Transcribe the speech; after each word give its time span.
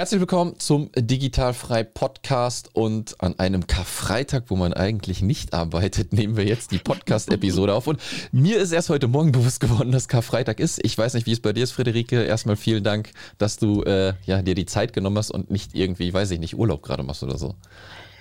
Herzlich 0.00 0.20
willkommen 0.20 0.58
zum 0.58 0.90
Digitalfrei 0.96 1.84
Podcast 1.84 2.70
und 2.72 3.20
an 3.20 3.38
einem 3.38 3.66
Karfreitag, 3.66 4.44
wo 4.46 4.56
man 4.56 4.72
eigentlich 4.72 5.20
nicht 5.20 5.52
arbeitet, 5.52 6.12
nehmen 6.14 6.38
wir 6.38 6.46
jetzt 6.46 6.72
die 6.72 6.78
Podcast-Episode 6.78 7.74
auf. 7.74 7.86
Und 7.86 8.00
mir 8.32 8.56
ist 8.56 8.72
erst 8.72 8.88
heute 8.88 9.08
Morgen 9.08 9.30
bewusst 9.30 9.60
geworden, 9.60 9.92
dass 9.92 10.08
Karfreitag 10.08 10.58
ist. 10.58 10.82
Ich 10.82 10.96
weiß 10.96 11.12
nicht, 11.12 11.26
wie 11.26 11.32
es 11.32 11.40
bei 11.40 11.52
dir 11.52 11.64
ist, 11.64 11.72
Friederike. 11.72 12.22
Erstmal 12.22 12.56
vielen 12.56 12.82
Dank, 12.82 13.10
dass 13.36 13.58
du 13.58 13.82
äh, 13.82 14.14
ja, 14.24 14.40
dir 14.40 14.54
die 14.54 14.64
Zeit 14.64 14.94
genommen 14.94 15.18
hast 15.18 15.32
und 15.32 15.50
nicht 15.50 15.74
irgendwie, 15.74 16.14
weiß 16.14 16.30
ich 16.30 16.40
nicht, 16.40 16.56
Urlaub 16.56 16.80
gerade 16.80 17.02
machst 17.02 17.22
oder 17.22 17.36
so. 17.36 17.56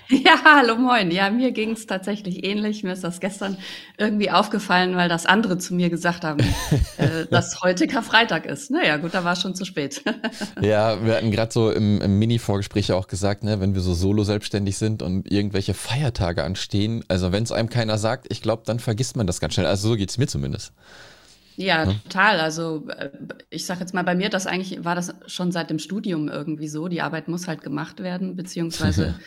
Ja, 0.26 0.41
hallo 0.44 0.76
moin. 0.76 1.12
Ja, 1.12 1.30
mir 1.30 1.52
ging 1.52 1.71
es 1.71 1.86
tatsächlich 1.86 2.44
ähnlich. 2.44 2.84
Mir 2.84 2.94
ist 2.94 3.04
das 3.04 3.20
gestern 3.20 3.57
irgendwie 3.98 4.32
aufgefallen, 4.32 4.96
weil 4.96 5.07
das 5.07 5.28
andere 5.28 5.60
zu 5.60 5.75
mir 5.75 5.92
gesagt 5.92 6.24
haben, 6.24 6.39
äh, 6.98 7.28
dass 7.30 7.61
heute 7.61 7.86
Karfreitag 7.86 8.48
ist. 8.48 8.71
Naja, 8.71 8.98
gut, 8.98 9.14
da 9.14 9.24
war 9.24 9.36
schon 9.36 9.54
zu 9.54 9.65
spät. 9.65 10.04
ja, 10.61 11.04
wir 11.06 11.15
hatten 11.15 11.29
gerade 11.29 11.51
so 11.51 11.71
im, 11.71 12.01
im 12.01 12.18
Mini-Vorgespräch 12.18 12.92
auch 12.92 13.07
gesagt, 13.07 13.43
ne, 13.43 13.60
wenn 13.60 13.75
wir 13.75 13.82
so 13.82 13.93
solo 13.93 14.24
selbstständig 14.24 14.78
sind 14.78 15.04
und 15.04 15.32
irgendwelche 15.32 15.75
Feiertage 15.75 16.43
anstehen, 16.43 17.04
also 17.07 17.32
wenn 17.32 17.43
es 17.43 17.51
einem 17.51 17.70
keiner 17.70 18.00
sagt, 18.00 18.26
ich 18.32 18.42
glaube, 18.42 18.64
dann 18.65 18.79
vergisst 18.79 19.15
man 19.15 19.28
das 19.28 19.39
ganz 19.39 19.54
schnell. 19.54 19.68
Also 19.68 19.89
so 19.89 19.96
geht's 19.96 20.18
mir 20.18 20.28
zumindest. 20.28 20.73
Ja, 21.56 21.84
ja, 21.84 21.93
total. 22.04 22.39
Also 22.39 22.87
äh, 22.98 23.10
ich 23.51 23.65
sage 23.65 23.82
jetzt 23.82 23.93
mal, 23.93 24.04
bei 24.04 24.15
mir 24.15 24.29
das 24.29 24.48
eigentlich 24.48 24.84
war 24.84 24.96
das 24.96 25.14
schon 25.28 25.51
seit 25.51 25.70
dem 25.70 25.78
Studium 25.78 26.29
irgendwie 26.29 26.68
so. 26.68 26.87
Die 26.87 27.01
Arbeit 27.01 27.28
muss 27.28 27.48
halt 27.48 27.62
gemacht 27.62 28.01
werden, 28.01 28.36
beziehungsweise 28.36 29.20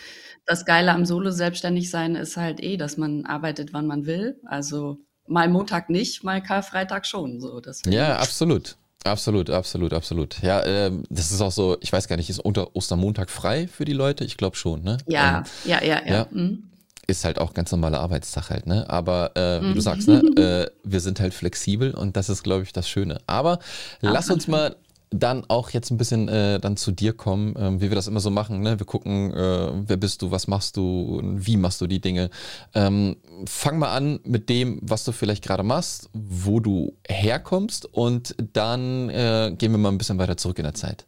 das 0.46 0.64
Geile 0.64 0.92
am 0.92 1.04
Solo-Selbstständig-Sein 1.04 2.16
ist 2.16 2.36
halt 2.36 2.62
eh, 2.62 2.76
dass 2.76 2.96
man 2.96 3.26
arbeitet, 3.26 3.72
wann 3.72 3.86
man 3.86 4.06
will. 4.06 4.40
Also 4.44 4.98
mal 5.26 5.48
Montag 5.48 5.88
nicht, 5.90 6.24
mal 6.24 6.42
Karfreitag 6.42 7.06
schon. 7.06 7.40
So, 7.40 7.60
deswegen. 7.60 7.94
Ja, 7.94 8.16
absolut. 8.16 8.76
Absolut, 9.04 9.50
absolut, 9.50 9.92
absolut. 9.92 10.40
Ja, 10.42 10.64
ähm, 10.64 11.02
das 11.10 11.32
ist 11.32 11.40
auch 11.40 11.50
so, 11.50 11.76
ich 11.80 11.92
weiß 11.92 12.06
gar 12.06 12.16
nicht, 12.16 12.30
ist 12.30 12.38
unter 12.38 12.76
Ostermontag 12.76 13.30
frei 13.30 13.66
für 13.66 13.84
die 13.84 13.92
Leute? 13.92 14.24
Ich 14.24 14.36
glaube 14.36 14.56
schon, 14.56 14.82
ne? 14.82 14.98
Ja, 15.08 15.38
ähm, 15.38 15.44
ja, 15.64 15.82
ja, 15.82 16.02
ja. 16.06 16.12
ja. 16.12 16.26
Mhm. 16.30 16.70
Ist 17.08 17.24
halt 17.24 17.40
auch 17.40 17.52
ganz 17.52 17.72
normaler 17.72 17.98
Arbeitstag 17.98 18.50
halt, 18.50 18.66
ne? 18.66 18.88
Aber 18.88 19.36
äh, 19.36 19.60
wie 19.60 19.66
mhm. 19.66 19.74
du 19.74 19.80
sagst, 19.80 20.06
ne, 20.06 20.20
äh, 20.36 20.70
wir 20.84 21.00
sind 21.00 21.18
halt 21.18 21.34
flexibel 21.34 21.92
und 21.94 22.16
das 22.16 22.28
ist, 22.28 22.44
glaube 22.44 22.62
ich, 22.62 22.72
das 22.72 22.88
Schöne. 22.88 23.20
Aber 23.26 23.58
lass 24.00 24.30
uns 24.30 24.46
mal 24.46 24.76
dann 25.12 25.44
auch 25.48 25.70
jetzt 25.70 25.90
ein 25.90 25.98
bisschen 25.98 26.28
äh, 26.28 26.58
dann 26.58 26.76
zu 26.76 26.92
dir 26.92 27.12
kommen, 27.12 27.54
äh, 27.56 27.80
wie 27.80 27.90
wir 27.90 27.94
das 27.94 28.08
immer 28.08 28.20
so 28.20 28.30
machen. 28.30 28.60
Ne? 28.60 28.78
Wir 28.78 28.86
gucken, 28.86 29.32
äh, 29.32 29.70
wer 29.86 29.96
bist 29.96 30.22
du, 30.22 30.30
was 30.30 30.48
machst 30.48 30.76
du, 30.76 31.20
wie 31.22 31.56
machst 31.56 31.80
du 31.80 31.86
die 31.86 32.00
Dinge. 32.00 32.30
Ähm, 32.74 33.16
fang 33.46 33.78
mal 33.78 33.94
an 33.94 34.20
mit 34.24 34.48
dem, 34.48 34.78
was 34.82 35.04
du 35.04 35.12
vielleicht 35.12 35.44
gerade 35.44 35.62
machst, 35.62 36.08
wo 36.12 36.60
du 36.60 36.96
herkommst 37.06 37.86
und 37.86 38.34
dann 38.52 39.10
äh, 39.10 39.54
gehen 39.56 39.72
wir 39.72 39.78
mal 39.78 39.90
ein 39.90 39.98
bisschen 39.98 40.18
weiter 40.18 40.36
zurück 40.36 40.58
in 40.58 40.64
der 40.64 40.74
Zeit. 40.74 41.06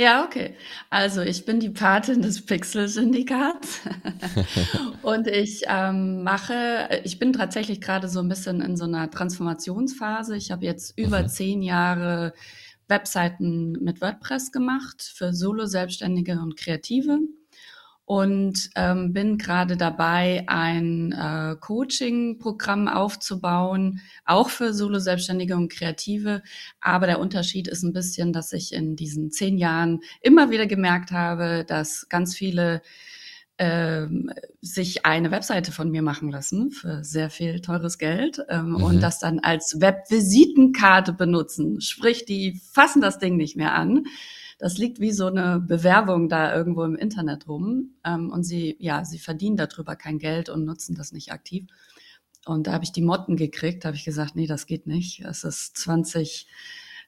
Ja, 0.00 0.24
okay. 0.24 0.54
Also 0.88 1.20
ich 1.20 1.44
bin 1.44 1.60
die 1.60 1.68
Patin 1.68 2.22
des 2.22 2.46
Pixel-Syndikats 2.46 3.80
und 5.02 5.26
ich 5.26 5.64
ähm, 5.68 6.22
mache, 6.22 7.02
ich 7.04 7.18
bin 7.18 7.34
tatsächlich 7.34 7.82
gerade 7.82 8.08
so 8.08 8.20
ein 8.20 8.28
bisschen 8.28 8.62
in 8.62 8.78
so 8.78 8.84
einer 8.84 9.10
Transformationsphase. 9.10 10.38
Ich 10.38 10.50
habe 10.52 10.64
jetzt 10.64 10.96
über 10.96 11.22
mhm. 11.22 11.28
zehn 11.28 11.60
Jahre 11.60 12.32
Webseiten 12.90 13.72
mit 13.80 14.00
WordPress 14.00 14.52
gemacht 14.52 15.02
für 15.02 15.32
Solo-Selbstständige 15.32 16.40
und 16.40 16.56
Kreative 16.56 17.20
und 18.10 18.70
ähm, 18.74 19.12
bin 19.12 19.38
gerade 19.38 19.76
dabei, 19.76 20.42
ein 20.48 21.12
äh, 21.12 21.54
Coaching-Programm 21.60 22.88
aufzubauen, 22.88 24.00
auch 24.24 24.50
für 24.50 24.74
Solo-Selbstständige 24.74 25.54
und 25.54 25.70
Kreative. 25.70 26.42
Aber 26.80 27.06
der 27.06 27.20
Unterschied 27.20 27.68
ist 27.68 27.84
ein 27.84 27.92
bisschen, 27.92 28.32
dass 28.32 28.52
ich 28.52 28.72
in 28.72 28.96
diesen 28.96 29.30
zehn 29.30 29.58
Jahren 29.58 30.00
immer 30.22 30.50
wieder 30.50 30.66
gemerkt 30.66 31.12
habe, 31.12 31.64
dass 31.64 32.08
ganz 32.08 32.34
viele 32.34 32.82
ähm, 33.60 34.30
sich 34.62 35.04
eine 35.04 35.30
Webseite 35.30 35.70
von 35.70 35.90
mir 35.90 36.00
machen 36.00 36.30
lassen 36.30 36.70
für 36.70 37.04
sehr 37.04 37.28
viel 37.28 37.60
teures 37.60 37.98
Geld 37.98 38.42
ähm, 38.48 38.70
mhm. 38.70 38.82
und 38.82 39.00
das 39.02 39.18
dann 39.18 39.38
als 39.38 39.82
Webvisitenkarte 39.82 41.12
benutzen. 41.12 41.82
Sprich, 41.82 42.24
die 42.24 42.58
fassen 42.72 43.02
das 43.02 43.18
Ding 43.18 43.36
nicht 43.36 43.56
mehr 43.56 43.74
an. 43.74 44.04
Das 44.58 44.78
liegt 44.78 44.98
wie 44.98 45.12
so 45.12 45.26
eine 45.26 45.60
Bewerbung 45.60 46.30
da 46.30 46.54
irgendwo 46.54 46.84
im 46.84 46.96
Internet 46.96 47.48
rum 47.48 47.96
ähm, 48.02 48.30
und 48.30 48.44
sie, 48.44 48.76
ja, 48.78 49.04
sie 49.04 49.18
verdienen 49.18 49.58
darüber 49.58 49.94
kein 49.94 50.18
Geld 50.18 50.48
und 50.48 50.64
nutzen 50.64 50.94
das 50.94 51.12
nicht 51.12 51.30
aktiv. 51.30 51.66
Und 52.46 52.66
da 52.66 52.72
habe 52.72 52.84
ich 52.84 52.92
die 52.92 53.02
Motten 53.02 53.36
gekriegt, 53.36 53.84
habe 53.84 53.96
ich 53.96 54.06
gesagt, 54.06 54.36
nee, 54.36 54.46
das 54.46 54.64
geht 54.64 54.86
nicht. 54.86 55.20
Es 55.20 55.44
ist 55.44 55.76
20 55.76 56.46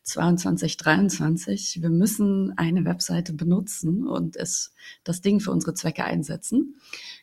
22, 0.05 0.77
23. 0.77 1.79
Wir 1.81 1.91
müssen 1.91 2.53
eine 2.57 2.85
Webseite 2.85 3.33
benutzen 3.33 4.07
und 4.07 4.37
es, 4.37 4.75
das 5.05 5.21
Ding 5.21 5.41
für 5.41 5.53
unsere 5.53 5.75
Zwecke 5.75 6.05
einsetzen. 6.05 6.77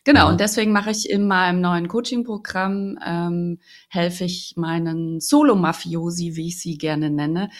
Genau, 0.04 0.20
ja. 0.20 0.28
und 0.30 0.40
deswegen 0.40 0.72
mache 0.72 0.90
ich 0.90 1.10
in 1.10 1.26
meinem 1.26 1.60
neuen 1.60 1.88
Coaching-Programm, 1.88 2.98
ähm, 3.04 3.58
helfe 3.88 4.24
ich 4.24 4.54
meinen 4.56 5.20
Solo-Mafiosi, 5.20 6.36
wie 6.36 6.48
ich 6.48 6.58
sie 6.58 6.78
gerne 6.78 7.10
nenne, 7.10 7.50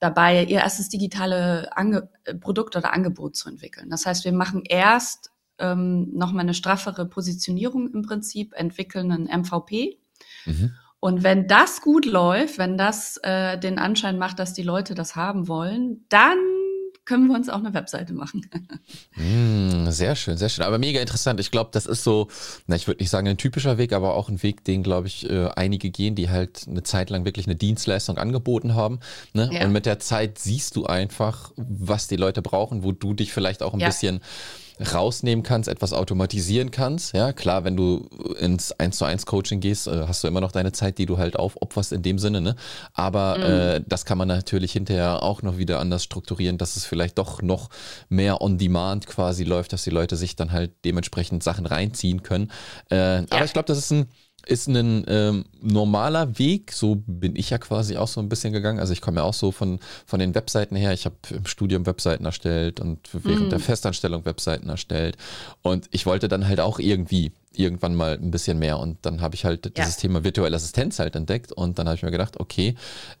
dabei, 0.00 0.44
ihr 0.44 0.58
erstes 0.58 0.88
digitale 0.88 1.74
Ange 1.76 2.08
Produkt 2.40 2.76
oder 2.76 2.92
Angebot 2.92 3.36
zu 3.36 3.48
entwickeln. 3.48 3.90
Das 3.90 4.06
heißt, 4.06 4.24
wir 4.24 4.32
machen 4.32 4.62
erst 4.64 5.30
ähm, 5.58 6.10
nochmal 6.12 6.42
eine 6.42 6.54
straffere 6.54 7.06
Positionierung 7.06 7.92
im 7.92 8.02
Prinzip, 8.02 8.52
entwickeln 8.54 9.12
einen 9.12 9.26
MVP. 9.26 9.98
Mhm. 10.46 10.72
Und 11.04 11.22
wenn 11.22 11.46
das 11.46 11.82
gut 11.82 12.06
läuft, 12.06 12.56
wenn 12.56 12.78
das 12.78 13.18
äh, 13.22 13.58
den 13.58 13.78
Anschein 13.78 14.16
macht, 14.16 14.38
dass 14.38 14.54
die 14.54 14.62
Leute 14.62 14.94
das 14.94 15.16
haben 15.16 15.48
wollen, 15.48 16.06
dann 16.08 16.38
können 17.04 17.26
wir 17.26 17.34
uns 17.34 17.50
auch 17.50 17.58
eine 17.58 17.74
Webseite 17.74 18.14
machen. 18.14 18.48
mm, 19.14 19.86
sehr 19.90 20.16
schön, 20.16 20.38
sehr 20.38 20.48
schön. 20.48 20.64
Aber 20.64 20.78
mega 20.78 20.98
interessant. 21.02 21.40
Ich 21.40 21.50
glaube, 21.50 21.68
das 21.74 21.84
ist 21.84 22.04
so, 22.04 22.28
na, 22.66 22.74
ich 22.74 22.86
würde 22.86 23.02
nicht 23.02 23.10
sagen 23.10 23.28
ein 23.28 23.36
typischer 23.36 23.76
Weg, 23.76 23.92
aber 23.92 24.14
auch 24.14 24.30
ein 24.30 24.42
Weg, 24.42 24.64
den, 24.64 24.82
glaube 24.82 25.08
ich, 25.08 25.28
äh, 25.28 25.50
einige 25.56 25.90
gehen, 25.90 26.14
die 26.14 26.30
halt 26.30 26.64
eine 26.66 26.84
Zeit 26.84 27.10
lang 27.10 27.26
wirklich 27.26 27.46
eine 27.46 27.56
Dienstleistung 27.56 28.16
angeboten 28.16 28.74
haben. 28.74 29.00
Ne? 29.34 29.50
Ja. 29.52 29.66
Und 29.66 29.72
mit 29.72 29.84
der 29.84 29.98
Zeit 29.98 30.38
siehst 30.38 30.74
du 30.74 30.86
einfach, 30.86 31.52
was 31.56 32.08
die 32.08 32.16
Leute 32.16 32.40
brauchen, 32.40 32.82
wo 32.82 32.92
du 32.92 33.12
dich 33.12 33.30
vielleicht 33.30 33.62
auch 33.62 33.74
ein 33.74 33.80
ja. 33.80 33.88
bisschen 33.88 34.22
rausnehmen 34.80 35.42
kannst, 35.42 35.68
etwas 35.68 35.92
automatisieren 35.92 36.70
kannst. 36.70 37.14
Ja, 37.14 37.32
klar, 37.32 37.64
wenn 37.64 37.76
du 37.76 38.08
ins 38.38 38.72
1 38.72 38.98
zu 38.98 39.04
1 39.04 39.26
Coaching 39.26 39.60
gehst, 39.60 39.86
äh, 39.86 40.04
hast 40.08 40.24
du 40.24 40.28
immer 40.28 40.40
noch 40.40 40.52
deine 40.52 40.72
Zeit, 40.72 40.98
die 40.98 41.06
du 41.06 41.18
halt 41.18 41.36
aufopferst 41.36 41.92
in 41.92 42.02
dem 42.02 42.18
Sinne, 42.18 42.40
ne? 42.40 42.56
Aber 42.92 43.38
mhm. 43.38 43.44
äh, 43.44 43.80
das 43.86 44.04
kann 44.04 44.18
man 44.18 44.28
natürlich 44.28 44.72
hinterher 44.72 45.22
auch 45.22 45.42
noch 45.42 45.58
wieder 45.58 45.78
anders 45.78 46.02
strukturieren, 46.02 46.58
dass 46.58 46.76
es 46.76 46.84
vielleicht 46.84 47.18
doch 47.18 47.40
noch 47.42 47.70
mehr 48.08 48.42
on 48.42 48.58
demand 48.58 49.06
quasi 49.06 49.44
läuft, 49.44 49.72
dass 49.72 49.84
die 49.84 49.90
Leute 49.90 50.16
sich 50.16 50.34
dann 50.34 50.52
halt 50.52 50.72
dementsprechend 50.84 51.42
Sachen 51.42 51.66
reinziehen 51.66 52.22
können. 52.22 52.50
Äh, 52.90 53.20
ja. 53.20 53.26
Aber 53.30 53.44
ich 53.44 53.52
glaube, 53.52 53.66
das 53.66 53.78
ist 53.78 53.92
ein 53.92 54.08
ist 54.46 54.68
ein 54.68 55.04
ähm, 55.08 55.44
normaler 55.60 56.38
Weg, 56.38 56.72
so 56.72 57.02
bin 57.06 57.36
ich 57.36 57.50
ja 57.50 57.58
quasi 57.58 57.96
auch 57.96 58.08
so 58.08 58.20
ein 58.20 58.28
bisschen 58.28 58.52
gegangen. 58.52 58.78
Also 58.78 58.92
ich 58.92 59.00
komme 59.00 59.20
ja 59.20 59.24
auch 59.24 59.34
so 59.34 59.52
von, 59.52 59.80
von 60.06 60.20
den 60.20 60.34
Webseiten 60.34 60.76
her. 60.76 60.92
Ich 60.92 61.04
habe 61.04 61.16
im 61.30 61.46
Studium 61.46 61.86
Webseiten 61.86 62.24
erstellt 62.24 62.80
und 62.80 63.08
während 63.12 63.48
mm. 63.48 63.50
der 63.50 63.60
Festanstellung 63.60 64.24
Webseiten 64.24 64.68
erstellt. 64.68 65.16
Und 65.62 65.88
ich 65.90 66.06
wollte 66.06 66.28
dann 66.28 66.46
halt 66.46 66.60
auch 66.60 66.78
irgendwie 66.78 67.32
irgendwann 67.56 67.94
mal 67.94 68.14
ein 68.14 68.30
bisschen 68.30 68.58
mehr. 68.58 68.78
Und 68.78 68.98
dann 69.02 69.20
habe 69.20 69.34
ich 69.34 69.44
halt 69.44 69.66
ja. 69.66 69.72
dieses 69.76 69.96
Thema 69.96 70.24
virtuelle 70.24 70.56
Assistenz 70.56 70.98
halt 70.98 71.16
entdeckt. 71.16 71.52
Und 71.52 71.78
dann 71.78 71.86
habe 71.86 71.96
ich 71.96 72.02
mir 72.02 72.10
gedacht, 72.10 72.38
okay, 72.40 72.74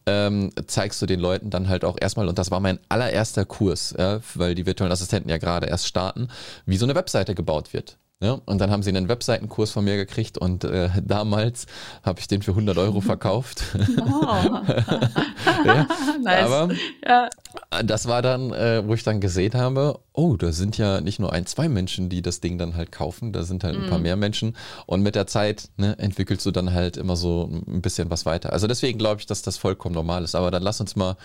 ähm, 0.06 0.50
zeigst 0.66 1.00
du 1.02 1.06
den 1.06 1.20
Leuten 1.20 1.50
dann 1.50 1.68
halt 1.68 1.84
auch 1.84 1.96
erstmal, 2.00 2.28
und 2.28 2.38
das 2.38 2.50
war 2.50 2.60
mein 2.60 2.78
allererster 2.88 3.44
Kurs, 3.44 3.94
ja, 3.96 4.20
weil 4.34 4.54
die 4.54 4.66
virtuellen 4.66 4.92
Assistenten 4.92 5.30
ja 5.30 5.38
gerade 5.38 5.66
erst 5.66 5.86
starten, 5.86 6.28
wie 6.66 6.76
so 6.76 6.86
eine 6.86 6.94
Webseite 6.94 7.34
gebaut 7.34 7.72
wird. 7.72 7.98
Ja, 8.22 8.40
und 8.46 8.58
dann 8.58 8.70
haben 8.70 8.82
sie 8.82 8.90
einen 8.90 9.08
Webseitenkurs 9.08 9.70
von 9.70 9.84
mir 9.84 9.96
gekriegt 9.96 10.38
und 10.38 10.64
äh, 10.64 10.90
damals 11.02 11.66
habe 12.02 12.20
ich 12.20 12.28
den 12.28 12.42
für 12.42 12.52
100 12.52 12.78
Euro 12.78 13.00
verkauft. 13.00 13.62
Oh. 14.06 14.26
ja, 15.64 15.86
nice. 16.22 16.44
Aber 16.44 16.74
ja. 17.06 17.28
Das 17.82 18.06
war 18.06 18.22
dann, 18.22 18.52
äh, 18.52 18.86
wo 18.86 18.94
ich 18.94 19.02
dann 19.02 19.20
gesehen 19.20 19.54
habe, 19.54 20.00
oh, 20.12 20.36
da 20.36 20.52
sind 20.52 20.78
ja 20.78 21.00
nicht 21.00 21.18
nur 21.18 21.32
ein, 21.32 21.46
zwei 21.46 21.68
Menschen, 21.68 22.08
die 22.08 22.22
das 22.22 22.40
Ding 22.40 22.58
dann 22.58 22.76
halt 22.76 22.92
kaufen, 22.92 23.32
da 23.32 23.42
sind 23.42 23.64
halt 23.64 23.76
ein 23.76 23.86
mm. 23.86 23.88
paar 23.88 23.98
mhm. 23.98 24.04
mehr 24.04 24.16
Menschen 24.16 24.56
und 24.86 25.02
mit 25.02 25.14
der 25.14 25.26
Zeit 25.26 25.70
ne, 25.76 25.98
entwickelst 25.98 26.46
du 26.46 26.50
dann 26.50 26.72
halt 26.72 26.96
immer 26.96 27.16
so 27.16 27.50
ein 27.66 27.82
bisschen 27.82 28.10
was 28.10 28.26
weiter. 28.26 28.52
Also 28.52 28.66
deswegen 28.66 28.98
glaube 28.98 29.20
ich, 29.20 29.26
dass 29.26 29.42
das 29.42 29.56
vollkommen 29.56 29.94
normal 29.94 30.24
ist. 30.24 30.34
Aber 30.34 30.50
dann 30.50 30.62
lass 30.62 30.80
uns 30.80 30.94
mal 30.96 31.16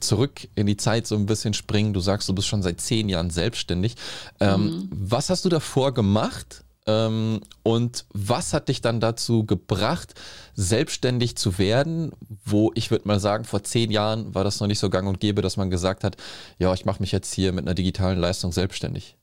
zurück 0.00 0.48
in 0.54 0.66
die 0.66 0.76
Zeit 0.76 1.06
so 1.06 1.14
ein 1.16 1.26
bisschen 1.26 1.54
springen. 1.54 1.92
Du 1.92 2.00
sagst, 2.00 2.28
du 2.28 2.34
bist 2.34 2.48
schon 2.48 2.62
seit 2.62 2.80
zehn 2.80 3.08
Jahren 3.08 3.30
selbstständig. 3.30 3.94
Ähm, 4.40 4.64
mm. 4.64 4.88
Was 4.90 5.30
hast 5.30 5.44
du 5.44 5.48
davor 5.48 5.94
gemacht? 5.94 6.64
Ähm, 6.88 7.42
und 7.62 8.06
was 8.14 8.54
hat 8.54 8.68
dich 8.68 8.80
dann 8.80 8.98
dazu 8.98 9.44
gebracht, 9.44 10.14
selbstständig 10.54 11.36
zu 11.36 11.58
werden, 11.58 12.12
wo 12.44 12.72
ich 12.74 12.90
würde 12.90 13.06
mal 13.06 13.20
sagen, 13.20 13.44
vor 13.44 13.62
zehn 13.62 13.90
Jahren 13.90 14.34
war 14.34 14.42
das 14.42 14.58
noch 14.58 14.66
nicht 14.66 14.78
so 14.78 14.88
gang 14.88 15.06
und 15.06 15.20
gäbe, 15.20 15.42
dass 15.42 15.58
man 15.58 15.68
gesagt 15.68 16.02
hat, 16.02 16.16
ja, 16.58 16.72
ich 16.72 16.86
mache 16.86 17.00
mich 17.00 17.12
jetzt 17.12 17.34
hier 17.34 17.52
mit 17.52 17.66
einer 17.66 17.74
digitalen 17.74 18.18
Leistung 18.18 18.52
selbstständig. 18.52 19.18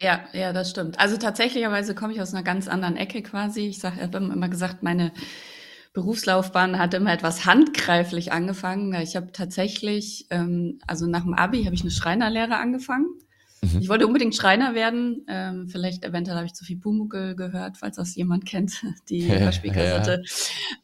Ja, 0.00 0.20
ja, 0.32 0.52
das 0.52 0.70
stimmt. 0.70 1.00
Also 1.00 1.16
tatsächlicherweise 1.16 1.96
komme 1.96 2.12
ich 2.12 2.20
aus 2.22 2.32
einer 2.32 2.44
ganz 2.44 2.68
anderen 2.68 2.96
Ecke 2.96 3.20
quasi. 3.20 3.62
Ich 3.66 3.80
sage, 3.80 4.00
habe 4.00 4.18
immer 4.18 4.48
gesagt, 4.48 4.84
meine 4.84 5.12
Berufslaufbahn 5.94 6.78
hat 6.78 6.94
immer 6.94 7.12
etwas 7.12 7.46
handgreiflich 7.46 8.30
angefangen. 8.30 8.94
Ich 8.94 9.16
habe 9.16 9.32
tatsächlich, 9.32 10.28
ähm, 10.30 10.78
also 10.86 11.06
nach 11.06 11.24
dem 11.24 11.34
Abi 11.34 11.64
habe 11.64 11.74
ich 11.74 11.80
eine 11.80 11.90
Schreinerlehre 11.90 12.58
angefangen 12.58 13.08
Mhm. 13.62 13.80
Ich 13.80 13.88
wollte 13.88 14.06
unbedingt 14.06 14.34
Schreiner 14.34 14.74
werden. 14.74 15.24
Ähm, 15.28 15.68
vielleicht 15.68 16.04
eventuell 16.04 16.36
habe 16.36 16.46
ich 16.46 16.54
zu 16.54 16.64
viel 16.64 16.78
Pumuckel 16.78 17.34
gehört, 17.34 17.76
falls 17.76 17.96
das 17.96 18.14
jemand 18.14 18.46
kennt, 18.46 18.82
die 19.08 19.26
Hörspielkassette. 19.38 20.22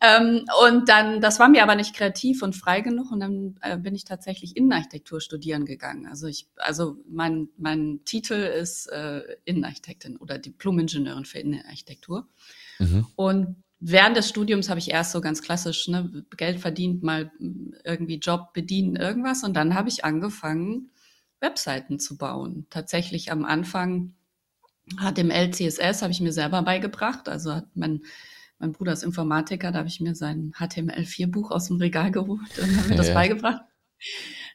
Ja. 0.03 0.19
Ähm, 0.19 0.44
und 0.65 0.88
dann, 0.88 1.21
das 1.21 1.38
war 1.38 1.49
mir 1.49 1.62
aber 1.62 1.76
nicht 1.76 1.94
kreativ 1.94 2.43
und 2.43 2.55
frei 2.55 2.81
genug 2.81 3.12
und 3.12 3.21
dann 3.21 3.56
äh, 3.61 3.76
bin 3.76 3.94
ich 3.94 4.05
tatsächlich 4.05 4.56
Innenarchitektur 4.56 5.21
studieren 5.21 5.65
gegangen. 5.65 6.06
Also 6.06 6.26
ich, 6.26 6.49
also 6.56 6.97
mein, 7.09 7.49
mein 7.56 8.00
Titel 8.05 8.35
ist 8.35 8.87
äh, 8.87 9.23
Innenarchitektin 9.44 10.17
oder 10.17 10.38
Diplom-Ingenieurin 10.38 11.25
für 11.25 11.38
Innenarchitektur. 11.38 12.26
Mhm. 12.79 13.06
Und 13.17 13.56
während 13.81 14.17
des 14.17 14.29
Studiums 14.29 14.69
habe 14.69 14.81
ich 14.81 14.91
erst 14.91 15.12
so 15.12 15.21
ganz 15.21 15.43
klassisch 15.43 15.88
ne, 15.88 16.25
Geld 16.37 16.59
verdient, 16.59 17.03
mal 17.03 17.31
irgendwie 17.85 18.17
Job 18.17 18.53
bedienen, 18.55 18.97
irgendwas. 18.97 19.44
Und 19.44 19.55
dann 19.55 19.75
habe 19.75 19.88
ich 19.88 20.05
angefangen, 20.05 20.91
Webseiten 21.44 22.00
zu 22.00 22.17
bauen. 22.17 22.67
Tatsächlich 22.70 23.31
am 23.31 23.44
Anfang 23.44 24.14
HTML, 24.99 25.50
CSS 25.50 26.02
habe 26.02 26.12
ich 26.12 26.20
mir 26.20 26.32
selber 26.32 26.62
beigebracht. 26.62 27.29
Also 27.29 27.55
hat 27.55 27.69
mein, 27.75 28.02
mein 28.58 28.73
Bruder 28.73 28.93
ist 28.93 29.02
Informatiker, 29.02 29.70
da 29.70 29.79
habe 29.79 29.88
ich 29.88 30.00
mir 30.00 30.14
sein 30.14 30.52
HTML4-Buch 30.58 31.50
aus 31.50 31.69
dem 31.69 31.76
Regal 31.76 32.11
geholt 32.11 32.58
und 32.61 32.76
habe 32.76 32.88
mir 32.88 32.96
das 32.96 33.08
ja. 33.08 33.14
beigebracht. 33.14 33.62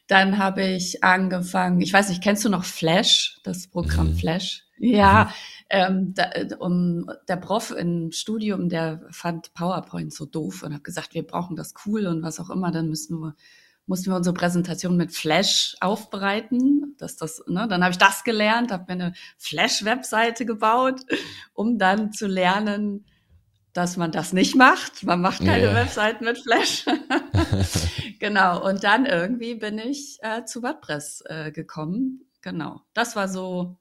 Dann 0.06 0.38
habe 0.38 0.64
ich 0.64 1.04
angefangen, 1.04 1.80
ich 1.80 1.92
weiß 1.92 2.08
nicht, 2.08 2.22
kennst 2.22 2.44
du 2.44 2.48
noch 2.48 2.64
Flash, 2.64 3.40
das 3.44 3.68
Programm 3.68 4.10
mhm. 4.10 4.16
Flash? 4.16 4.64
Ja, 4.78 5.24
mhm. 5.24 5.30
ähm, 5.70 6.14
da, 6.14 6.30
um, 6.58 7.10
der 7.28 7.36
Prof 7.36 7.70
im 7.70 8.10
Studium, 8.12 8.68
der 8.68 9.06
fand 9.10 9.52
PowerPoint 9.54 10.12
so 10.12 10.26
doof 10.26 10.62
und 10.62 10.74
hat 10.74 10.84
gesagt, 10.84 11.14
wir 11.14 11.26
brauchen 11.26 11.54
das 11.54 11.74
cool 11.84 12.06
und 12.06 12.22
was 12.22 12.40
auch 12.40 12.50
immer, 12.50 12.72
dann 12.72 12.88
müssen 12.88 13.20
wir 13.20 13.36
mussten 13.86 14.10
wir 14.10 14.16
unsere 14.16 14.34
Präsentation 14.34 14.96
mit 14.96 15.12
Flash 15.14 15.76
aufbereiten. 15.80 16.94
Dass 16.98 17.16
das, 17.16 17.42
ne, 17.46 17.66
dann 17.68 17.82
habe 17.82 17.92
ich 17.92 17.98
das 17.98 18.24
gelernt, 18.24 18.72
habe 18.72 18.84
mir 18.88 19.04
eine 19.04 19.12
Flash-Webseite 19.38 20.46
gebaut, 20.46 21.00
um 21.52 21.78
dann 21.78 22.12
zu 22.12 22.26
lernen, 22.26 23.04
dass 23.72 23.96
man 23.96 24.12
das 24.12 24.32
nicht 24.32 24.56
macht. 24.56 25.04
Man 25.04 25.20
macht 25.20 25.44
keine 25.44 25.66
yeah. 25.66 25.74
Webseiten 25.74 26.24
mit 26.24 26.38
Flash. 26.38 26.84
genau. 28.18 28.66
Und 28.66 28.84
dann 28.84 29.06
irgendwie 29.06 29.54
bin 29.54 29.78
ich 29.78 30.18
äh, 30.22 30.44
zu 30.44 30.62
WordPress 30.62 31.22
äh, 31.26 31.52
gekommen. 31.52 32.26
Genau. 32.42 32.82
Das 32.94 33.16
war 33.16 33.28
so, 33.28 33.78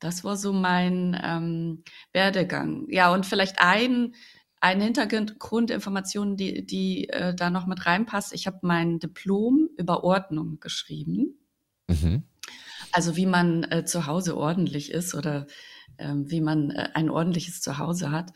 das 0.00 0.24
war 0.24 0.36
so 0.36 0.52
mein 0.52 1.20
ähm, 1.22 1.84
Werdegang. 2.12 2.86
Ja, 2.88 3.12
und 3.12 3.26
vielleicht 3.26 3.60
ein 3.60 4.14
eine 4.60 4.84
Hintergrundinformation, 4.84 6.36
die, 6.36 6.66
die 6.66 7.08
äh, 7.08 7.34
da 7.34 7.50
noch 7.50 7.66
mit 7.66 7.86
reinpasst. 7.86 8.32
Ich 8.34 8.46
habe 8.46 8.58
mein 8.62 8.98
Diplom 8.98 9.70
über 9.76 10.04
Ordnung 10.04 10.60
geschrieben. 10.60 11.38
Mhm. 11.88 12.24
Also 12.92 13.16
wie 13.16 13.26
man 13.26 13.64
äh, 13.64 13.84
zu 13.84 14.06
Hause 14.06 14.36
ordentlich 14.36 14.90
ist 14.90 15.14
oder 15.14 15.46
äh, 15.96 16.12
wie 16.14 16.40
man 16.40 16.70
äh, 16.70 16.90
ein 16.94 17.08
ordentliches 17.08 17.62
Zuhause 17.62 18.10
hat. 18.10 18.32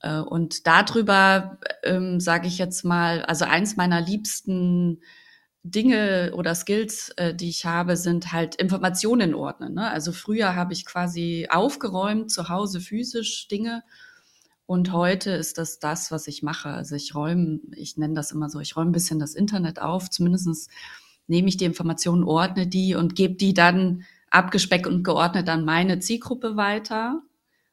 Äh, 0.00 0.20
und 0.20 0.66
darüber 0.66 1.58
ähm, 1.82 2.20
sage 2.20 2.46
ich 2.46 2.58
jetzt 2.58 2.84
mal, 2.84 3.22
also 3.22 3.44
eins 3.44 3.76
meiner 3.76 4.00
liebsten 4.00 5.00
Dinge 5.64 6.32
oder 6.34 6.54
Skills, 6.54 7.10
äh, 7.16 7.34
die 7.34 7.48
ich 7.48 7.64
habe, 7.66 7.96
sind 7.96 8.32
halt 8.32 8.54
Informationen 8.56 9.34
ordnen. 9.34 9.74
Ne? 9.74 9.90
Also 9.90 10.12
früher 10.12 10.54
habe 10.54 10.72
ich 10.72 10.84
quasi 10.84 11.48
aufgeräumt 11.50 12.30
zu 12.30 12.48
Hause 12.48 12.80
physisch 12.80 13.48
Dinge 13.48 13.82
und 14.68 14.92
heute 14.92 15.30
ist 15.30 15.56
das 15.56 15.78
das, 15.78 16.10
was 16.10 16.26
ich 16.26 16.42
mache. 16.42 16.68
Also 16.68 16.94
ich 16.94 17.14
räume, 17.14 17.58
ich 17.74 17.96
nenne 17.96 18.12
das 18.12 18.32
immer 18.32 18.50
so, 18.50 18.60
ich 18.60 18.76
räume 18.76 18.90
ein 18.90 18.92
bisschen 18.92 19.18
das 19.18 19.34
Internet 19.34 19.80
auf. 19.80 20.10
Zumindest 20.10 20.68
nehme 21.26 21.48
ich 21.48 21.56
die 21.56 21.64
Informationen, 21.64 22.22
ordne 22.22 22.66
die 22.66 22.94
und 22.94 23.16
gebe 23.16 23.34
die 23.36 23.54
dann 23.54 24.04
abgespeckt 24.28 24.86
und 24.86 25.04
geordnet 25.04 25.48
an 25.48 25.64
meine 25.64 26.00
Zielgruppe 26.00 26.56
weiter. 26.56 27.22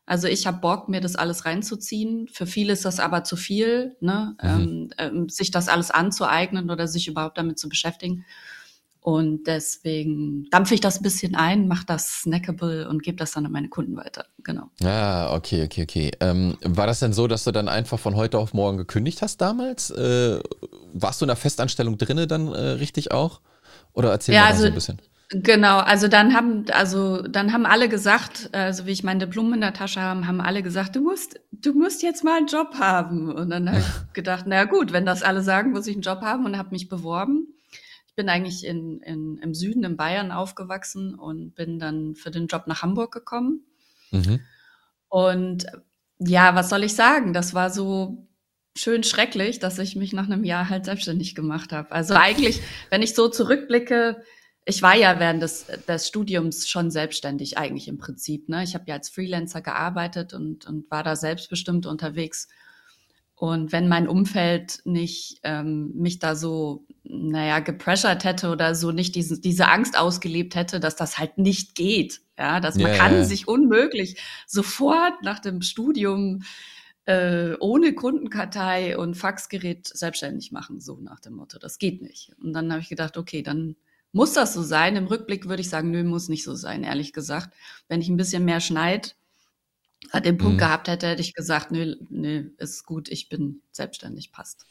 Also 0.06 0.30
ich 0.30 0.48
habe 0.48 0.60
Bock, 0.62 0.88
mir 0.88 1.02
das 1.02 1.18
alles 1.18 1.44
reinzuziehen. 1.44 2.30
Für 2.30 2.46
viele 2.46 2.72
ist 2.72 2.86
das 2.86 3.02
aber 3.02 3.26
zu 3.26 3.36
viel, 3.36 3.98
ne? 4.00 4.38
Mhm. 4.42 4.50
Ähm, 4.50 4.90
ähm, 4.98 5.30
sich 5.30 5.52
das 5.52 5.68
alles 5.68 5.92
anzueignen 5.92 6.70
oder 6.70 6.88
sich 6.88 7.10
überhaupt 7.10 7.38
damit 7.38 7.60
zu 7.60 7.68
beschäftigen. 7.68 8.24
Und 9.06 9.46
deswegen 9.46 10.50
dampfe 10.50 10.74
ich 10.74 10.82
das 10.82 11.00
ein 11.00 11.04
bisschen 11.04 11.36
ein, 11.36 11.68
mache 11.68 11.86
das 11.86 12.22
snackable 12.22 12.90
und 12.90 13.04
gebe 13.04 13.18
das 13.18 13.34
dann 13.34 13.46
an 13.46 13.52
meine 13.52 13.70
Kunden 13.70 13.96
weiter. 13.96 14.26
Genau. 14.44 14.72
Ah, 14.84 15.32
okay, 15.36 15.64
okay, 15.64 15.84
okay. 15.84 16.12
Ähm, 16.22 16.58
war 16.64 16.88
das 16.88 17.02
denn 17.02 17.14
so, 17.14 17.28
dass 17.28 17.44
du 17.44 17.52
dann 17.52 17.70
einfach 17.70 18.00
von 18.00 18.16
heute 18.16 18.40
auf 18.40 18.56
morgen 18.56 18.78
gekündigt 18.78 19.22
hast 19.22 19.40
damals? 19.42 19.92
Äh, 19.92 20.40
warst 20.92 21.22
du 21.22 21.26
in 21.26 21.28
der 21.28 21.36
Festanstellung 21.36 22.00
drinne 22.00 22.26
dann 22.26 22.48
äh, 22.48 22.60
richtig 22.60 23.12
auch? 23.12 23.42
Oder 23.94 24.10
erzähl 24.10 24.34
ja, 24.34 24.42
mal 24.42 24.48
also, 24.48 24.62
so 24.64 24.68
ein 24.70 24.74
bisschen. 24.74 25.02
Genau, 25.30 25.78
also 25.78 26.08
dann 26.08 26.34
haben, 26.34 26.66
also 26.72 27.22
dann 27.22 27.54
haben 27.54 27.68
alle 27.68 27.90
gesagt, 27.90 28.50
also 28.54 28.88
wie 28.88 28.92
ich 28.92 29.04
mein 29.04 29.20
Diplom 29.20 29.54
in 29.54 29.62
der 29.62 29.74
Tasche 29.74 30.02
habe, 30.02 30.26
haben 30.26 30.42
alle 30.42 30.64
gesagt, 30.64 30.96
du 30.96 31.02
musst, 31.02 31.40
du 31.52 31.74
musst 31.74 32.02
jetzt 32.02 32.24
mal 32.24 32.38
einen 32.38 32.48
Job 32.48 32.80
haben. 32.80 33.32
Und 33.32 33.52
dann 33.52 33.70
habe 33.70 33.82
ich 33.82 33.86
gedacht, 34.14 34.46
na 34.48 34.64
gut, 34.64 34.94
wenn 34.94 35.06
das 35.06 35.22
alle 35.22 35.44
sagen, 35.44 35.74
muss 35.74 35.86
ich 35.86 35.94
einen 35.94 36.02
Job 36.02 36.22
haben 36.22 36.44
und 36.46 36.58
habe 36.58 36.72
mich 36.72 36.90
beworben 36.90 37.50
bin 38.16 38.30
eigentlich 38.30 38.66
in, 38.66 39.02
in, 39.02 39.38
im 39.38 39.54
Süden, 39.54 39.84
in 39.84 39.98
Bayern 39.98 40.32
aufgewachsen 40.32 41.16
und 41.16 41.56
bin 41.56 41.80
dann 41.80 42.16
für 42.16 42.32
den 42.32 42.48
Job 42.48 42.68
nach 42.68 42.82
Hamburg 42.82 43.14
gekommen. 43.14 43.66
Mhm. 44.12 44.42
Und 45.10 45.66
ja, 46.20 46.56
was 46.56 46.70
soll 46.70 46.84
ich 46.84 46.96
sagen? 46.96 47.34
Das 47.34 47.54
war 47.54 47.70
so 47.70 48.28
schön 48.76 49.04
schrecklich, 49.04 49.60
dass 49.60 49.80
ich 49.80 49.96
mich 49.96 50.14
nach 50.14 50.26
einem 50.26 50.44
Jahr 50.44 50.70
halt 50.70 50.86
selbstständig 50.86 51.36
gemacht 51.36 51.72
habe. 51.72 51.92
Also 51.92 52.14
eigentlich, 52.16 52.62
wenn 52.90 53.02
ich 53.02 53.16
so 53.16 53.30
zurückblicke, 53.30 54.22
ich 54.66 54.82
war 54.82 54.96
ja 54.96 55.20
während 55.20 55.44
des, 55.44 55.68
des 55.88 56.08
Studiums 56.08 56.68
schon 56.68 56.90
selbstständig 56.90 57.58
eigentlich 57.58 57.88
im 57.88 57.98
Prinzip. 57.98 58.50
Ne? 58.50 58.64
Ich 58.64 58.74
habe 58.74 58.86
ja 58.88 58.96
als 58.96 59.10
Freelancer 59.10 59.62
gearbeitet 59.62 60.34
und, 60.34 60.66
und 60.66 60.90
war 60.90 61.04
da 61.04 61.16
selbstbestimmt 61.16 61.86
unterwegs. 61.86 62.48
Und 63.36 63.74
wenn 63.74 63.90
mein 63.90 64.08
Umfeld 64.08 64.80
nicht 64.86 65.40
ähm, 65.44 65.92
mich 65.94 66.20
da 66.20 66.36
so, 66.36 66.86
naja, 67.04 67.60
gepressured 67.60 68.24
hätte 68.24 68.50
oder 68.50 68.76
so 68.76 68.92
nicht 68.92 69.14
diese, 69.16 69.40
diese 69.42 69.68
Angst 69.68 69.98
ausgelebt 69.98 70.56
hätte, 70.56 70.80
dass 70.80 70.96
das 70.96 71.18
halt 71.18 71.38
nicht 71.38 71.76
geht. 71.76 72.22
Ja, 72.38 72.60
dass 72.60 72.76
man 72.76 72.88
yeah. 72.88 72.98
kann 72.98 73.26
sich 73.26 73.48
unmöglich 73.48 74.22
sofort 74.48 75.22
nach 75.22 75.40
dem 75.40 75.62
Studium 75.62 76.44
äh, 77.06 77.56
ohne 77.60 77.94
Kundenkartei 77.94 78.98
und 78.98 79.16
Faxgerät 79.16 79.88
selbstständig 79.88 80.52
machen, 80.52 80.80
so 80.82 81.00
nach 81.00 81.20
dem 81.20 81.34
Motto. 81.34 81.60
Das 81.60 81.78
geht 81.78 82.02
nicht. 82.02 82.32
Und 82.42 82.54
dann 82.54 82.72
habe 82.72 82.82
ich 82.82 82.90
gedacht, 82.90 83.18
okay, 83.18 83.42
dann 83.42 83.76
muss 84.12 84.34
das 84.34 84.54
so 84.54 84.64
sein. 84.64 84.96
Im 84.96 85.08
Rückblick 85.08 85.48
würde 85.48 85.62
ich 85.62 85.70
sagen, 85.70 85.92
nö, 85.92 86.04
muss 86.04 86.30
nicht 86.30 86.44
so 86.44 86.56
sein, 86.56 86.84
ehrlich 86.84 87.14
gesagt. 87.14 87.54
Wenn 87.88 88.02
ich 88.02 88.10
ein 88.10 88.18
bisschen 88.18 88.46
mehr 88.46 88.62
schneid, 88.62 89.16
den 90.14 90.38
Punkt 90.38 90.56
mhm. 90.56 90.60
gehabt 90.60 90.88
hätte, 90.88 91.08
hätte 91.08 91.22
ich 91.22 91.34
gesagt, 91.34 91.72
nö, 91.72 91.96
nö, 92.10 92.50
ist 92.58 92.86
gut, 92.86 93.10
ich 93.10 93.30
bin 93.30 93.62
selbstständig, 93.72 94.32
passt. 94.32 94.66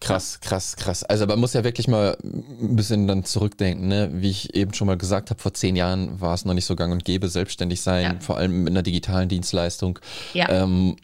Krass, 0.00 0.40
krass, 0.40 0.76
krass. 0.76 1.04
Also 1.04 1.26
man 1.26 1.38
muss 1.38 1.52
ja 1.52 1.64
wirklich 1.64 1.88
mal 1.88 2.16
ein 2.22 2.76
bisschen 2.76 3.06
dann 3.06 3.24
zurückdenken, 3.24 3.88
ne? 3.88 4.10
Wie 4.14 4.30
ich 4.30 4.54
eben 4.54 4.74
schon 4.74 4.86
mal 4.86 4.96
gesagt 4.96 5.30
habe, 5.30 5.40
vor 5.40 5.54
zehn 5.54 5.76
Jahren 5.76 6.20
war 6.20 6.34
es 6.34 6.44
noch 6.44 6.54
nicht 6.54 6.66
so 6.66 6.76
gang 6.76 6.92
und 6.92 7.04
gäbe, 7.04 7.28
selbstständig 7.28 7.80
sein, 7.80 8.02
ja. 8.02 8.20
vor 8.20 8.36
allem 8.36 8.64
mit 8.64 8.72
einer 8.72 8.82
digitalen 8.82 9.28
Dienstleistung. 9.28 9.98
Ja. 10.32 10.48
Ähm, 10.48 10.96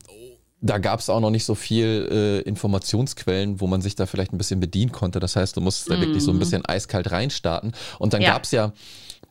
da 0.63 0.79
gab 0.79 1.01
es 1.01 1.11
auch 1.11 1.21
noch 1.21 1.31
nicht 1.31 1.45
so 1.45 1.57
viel 1.57 2.09
äh, 2.11 2.49
Informationsquellen, 2.49 3.61
wo 3.61 3.67
man 3.67 3.83
sich 3.83 3.97
da 3.97 4.07
vielleicht 4.07 4.33
ein 4.33 4.39
bisschen 4.39 4.61
bedienen 4.61 4.93
konnte. 4.93 5.19
Das 5.19 5.35
heißt, 5.35 5.57
du 5.57 5.61
musst 5.61 5.91
da 5.91 5.99
wirklich 6.01 6.23
so 6.23 6.31
ein 6.31 6.37
mhm. 6.37 6.41
bisschen 6.41 6.65
eiskalt 6.65 7.11
reinstarten. 7.11 7.73
Und 7.99 8.15
dann 8.15 8.23
ja. 8.23 8.31
gab 8.31 8.45
es 8.45 8.53
ja 8.53 8.73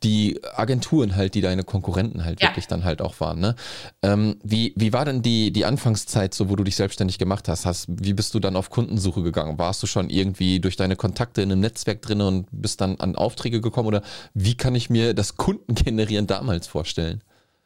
die 0.03 0.39
Agenturen 0.55 1.15
halt, 1.15 1.35
die 1.35 1.41
deine 1.41 1.63
Konkurrenten 1.63 2.25
halt 2.25 2.41
ja. 2.41 2.49
wirklich 2.49 2.67
dann 2.67 2.83
halt 2.83 3.01
auch 3.01 3.19
waren. 3.19 3.39
Ne? 3.39 3.55
Ähm, 4.01 4.37
wie, 4.43 4.73
wie 4.75 4.93
war 4.93 5.05
denn 5.05 5.21
die, 5.21 5.51
die 5.51 5.65
Anfangszeit 5.65 6.33
so, 6.33 6.49
wo 6.49 6.55
du 6.55 6.63
dich 6.63 6.75
selbstständig 6.75 7.19
gemacht 7.19 7.47
hast? 7.47 7.65
hast? 7.65 7.85
Wie 7.87 8.13
bist 8.13 8.33
du 8.33 8.39
dann 8.39 8.55
auf 8.55 8.69
Kundensuche 8.69 9.21
gegangen? 9.21 9.59
Warst 9.59 9.83
du 9.83 9.87
schon 9.87 10.09
irgendwie 10.09 10.59
durch 10.59 10.75
deine 10.75 10.95
Kontakte 10.95 11.41
in 11.41 11.51
einem 11.51 11.61
Netzwerk 11.61 12.01
drin 12.01 12.21
und 12.21 12.47
bist 12.51 12.81
dann 12.81 12.95
an 12.99 13.15
Aufträge 13.15 13.61
gekommen? 13.61 13.87
Oder 13.87 14.01
wie 14.33 14.55
kann 14.55 14.73
ich 14.73 14.89
mir 14.89 15.13
das 15.13 15.37
Kundengenerieren 15.37 16.27
damals 16.27 16.67
vorstellen? 16.67 17.21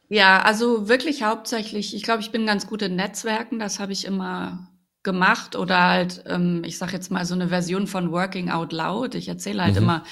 Ja, 0.08 0.42
also 0.42 0.88
wirklich 0.88 1.22
hauptsächlich, 1.22 1.94
ich 1.94 2.02
glaube, 2.02 2.20
ich 2.20 2.30
bin 2.30 2.46
ganz 2.46 2.66
gut 2.66 2.82
in 2.82 2.96
Netzwerken, 2.96 3.58
das 3.58 3.80
habe 3.80 3.92
ich 3.92 4.04
immer 4.04 4.68
gemacht 5.02 5.56
oder 5.56 5.82
halt, 5.82 6.24
ähm, 6.26 6.62
ich 6.64 6.78
sage 6.78 6.92
jetzt 6.92 7.10
mal 7.10 7.24
so 7.24 7.34
eine 7.34 7.48
Version 7.48 7.86
von 7.86 8.12
Working 8.12 8.50
Out 8.50 8.72
Loud. 8.72 9.14
Ich 9.14 9.28
erzähle 9.28 9.62
halt 9.62 9.76
mhm. 9.76 9.82
immer, 9.82 10.04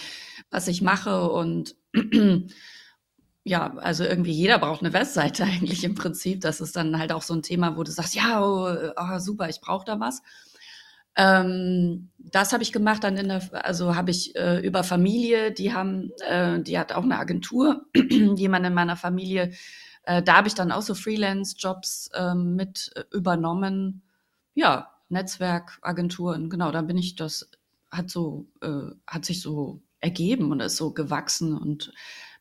was 0.51 0.69
ich 0.69 0.83
mache 0.83 1.29
und 1.31 1.75
ja, 3.45 3.75
also 3.77 4.05
irgendwie 4.05 4.33
jeder 4.33 4.59
braucht 4.59 4.83
eine 4.83 4.93
Webseite 4.93 5.45
eigentlich 5.45 5.85
im 5.85 5.95
Prinzip. 5.95 6.41
Das 6.41 6.61
ist 6.61 6.77
dann 6.77 6.99
halt 6.99 7.13
auch 7.13 7.23
so 7.23 7.35
ein 7.35 7.43
Thema, 7.43 7.77
wo 7.77 7.83
du 7.83 7.91
sagst, 7.91 8.15
ja, 8.15 8.43
oh, 8.45 8.93
oh 8.97 9.19
super, 9.19 9.49
ich 9.49 9.61
brauche 9.61 9.85
da 9.85 10.01
was. 10.01 10.23
Ähm, 11.17 12.11
das 12.19 12.53
habe 12.53 12.65
ich 12.65 12.73
gemacht 12.73 13.05
dann 13.05 13.17
in 13.17 13.29
der, 13.29 13.43
also 13.65 13.95
habe 13.95 14.11
ich 14.11 14.35
äh, 14.35 14.59
über 14.67 14.83
Familie, 14.83 15.53
die 15.53 15.73
haben, 15.73 16.11
äh, 16.29 16.61
die 16.61 16.79
hat 16.79 16.93
auch 16.93 17.05
eine 17.05 17.19
Agentur, 17.19 17.87
jemand 17.95 18.67
in 18.67 18.75
meiner 18.75 18.97
Familie, 18.97 19.53
äh, 20.05 20.23
da 20.23 20.37
habe 20.37 20.49
ich 20.49 20.55
dann 20.55 20.73
auch 20.73 20.83
so 20.83 20.95
Freelance-Jobs 20.95 22.11
ähm, 22.15 22.57
mit 22.57 22.91
äh, 22.97 23.05
übernommen. 23.13 24.03
Ja, 24.55 24.91
Netzwerkagenturen, 25.09 26.51
genau, 26.51 26.71
da 26.73 26.83
bin 26.83 26.99
ich, 26.99 27.17
das 27.17 27.49
hat 27.91 28.11
so, 28.11 28.47
äh, 28.61 28.91
hat 29.07 29.25
sich 29.25 29.41
so 29.41 29.81
ergeben 30.05 30.53
und 30.53 30.61
ist 30.61 30.77
so 30.77 30.93
gewachsen 30.93 31.57
und 31.57 31.93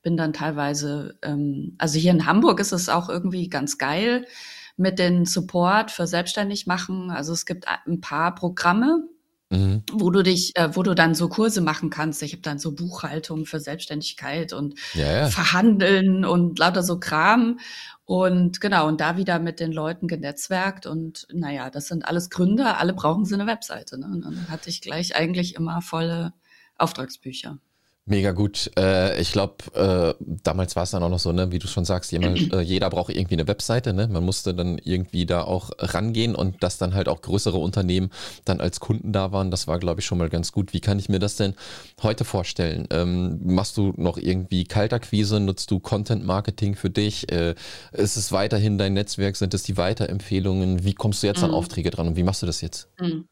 bin 0.04 0.18
dann 0.18 0.34
teilweise, 0.34 1.18
ähm, 1.24 1.76
also 1.80 1.98
hier 1.98 2.12
in 2.12 2.26
Hamburg 2.26 2.60
ist 2.60 2.74
es 2.74 2.90
auch 2.90 3.10
irgendwie 3.10 3.50
ganz 3.50 3.78
geil 3.78 4.28
mit 4.76 5.00
den 5.00 5.26
Support 5.26 5.92
für 5.92 6.06
selbstständig 6.08 6.68
machen. 6.68 7.10
Also 7.10 7.32
es 7.32 7.46
gibt 7.46 7.68
ein 7.68 8.02
paar 8.02 8.36
Programme, 8.36 9.04
mhm. 9.50 9.84
wo 9.92 10.10
du 10.12 10.24
dich, 10.24 10.52
äh, 10.56 10.76
wo 10.76 10.84
du 10.84 10.94
dann 10.94 11.16
so 11.16 11.30
Kurse 11.30 11.62
machen 11.62 11.90
kannst. 11.90 12.22
Ich 12.22 12.34
habe 12.34 12.42
dann 12.42 12.60
so 12.60 12.74
Buchhaltung 12.74 13.46
für 13.46 13.60
Selbstständigkeit 13.60 14.52
und 14.52 14.78
ja, 14.94 15.20
ja. 15.20 15.28
Verhandeln 15.28 16.26
und 16.26 16.60
lauter 16.60 16.84
so 16.84 17.00
Kram. 17.00 17.60
Und 18.06 18.60
genau, 18.60 18.88
und 18.88 19.00
da 19.00 19.16
wieder 19.16 19.40
mit 19.40 19.62
den 19.62 19.72
Leuten 19.72 20.08
genetzwerkt. 20.08 20.86
Und 20.86 21.28
naja, 21.32 21.70
das 21.70 21.88
sind 21.88 22.06
alles 22.06 22.30
Gründer, 22.30 22.78
alle 22.78 22.94
brauchen 22.94 23.24
sie 23.26 23.36
eine 23.36 23.48
Webseite. 23.48 23.98
Ne? 23.98 24.08
Und 24.08 24.26
dann 24.26 24.50
hatte 24.50 24.70
ich 24.70 24.82
gleich 24.82 25.16
eigentlich 25.16 25.56
immer 25.56 25.82
volle 25.82 26.34
Auftragsbücher. 26.78 27.60
Mega 28.06 28.34
gut. 28.34 28.70
Äh, 28.78 29.22
ich 29.22 29.32
glaube, 29.32 29.56
äh, 29.76 30.14
damals 30.20 30.76
war 30.76 30.84
es 30.84 30.92
dann 30.92 31.04
auch 31.04 31.10
noch 31.10 31.20
so, 31.20 31.32
ne, 31.32 31.54
wie 31.54 31.60
du 31.60 31.68
schon 31.68 31.86
sagst, 31.86 32.12
jemand, 32.12 32.52
äh, 32.54 32.60
jeder 32.60 32.90
braucht 32.90 33.16
irgendwie 33.16 33.36
eine 33.36 33.48
Webseite. 33.48 33.94
Ne? 33.94 34.10
Man 34.10 34.26
musste 34.26 34.54
dann 34.54 34.78
irgendwie 34.78 35.26
da 35.26 35.44
auch 35.44 35.72
rangehen 35.80 36.36
und 36.36 36.62
dass 36.64 36.78
dann 36.78 36.96
halt 36.96 37.08
auch 37.08 37.22
größere 37.22 37.58
Unternehmen 37.58 38.10
dann 38.44 38.60
als 38.60 38.82
Kunden 38.82 39.14
da 39.14 39.32
waren, 39.32 39.52
das 39.52 39.68
war, 39.68 39.80
glaube 39.80 40.02
ich, 40.02 40.06
schon 40.06 40.18
mal 40.18 40.28
ganz 40.28 40.52
gut. 40.52 40.74
Wie 40.74 40.82
kann 40.82 41.00
ich 41.00 41.08
mir 41.08 41.20
das 41.20 41.38
denn 41.38 41.54
heute 42.02 42.26
vorstellen? 42.26 42.90
Ähm, 42.90 43.40
machst 43.42 43.78
du 43.78 43.94
noch 43.96 44.18
irgendwie 44.18 44.66
Kaltakquise? 44.66 45.40
Nutzt 45.40 45.72
du 45.72 45.80
Content 45.80 46.26
Marketing 46.26 46.76
für 46.76 46.90
dich? 46.90 47.32
Äh, 47.32 47.56
ist 47.94 48.18
es 48.18 48.34
weiterhin 48.34 48.78
dein 48.78 48.96
Netzwerk? 48.96 49.38
Sind 49.38 49.54
es 49.54 49.64
die 49.64 49.78
Weiterempfehlungen? 49.78 50.84
Wie 50.84 50.94
kommst 50.94 51.24
du 51.24 51.28
jetzt 51.28 51.42
an 51.42 51.52
mhm. 51.52 51.56
Aufträge 51.56 51.90
dran 51.90 52.08
und 52.08 52.18
wie 52.18 52.24
machst 52.24 52.42
du 52.42 52.48
das 52.48 52.60
jetzt? 52.60 52.90
Mhm. 53.00 53.30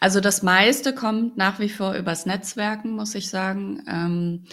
Also 0.00 0.20
das 0.20 0.42
meiste 0.42 0.94
kommt 0.94 1.36
nach 1.36 1.58
wie 1.58 1.68
vor 1.68 1.94
übers 1.94 2.26
Netzwerken, 2.26 2.92
muss 2.92 3.14
ich 3.14 3.28
sagen. 3.28 3.82
Ähm, 3.88 4.44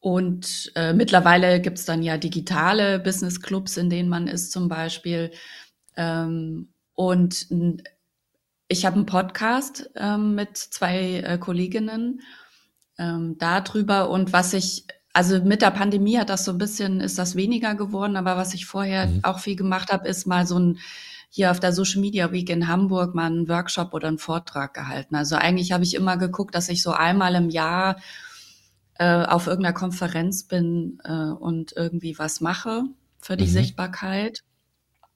und 0.00 0.72
äh, 0.74 0.92
mittlerweile 0.92 1.60
gibt's 1.60 1.84
dann 1.84 2.02
ja 2.02 2.16
digitale 2.18 2.98
Business 2.98 3.40
Clubs, 3.40 3.76
in 3.76 3.90
denen 3.90 4.08
man 4.08 4.26
ist 4.26 4.52
zum 4.52 4.68
Beispiel. 4.68 5.32
Ähm, 5.96 6.68
und 6.94 7.46
ich 8.68 8.84
habe 8.84 8.96
einen 8.96 9.06
Podcast 9.06 9.90
ähm, 9.96 10.34
mit 10.34 10.56
zwei 10.56 11.20
äh, 11.20 11.38
Kolleginnen 11.38 12.20
ähm, 12.98 13.36
darüber. 13.38 14.10
Und 14.10 14.32
was 14.32 14.52
ich, 14.52 14.86
also 15.12 15.40
mit 15.42 15.62
der 15.62 15.70
Pandemie 15.70 16.18
hat 16.18 16.30
das 16.30 16.44
so 16.44 16.52
ein 16.52 16.58
bisschen, 16.58 17.00
ist 17.00 17.18
das 17.18 17.34
weniger 17.34 17.74
geworden, 17.74 18.16
aber 18.16 18.36
was 18.36 18.54
ich 18.54 18.66
vorher 18.66 19.06
mhm. 19.06 19.20
auch 19.24 19.38
viel 19.38 19.56
gemacht 19.56 19.92
habe, 19.92 20.08
ist 20.08 20.26
mal 20.26 20.46
so 20.46 20.58
ein 20.58 20.78
hier 21.28 21.50
auf 21.50 21.60
der 21.60 21.72
Social 21.72 22.00
Media 22.00 22.32
Week 22.32 22.48
in 22.50 22.68
Hamburg 22.68 23.14
mal 23.14 23.26
einen 23.26 23.48
Workshop 23.48 23.92
oder 23.92 24.08
einen 24.08 24.18
Vortrag 24.18 24.74
gehalten. 24.74 25.14
Also 25.14 25.36
eigentlich 25.36 25.72
habe 25.72 25.84
ich 25.84 25.94
immer 25.94 26.16
geguckt, 26.16 26.54
dass 26.54 26.68
ich 26.68 26.82
so 26.82 26.92
einmal 26.92 27.34
im 27.34 27.50
Jahr 27.50 27.96
äh, 28.94 29.24
auf 29.24 29.46
irgendeiner 29.46 29.74
Konferenz 29.74 30.44
bin 30.44 31.00
äh, 31.04 31.12
und 31.12 31.72
irgendwie 31.76 32.18
was 32.18 32.40
mache 32.40 32.84
für 33.20 33.36
die 33.36 33.46
mhm. 33.46 33.50
Sichtbarkeit. 33.50 34.42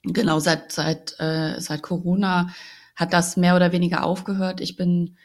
Genau, 0.04 0.38
seit, 0.38 0.73
seit, 0.73 1.19
äh, 1.19 1.61
seit 1.61 1.83
Corona 1.83 2.50
hat 2.97 3.12
das 3.12 3.37
mehr 3.37 3.57
oder 3.57 3.73
weniger 3.73 4.04
aufgehört. 4.04 4.61
Ich 4.61 4.76
bin 4.76 5.16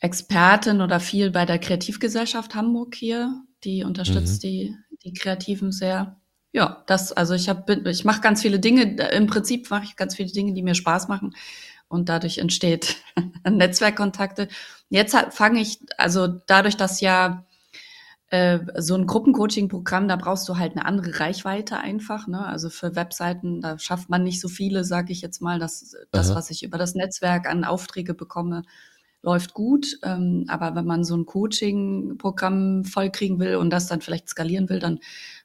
Expertin 0.00 0.80
oder 0.80 1.00
viel 1.00 1.30
bei 1.30 1.46
der 1.46 1.58
Kreativgesellschaft 1.58 2.54
Hamburg 2.54 2.94
hier. 2.94 3.42
Die 3.64 3.84
unterstützt 3.84 4.42
mhm. 4.42 4.48
die, 4.48 4.76
die 5.04 5.12
Kreativen 5.12 5.72
sehr. 5.72 6.20
Ja, 6.52 6.82
das, 6.86 7.12
also 7.12 7.34
ich 7.34 7.48
habe, 7.48 7.82
ich 7.88 8.04
mache 8.04 8.20
ganz 8.20 8.42
viele 8.42 8.58
Dinge. 8.58 8.96
Im 9.12 9.26
Prinzip 9.26 9.70
mache 9.70 9.84
ich 9.84 9.96
ganz 9.96 10.16
viele 10.16 10.30
Dinge, 10.30 10.52
die 10.52 10.62
mir 10.62 10.74
Spaß 10.74 11.08
machen 11.08 11.34
und 11.88 12.08
dadurch 12.08 12.38
entsteht 12.38 12.96
Netzwerkkontakte. 13.48 14.48
Jetzt 14.88 15.16
fange 15.30 15.60
ich, 15.60 15.78
also 15.96 16.26
dadurch, 16.26 16.76
dass 16.76 17.00
ja 17.00 17.44
äh, 18.30 18.60
so 18.78 18.94
ein 18.94 19.06
Gruppencoaching-Programm, 19.06 20.08
da 20.08 20.16
brauchst 20.16 20.48
du 20.48 20.56
halt 20.56 20.72
eine 20.72 20.84
andere 20.86 21.20
Reichweite 21.20 21.78
einfach. 21.78 22.28
Ne? 22.28 22.44
Also 22.46 22.70
für 22.70 22.96
Webseiten, 22.96 23.60
da 23.60 23.78
schafft 23.78 24.08
man 24.08 24.22
nicht 24.24 24.40
so 24.40 24.48
viele, 24.48 24.84
sage 24.84 25.12
ich 25.12 25.20
jetzt 25.20 25.42
mal. 25.42 25.58
Das, 25.58 25.96
das 26.12 26.34
was 26.34 26.50
ich 26.50 26.62
über 26.62 26.78
das 26.78 26.94
Netzwerk 26.94 27.48
an 27.48 27.64
Aufträge 27.64 28.14
bekomme, 28.14 28.62
läuft 29.22 29.54
gut. 29.54 29.98
Ähm, 30.04 30.44
aber 30.48 30.76
wenn 30.76 30.86
man 30.86 31.04
so 31.04 31.16
ein 31.16 31.26
Coaching-Programm 31.26 32.84
vollkriegen 32.84 33.40
will 33.40 33.56
und 33.56 33.70
das 33.70 33.88
dann 33.88 34.00
vielleicht 34.00 34.28
skalieren 34.28 34.68
will, 34.68 34.78
dann 34.78 35.00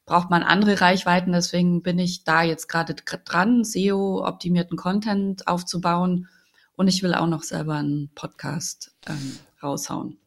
braucht 0.06 0.30
man 0.30 0.44
andere 0.44 0.82
Reichweiten. 0.82 1.32
Deswegen 1.32 1.82
bin 1.82 2.00
ich 2.00 2.24
da 2.24 2.44
jetzt 2.44 2.68
gerade 2.68 2.96
dran, 2.96 3.64
SEO-optimierten 3.64 4.78
Content 4.78 5.48
aufzubauen. 5.48 6.28
Und 6.76 6.88
ich 6.88 7.04
will 7.04 7.14
auch 7.14 7.28
noch 7.28 7.44
selber 7.44 7.76
einen 7.76 8.10
Podcast 8.14 8.96
ähm, 9.08 9.38
raushauen. 9.64 10.18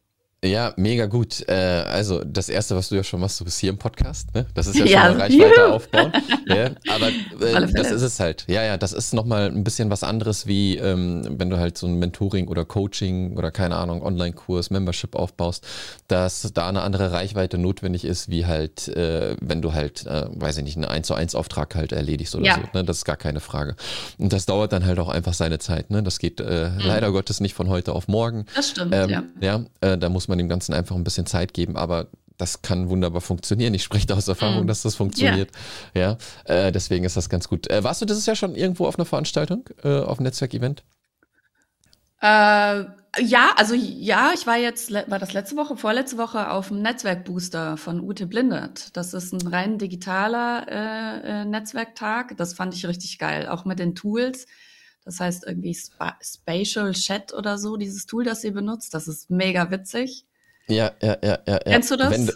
Ja, 0.43 0.73
mega 0.77 1.05
gut. 1.07 1.43
Äh, 1.49 1.53
also 1.53 2.23
das 2.23 2.47
Erste, 2.47 2.73
was 2.73 2.87
du 2.87 2.95
ja 2.95 3.03
schon 3.03 3.19
machst, 3.19 3.41
du 3.41 3.43
bist 3.43 3.59
hier 3.59 3.69
im 3.69 3.77
Podcast. 3.77 4.33
Ne? 4.33 4.45
Das 4.53 4.67
ist 4.67 4.77
ja, 4.77 4.85
ja 4.85 5.07
schon 5.07 5.17
mal 5.17 5.23
Reichweite 5.23 5.61
juhu. 5.61 5.61
aufbauen. 5.73 6.13
Ja, 6.47 6.69
aber 6.87 7.09
äh, 7.09 7.73
das 7.73 7.91
ist 7.91 8.01
es 8.03 8.21
halt. 8.21 8.45
Ja, 8.47 8.63
ja, 8.63 8.77
das 8.77 8.93
ist 8.93 9.13
nochmal 9.13 9.47
ein 9.47 9.65
bisschen 9.65 9.89
was 9.89 10.01
anderes, 10.01 10.47
wie 10.47 10.77
ähm, 10.77 11.23
wenn 11.37 11.49
du 11.49 11.57
halt 11.57 11.77
so 11.77 11.87
ein 11.87 11.99
Mentoring 11.99 12.47
oder 12.47 12.63
Coaching 12.63 13.35
oder 13.35 13.51
keine 13.51 13.75
Ahnung, 13.75 14.01
Online-Kurs, 14.01 14.69
Membership 14.69 15.13
aufbaust, 15.13 15.67
dass 16.07 16.49
da 16.53 16.69
eine 16.69 16.83
andere 16.83 17.11
Reichweite 17.11 17.57
notwendig 17.57 18.05
ist, 18.05 18.29
wie 18.29 18.45
halt, 18.45 18.87
äh, 18.87 19.35
wenn 19.41 19.61
du 19.61 19.73
halt, 19.73 20.05
äh, 20.05 20.27
weiß 20.29 20.57
ich 20.59 20.63
nicht, 20.63 20.77
einen 20.77 20.85
1 20.85 21.07
zu 21.07 21.15
1 21.15 21.35
Auftrag 21.35 21.75
halt 21.75 21.91
erledigst 21.91 22.33
oder 22.35 22.45
ja. 22.45 22.55
so. 22.55 22.61
Ne? 22.79 22.85
Das 22.85 22.99
ist 22.99 23.05
gar 23.05 23.17
keine 23.17 23.41
Frage. 23.41 23.75
Und 24.17 24.31
das 24.31 24.45
dauert 24.45 24.71
dann 24.71 24.85
halt 24.85 24.99
auch 24.99 25.09
einfach 25.09 25.33
seine 25.33 25.59
Zeit. 25.59 25.89
Ne? 25.89 26.01
Das 26.01 26.17
geht 26.17 26.39
äh, 26.39 26.69
mhm. 26.69 26.79
leider 26.79 27.11
Gottes 27.11 27.41
nicht 27.41 27.55
von 27.55 27.67
heute 27.67 27.91
auf 27.91 28.07
morgen. 28.07 28.45
Das 28.55 28.69
stimmt, 28.69 28.95
ähm, 28.95 29.09
ja. 29.09 29.23
Ja, 29.41 29.65
äh, 29.81 29.97
da 29.97 30.07
muss 30.07 30.28
man 30.29 30.37
dem 30.37 30.49
Ganzen 30.49 30.73
einfach 30.73 30.95
ein 30.95 31.03
bisschen 31.03 31.25
Zeit 31.25 31.53
geben, 31.53 31.75
aber 31.75 32.07
das 32.37 32.61
kann 32.61 32.89
wunderbar 32.89 33.21
funktionieren. 33.21 33.73
Ich 33.73 33.83
spreche 33.83 34.07
da 34.07 34.15
aus 34.15 34.27
Erfahrung, 34.27 34.63
mm. 34.63 34.67
dass 34.67 34.81
das 34.81 34.95
funktioniert. 34.95 35.51
Ja, 35.93 36.17
ja 36.45 36.67
äh, 36.67 36.71
deswegen 36.71 37.03
ist 37.03 37.17
das 37.17 37.29
ganz 37.29 37.49
gut. 37.49 37.69
Äh, 37.69 37.83
warst 37.83 38.01
du 38.01 38.05
dieses 38.05 38.25
Jahr 38.25 38.35
schon 38.35 38.55
irgendwo 38.55 38.87
auf 38.87 38.97
einer 38.97 39.05
Veranstaltung, 39.05 39.69
äh, 39.83 39.99
auf 39.99 40.19
einem 40.19 40.25
Netzwerkevent? 40.25 40.83
Äh, 42.21 42.85
ja, 43.17 43.51
also 43.55 43.73
ja, 43.75 44.31
ich 44.33 44.45
war 44.45 44.57
jetzt, 44.57 44.91
war 44.91 45.19
das 45.19 45.33
letzte 45.33 45.55
Woche, 45.55 45.75
vorletzte 45.77 46.17
Woche 46.17 46.51
auf 46.51 46.67
dem 46.67 46.81
Netzwerkbooster 46.81 47.75
von 47.75 48.01
Ute 48.01 48.27
Blindert. 48.27 48.95
Das 48.95 49.13
ist 49.13 49.33
ein 49.33 49.47
rein 49.47 49.77
digitaler 49.77 50.65
äh, 50.69 51.41
äh, 51.41 51.45
Netzwerktag. 51.45 52.37
Das 52.37 52.53
fand 52.53 52.73
ich 52.73 52.87
richtig 52.87 53.17
geil, 53.17 53.47
auch 53.47 53.65
mit 53.65 53.79
den 53.79 53.95
Tools. 53.95 54.45
Das 55.09 55.19
heißt 55.19 55.45
irgendwie 55.47 55.71
Sp 55.73 55.97
Spatial 56.21 56.91
Chat 56.91 57.33
oder 57.33 57.57
so, 57.57 57.77
dieses 57.77 58.05
Tool, 58.05 58.23
das 58.23 58.41
sie 58.41 58.51
benutzt. 58.51 58.93
Das 58.93 59.07
ist 59.07 59.31
mega 59.31 59.71
witzig. 59.71 60.27
Ja, 60.67 60.91
ja, 61.01 61.17
ja, 61.23 61.39
ja. 61.47 61.57
Kennst 61.65 61.89
du 61.89 61.95
das? 61.95 62.11
Wenn, 62.11 62.29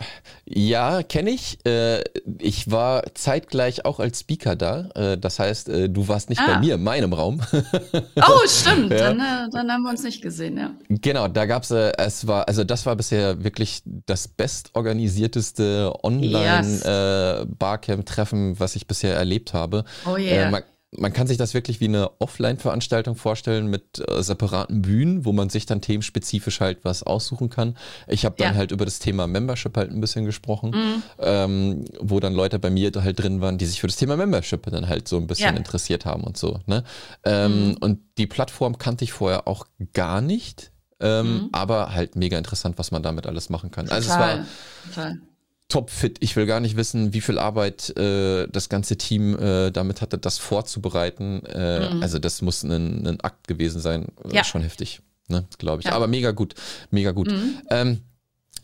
ja, 0.45 1.03
kenne 1.03 1.29
ich. 1.29 1.63
Äh, 1.67 2.03
ich 2.39 2.71
war 2.71 3.03
zeitgleich 3.13 3.85
auch 3.85 3.99
als 3.99 4.21
Speaker 4.21 4.55
da. 4.55 4.89
Äh, 4.95 5.19
das 5.19 5.37
heißt, 5.37 5.69
äh, 5.69 5.87
du 5.87 6.07
warst 6.07 6.31
nicht 6.31 6.41
ah. 6.41 6.47
bei 6.47 6.57
mir 6.61 6.73
in 6.73 6.83
meinem 6.83 7.13
Raum. 7.13 7.41
oh, 8.15 8.47
stimmt. 8.47 8.91
Ja. 8.91 8.97
Dann, 8.97 9.19
äh, 9.19 9.49
dann, 9.51 9.71
haben 9.71 9.83
wir 9.83 9.91
uns 9.91 10.01
nicht 10.01 10.23
gesehen, 10.23 10.57
ja. 10.57 10.71
Genau, 10.89 11.27
da 11.27 11.45
gab 11.45 11.69
äh, 11.69 11.91
es, 11.97 12.25
war, 12.25 12.47
also 12.47 12.63
das 12.63 12.87
war 12.87 12.95
bisher 12.95 13.43
wirklich 13.43 13.83
das 13.85 14.27
bestorganisierteste 14.27 15.93
Online-Barcamp-Treffen, 16.01 18.49
yes. 18.49 18.59
was 18.59 18.75
ich 18.75 18.87
bisher 18.87 19.15
erlebt 19.15 19.53
habe. 19.53 19.85
Oh 20.07 20.17
yeah. 20.17 20.49
Man, 20.49 20.63
man 20.97 21.13
kann 21.13 21.27
sich 21.27 21.37
das 21.37 21.53
wirklich 21.53 21.79
wie 21.79 21.85
eine 21.85 22.11
Offline-Veranstaltung 22.19 23.15
vorstellen 23.15 23.67
mit 23.67 24.03
äh, 24.07 24.21
separaten 24.21 24.81
Bühnen, 24.81 25.25
wo 25.25 25.31
man 25.31 25.49
sich 25.49 25.65
dann 25.65 25.81
themenspezifisch 25.81 26.59
halt 26.59 26.79
was 26.83 27.03
aussuchen 27.03 27.49
kann. 27.49 27.77
Ich 28.07 28.25
habe 28.25 28.35
dann 28.37 28.53
ja. 28.53 28.57
halt 28.57 28.71
über 28.71 28.85
das 28.85 28.99
Thema 28.99 29.27
Membership 29.27 29.75
halt 29.75 29.91
ein 29.91 30.01
bisschen 30.01 30.25
gesprochen, 30.25 30.71
mhm. 30.71 31.03
ähm, 31.19 31.85
wo 31.99 32.19
dann 32.19 32.33
Leute 32.33 32.59
bei 32.59 32.69
mir 32.69 32.91
halt 32.95 33.19
drin 33.19 33.41
waren, 33.41 33.57
die 33.57 33.65
sich 33.65 33.81
für 33.81 33.87
das 33.87 33.95
Thema 33.95 34.17
Membership 34.17 34.63
dann 34.69 34.87
halt 34.87 35.07
so 35.07 35.17
ein 35.17 35.27
bisschen 35.27 35.53
ja. 35.53 35.57
interessiert 35.57 36.05
haben 36.05 36.23
und 36.23 36.37
so. 36.37 36.59
Ne? 36.65 36.83
Ähm, 37.23 37.69
mhm. 37.69 37.77
Und 37.79 37.99
die 38.17 38.27
Plattform 38.27 38.77
kannte 38.77 39.03
ich 39.03 39.13
vorher 39.13 39.47
auch 39.47 39.65
gar 39.93 40.21
nicht. 40.21 40.71
Ähm, 40.99 41.33
mhm. 41.33 41.49
Aber 41.51 41.93
halt 41.93 42.15
mega 42.15 42.37
interessant, 42.37 42.77
was 42.77 42.91
man 42.91 43.03
damit 43.03 43.27
alles 43.27 43.49
machen 43.49 43.71
kann. 43.71 43.85
Total. 43.85 43.97
Also 43.97 44.11
es 44.11 44.17
war 44.17 44.45
Total 44.87 45.19
topfit. 45.67 46.17
Ich 46.19 46.35
will 46.35 46.45
gar 46.45 46.59
nicht 46.59 46.75
wissen, 46.75 47.13
wie 47.13 47.21
viel 47.21 47.39
Arbeit 47.39 47.95
äh, 47.97 48.47
das 48.47 48.69
ganze 48.69 48.97
Team 48.97 49.37
äh, 49.37 49.71
damit 49.71 50.01
hatte, 50.01 50.17
das 50.17 50.37
vorzubereiten. 50.37 51.43
Äh, 51.45 51.93
mhm. 51.93 52.03
Also 52.03 52.19
das 52.19 52.41
muss 52.41 52.63
ein, 52.63 53.07
ein, 53.07 53.21
Akt 53.21 53.47
gewesen 53.47 53.81
sein. 53.81 54.07
Ja. 54.31 54.43
Schon 54.43 54.61
heftig, 54.61 55.01
ne? 55.27 55.45
glaube 55.57 55.81
ich. 55.81 55.87
Ja. 55.87 55.93
Aber 55.93 56.07
mega 56.07 56.31
gut, 56.31 56.55
mega 56.91 57.11
gut. 57.11 57.31
Mhm. 57.31 57.61
Ähm, 57.69 58.01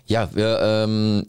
ja, 0.06 0.29
wir 0.34 0.60
ähm, 0.62 1.27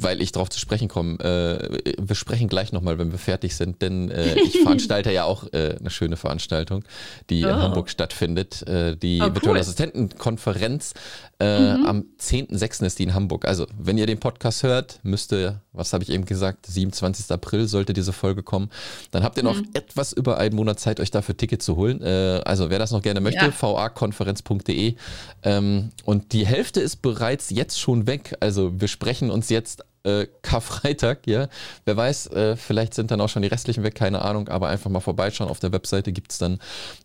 weil 0.00 0.20
ich 0.20 0.32
darauf 0.32 0.48
zu 0.50 0.58
sprechen 0.58 0.88
komme, 0.88 1.18
äh, 1.20 1.94
wir 1.98 2.16
sprechen 2.16 2.48
gleich 2.48 2.72
nochmal, 2.72 2.98
wenn 2.98 3.12
wir 3.12 3.18
fertig 3.18 3.56
sind, 3.56 3.82
denn 3.82 4.10
äh, 4.10 4.38
ich 4.40 4.58
veranstalte 4.62 5.12
ja 5.12 5.24
auch 5.24 5.44
äh, 5.52 5.76
eine 5.78 5.90
schöne 5.90 6.16
Veranstaltung, 6.16 6.84
die 7.30 7.44
oh. 7.44 7.48
in 7.48 7.56
Hamburg 7.56 7.90
stattfindet. 7.90 8.66
Äh, 8.66 8.96
die 8.96 9.20
oh, 9.20 9.26
Virtuelle 9.26 9.56
cool. 9.56 9.60
Assistentenkonferenz 9.60 10.94
äh, 11.40 11.76
mhm. 11.76 11.86
am 11.86 12.04
10.06. 12.20 12.84
ist 12.84 12.98
die 12.98 13.04
in 13.04 13.14
Hamburg. 13.14 13.46
Also, 13.46 13.66
wenn 13.78 13.96
ihr 13.96 14.06
den 14.06 14.20
Podcast 14.20 14.62
hört, 14.62 15.00
müsste, 15.02 15.60
was 15.72 15.92
habe 15.92 16.04
ich 16.04 16.10
eben 16.10 16.26
gesagt, 16.26 16.66
27. 16.66 17.30
April 17.30 17.66
sollte 17.66 17.94
diese 17.94 18.12
Folge 18.12 18.42
kommen. 18.42 18.68
Dann 19.10 19.22
habt 19.22 19.38
ihr 19.38 19.42
noch 19.42 19.56
mhm. 19.56 19.68
etwas 19.72 20.12
über 20.12 20.36
einen 20.36 20.54
Monat 20.54 20.80
Zeit, 20.80 21.00
euch 21.00 21.10
dafür 21.10 21.36
Ticket 21.36 21.62
zu 21.62 21.76
holen. 21.76 22.02
Äh, 22.02 22.42
also, 22.44 22.68
wer 22.68 22.78
das 22.78 22.90
noch 22.90 23.00
gerne 23.00 23.20
möchte, 23.20 23.46
ja. 23.46 23.52
vakonferenz.de. 23.62 24.96
Ähm, 25.42 25.90
und 26.04 26.32
die 26.32 26.46
Hälfte 26.46 26.80
ist 26.80 26.96
bereits 26.96 27.48
jetzt 27.48 27.80
schon 27.80 28.06
weg. 28.06 28.36
Also, 28.40 28.78
wir 28.78 28.88
sprechen 28.88 29.30
uns 29.30 29.48
jetzt 29.48 29.69
äh, 30.04 30.26
Karfreitag, 30.42 31.26
ja. 31.26 31.48
Wer 31.84 31.96
weiß, 31.96 32.28
äh, 32.28 32.56
vielleicht 32.56 32.94
sind 32.94 33.10
dann 33.10 33.20
auch 33.20 33.28
schon 33.28 33.42
die 33.42 33.48
restlichen 33.48 33.82
weg, 33.82 33.94
keine 33.94 34.22
Ahnung, 34.22 34.48
aber 34.48 34.68
einfach 34.68 34.90
mal 34.90 35.00
vorbeischauen. 35.00 35.50
Auf 35.50 35.60
der 35.60 35.72
Webseite 35.72 36.12
gibt 36.12 36.32
es 36.32 36.38
dann 36.38 36.58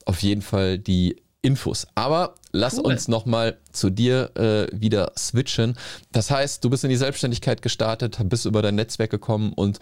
auf 0.05 0.21
jeden 0.21 0.41
Fall 0.41 0.79
die 0.79 1.21
Infos. 1.41 1.87
Aber 1.93 2.35
lass 2.51 2.79
cool. 2.79 2.85
uns 2.85 3.07
nochmal 3.07 3.57
zu 3.71 3.89
dir 3.91 4.31
äh, 4.35 4.67
wieder 4.77 5.11
switchen. 5.17 5.77
Das 6.11 6.31
heißt, 6.31 6.63
du 6.63 6.69
bist 6.69 6.83
in 6.83 6.89
die 6.89 6.95
Selbstständigkeit 6.95 7.61
gestartet, 7.61 8.17
bist 8.23 8.45
über 8.45 8.61
dein 8.61 8.75
Netzwerk 8.75 9.11
gekommen 9.11 9.53
und 9.53 9.79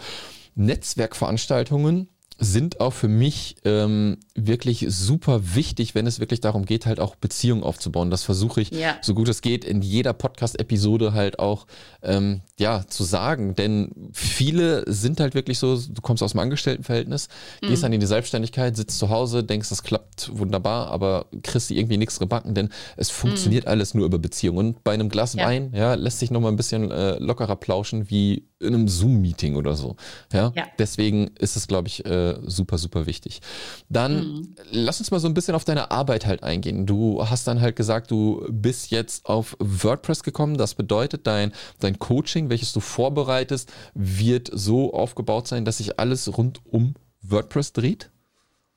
Netzwerkveranstaltungen 0.56 2.10
sind 2.40 2.80
auch 2.80 2.94
für 2.94 3.08
mich 3.08 3.56
ähm, 3.64 4.18
wirklich 4.36 4.86
super 4.90 5.56
wichtig, 5.56 5.96
wenn 5.96 6.08
es 6.08 6.20
wirklich 6.20 6.42
darum 6.42 6.66
geht, 6.66 6.86
halt 6.86 7.00
auch 7.00 7.16
Beziehungen 7.16 7.64
aufzubauen. 7.64 8.10
Das 8.10 8.24
versuche 8.24 8.62
ich, 8.62 8.72
ja. 8.72 8.98
so 9.02 9.14
gut 9.14 9.30
es 9.30 9.42
geht, 9.42 9.64
in 9.64 9.82
jeder 9.82 10.14
Podcast-Episode 10.14 11.14
halt 11.14 11.40
auch 11.40 11.68
ähm, 12.02 12.42
ja, 12.60 12.86
zu 12.88 13.04
sagen. 13.04 13.56
Denn 13.56 14.10
viele 14.14 14.84
sind 14.92 15.20
halt 15.20 15.34
wirklich 15.34 15.58
so, 15.58 15.76
du 15.76 16.02
kommst 16.02 16.22
aus 16.22 16.32
dem 16.32 16.40
Angestelltenverhältnis, 16.40 17.28
mhm. 17.62 17.68
gehst 17.68 17.84
dann 17.84 17.94
in 17.94 18.00
die 18.00 18.06
Selbstständigkeit, 18.06 18.76
sitzt 18.76 19.00
zu 19.00 19.10
Hause, 19.10 19.44
denkst, 19.44 19.70
das 19.70 19.84
klappt 19.84 20.30
wunderbar, 20.38 20.88
aber 20.88 21.26
kriegst 21.42 21.70
du 21.70 21.74
irgendwie 21.74 21.98
nichts 21.98 22.20
gebacken, 22.20 22.54
denn 22.54 22.70
es 22.96 23.10
funktioniert 23.10 23.66
mhm. 23.66 23.72
alles 23.72 23.94
nur 23.94 24.06
über 24.06 24.20
Beziehungen. 24.20 24.54
Und 24.54 24.84
bei 24.84 24.94
einem 24.94 25.10
Glas 25.10 25.34
ja. 25.34 25.46
Wein, 25.46 25.72
ja, 25.74 25.96
lässt 25.96 26.20
sich 26.20 26.32
nochmal 26.32 26.52
ein 26.52 26.58
bisschen 26.58 26.92
äh, 26.92 27.18
lockerer 27.18 27.56
plauschen 27.56 28.10
wie 28.10 28.48
in 28.64 28.74
einem 28.74 28.88
Zoom-Meeting 28.88 29.56
oder 29.56 29.76
so. 29.76 29.96
Ja? 30.32 30.52
ja? 30.56 30.66
Deswegen 30.80 31.32
ist 31.40 31.56
es, 31.56 31.68
glaube 31.68 31.88
ich, 31.88 32.06
äh, 32.06 32.36
super, 32.44 32.78
super 32.78 33.06
wichtig. 33.06 33.42
Dann 33.90 34.16
mhm. 34.16 34.56
lass 34.72 35.00
uns 35.00 35.12
mal 35.12 35.20
so 35.20 35.28
ein 35.28 35.34
bisschen 35.34 35.56
auf 35.56 35.66
deine 35.66 35.92
Arbeit 35.92 36.26
halt 36.26 36.44
eingehen. 36.44 36.86
Du 36.86 37.28
hast 37.30 37.48
dann 37.48 37.62
halt 37.62 37.76
gesagt, 37.76 38.10
du 38.10 38.46
bist 38.50 38.92
jetzt 38.92 39.26
auf 39.26 39.56
WordPress 39.60 40.24
gekommen. 40.24 40.58
Das 40.58 40.74
bedeutet, 40.76 41.28
dein, 41.28 41.52
dein 41.80 42.00
Coaching, 42.00 42.50
welches 42.54 42.72
du 42.72 42.80
vorbereitest, 42.80 43.74
wird 43.94 44.50
so 44.54 44.94
aufgebaut 44.94 45.48
sein, 45.48 45.66
dass 45.66 45.80
sich 45.80 46.00
alles 46.00 46.38
rund 46.38 46.62
um 46.66 46.94
WordPress 47.22 47.74
dreht? 47.74 48.10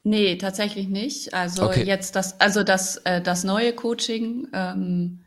Nee, 0.03 0.37
tatsächlich 0.37 0.89
nicht. 0.89 1.35
Also 1.35 1.67
okay. 1.67 1.85
jetzt 1.85 2.17
das, 2.17 2.41
also 2.41 2.63
das, 2.63 2.97
äh, 3.05 3.21
das 3.21 3.45
neue 3.45 3.73
Coaching 3.73 4.49
ähm, 4.53 5.21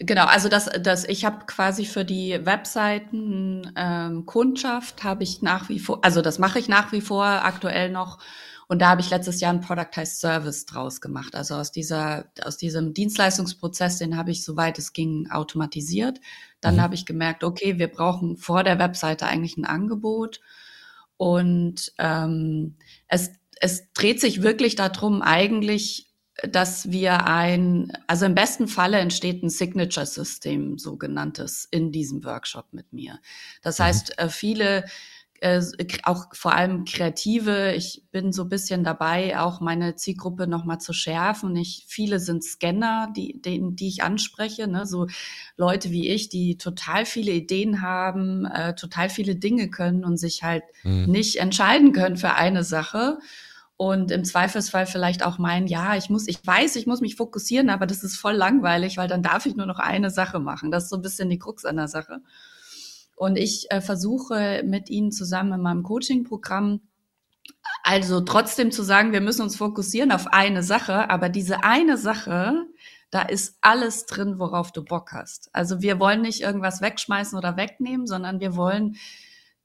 Genau, 0.00 0.24
also 0.24 0.48
das, 0.48 0.68
das, 0.80 1.04
ich 1.04 1.24
habe 1.24 1.46
quasi 1.46 1.84
für 1.84 2.04
die 2.04 2.44
Webseiten 2.44 3.72
ähm, 3.76 4.26
Kundschaft 4.26 5.04
habe 5.04 5.22
ich 5.22 5.40
nach 5.40 5.68
wie 5.68 5.78
vor, 5.78 6.04
also 6.04 6.20
das 6.20 6.40
mache 6.40 6.58
ich 6.58 6.68
nach 6.68 6.90
wie 6.90 7.00
vor 7.00 7.24
aktuell 7.24 7.90
noch. 7.90 8.18
Und 8.68 8.80
da 8.80 8.88
habe 8.88 9.00
ich 9.00 9.10
letztes 9.10 9.40
Jahr 9.40 9.52
ein 9.52 9.60
Productized 9.60 10.20
Service 10.20 10.66
draus 10.66 11.00
gemacht. 11.00 11.34
Also 11.34 11.54
aus 11.54 11.72
dieser, 11.72 12.26
aus 12.44 12.56
diesem 12.56 12.94
Dienstleistungsprozess, 12.94 13.98
den 13.98 14.16
habe 14.16 14.30
ich, 14.30 14.44
soweit 14.44 14.78
es 14.78 14.92
ging, 14.92 15.30
automatisiert. 15.30 16.20
Dann 16.60 16.76
mhm. 16.76 16.80
habe 16.80 16.94
ich 16.94 17.06
gemerkt, 17.06 17.44
okay, 17.44 17.78
wir 17.78 17.88
brauchen 17.88 18.36
vor 18.36 18.64
der 18.64 18.78
Webseite 18.78 19.26
eigentlich 19.26 19.56
ein 19.56 19.66
Angebot. 19.66 20.40
Und 21.16 21.92
ähm, 21.98 22.76
es, 23.08 23.30
es 23.60 23.92
dreht 23.92 24.20
sich 24.20 24.42
wirklich 24.42 24.74
darum, 24.76 25.22
eigentlich 25.22 26.10
dass 26.42 26.90
wir 26.90 27.26
ein, 27.26 27.92
also 28.06 28.26
im 28.26 28.34
besten 28.34 28.66
Falle 28.66 28.98
entsteht 28.98 29.42
ein 29.42 29.50
Signature-System, 29.50 30.78
sogenanntes, 30.78 31.68
in 31.70 31.92
diesem 31.92 32.24
Workshop 32.24 32.72
mit 32.72 32.92
mir. 32.92 33.20
Das 33.62 33.78
mhm. 33.78 33.84
heißt, 33.84 34.18
äh, 34.18 34.28
viele, 34.28 34.84
äh, 35.44 35.60
auch 36.04 36.26
vor 36.32 36.54
allem 36.54 36.86
Kreative, 36.86 37.74
ich 37.74 38.04
bin 38.10 38.32
so 38.32 38.44
ein 38.44 38.48
bisschen 38.48 38.82
dabei, 38.82 39.38
auch 39.38 39.60
meine 39.60 39.94
Zielgruppe 39.94 40.46
nochmal 40.46 40.78
zu 40.78 40.94
schärfen. 40.94 41.54
Ich, 41.56 41.84
viele 41.86 42.18
sind 42.18 42.42
Scanner, 42.42 43.12
die, 43.14 43.42
die, 43.42 43.60
die 43.72 43.88
ich 43.88 44.02
anspreche, 44.02 44.66
ne? 44.66 44.86
so 44.86 45.06
Leute 45.58 45.90
wie 45.90 46.08
ich, 46.08 46.30
die 46.30 46.56
total 46.56 47.04
viele 47.04 47.32
Ideen 47.32 47.82
haben, 47.82 48.46
äh, 48.46 48.74
total 48.74 49.10
viele 49.10 49.36
Dinge 49.36 49.68
können 49.68 50.04
und 50.04 50.16
sich 50.16 50.42
halt 50.42 50.62
mhm. 50.82 51.10
nicht 51.10 51.36
entscheiden 51.36 51.92
können 51.92 52.16
für 52.16 52.32
eine 52.32 52.64
Sache 52.64 53.18
und 53.76 54.10
im 54.12 54.24
Zweifelsfall 54.24 54.86
vielleicht 54.86 55.26
auch 55.26 55.36
meinen, 55.36 55.66
ja, 55.66 55.94
ich 55.94 56.08
muss, 56.08 56.26
ich 56.26 56.38
weiß, 56.46 56.76
ich 56.76 56.86
muss 56.86 57.02
mich 57.02 57.16
fokussieren, 57.16 57.68
aber 57.68 57.86
das 57.86 58.02
ist 58.02 58.16
voll 58.16 58.34
langweilig, 58.34 58.96
weil 58.96 59.08
dann 59.08 59.22
darf 59.22 59.44
ich 59.44 59.56
nur 59.56 59.66
noch 59.66 59.78
eine 59.78 60.08
Sache 60.08 60.38
machen. 60.38 60.70
Das 60.70 60.84
ist 60.84 60.90
so 60.90 60.96
ein 60.96 61.02
bisschen 61.02 61.28
die 61.28 61.38
Krux 61.38 61.66
an 61.66 61.76
der 61.76 61.88
Sache. 61.88 62.20
Und 63.16 63.36
ich 63.36 63.70
äh, 63.70 63.80
versuche 63.80 64.62
mit 64.64 64.90
Ihnen 64.90 65.12
zusammen 65.12 65.52
in 65.52 65.60
meinem 65.60 65.82
Coaching-Programm 65.82 66.80
also 67.82 68.20
trotzdem 68.22 68.70
zu 68.70 68.82
sagen, 68.82 69.12
wir 69.12 69.20
müssen 69.20 69.42
uns 69.42 69.56
fokussieren 69.56 70.12
auf 70.12 70.28
eine 70.28 70.62
Sache, 70.62 71.10
aber 71.10 71.28
diese 71.28 71.64
eine 71.64 71.98
Sache, 71.98 72.66
da 73.10 73.22
ist 73.22 73.58
alles 73.60 74.06
drin, 74.06 74.38
worauf 74.38 74.72
du 74.72 74.82
Bock 74.82 75.12
hast. 75.12 75.50
Also 75.52 75.82
wir 75.82 76.00
wollen 76.00 76.22
nicht 76.22 76.40
irgendwas 76.40 76.80
wegschmeißen 76.80 77.36
oder 77.36 77.56
wegnehmen, 77.56 78.06
sondern 78.06 78.40
wir 78.40 78.56
wollen 78.56 78.96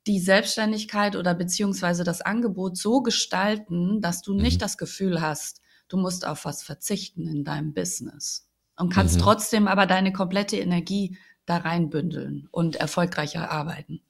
die 0.05 0.19
Selbstständigkeit 0.19 1.15
oder 1.15 1.33
beziehungsweise 1.33 2.03
das 2.03 2.21
Angebot 2.21 2.77
so 2.77 3.01
gestalten, 3.01 4.01
dass 4.01 4.21
du 4.21 4.33
nicht 4.33 4.57
mhm. 4.57 4.59
das 4.59 4.77
Gefühl 4.77 5.21
hast, 5.21 5.61
du 5.87 5.97
musst 5.97 6.27
auf 6.27 6.45
was 6.45 6.63
verzichten 6.63 7.27
in 7.27 7.43
deinem 7.43 7.73
Business 7.73 8.47
und 8.77 8.93
kannst 8.93 9.17
mhm. 9.17 9.21
trotzdem 9.21 9.67
aber 9.67 9.85
deine 9.85 10.13
komplette 10.13 10.57
Energie 10.57 11.17
da 11.49 11.57
reinbündeln 11.57 12.47
und 12.51 12.75
erfolgreicher 12.75 13.51
arbeiten. 13.51 14.01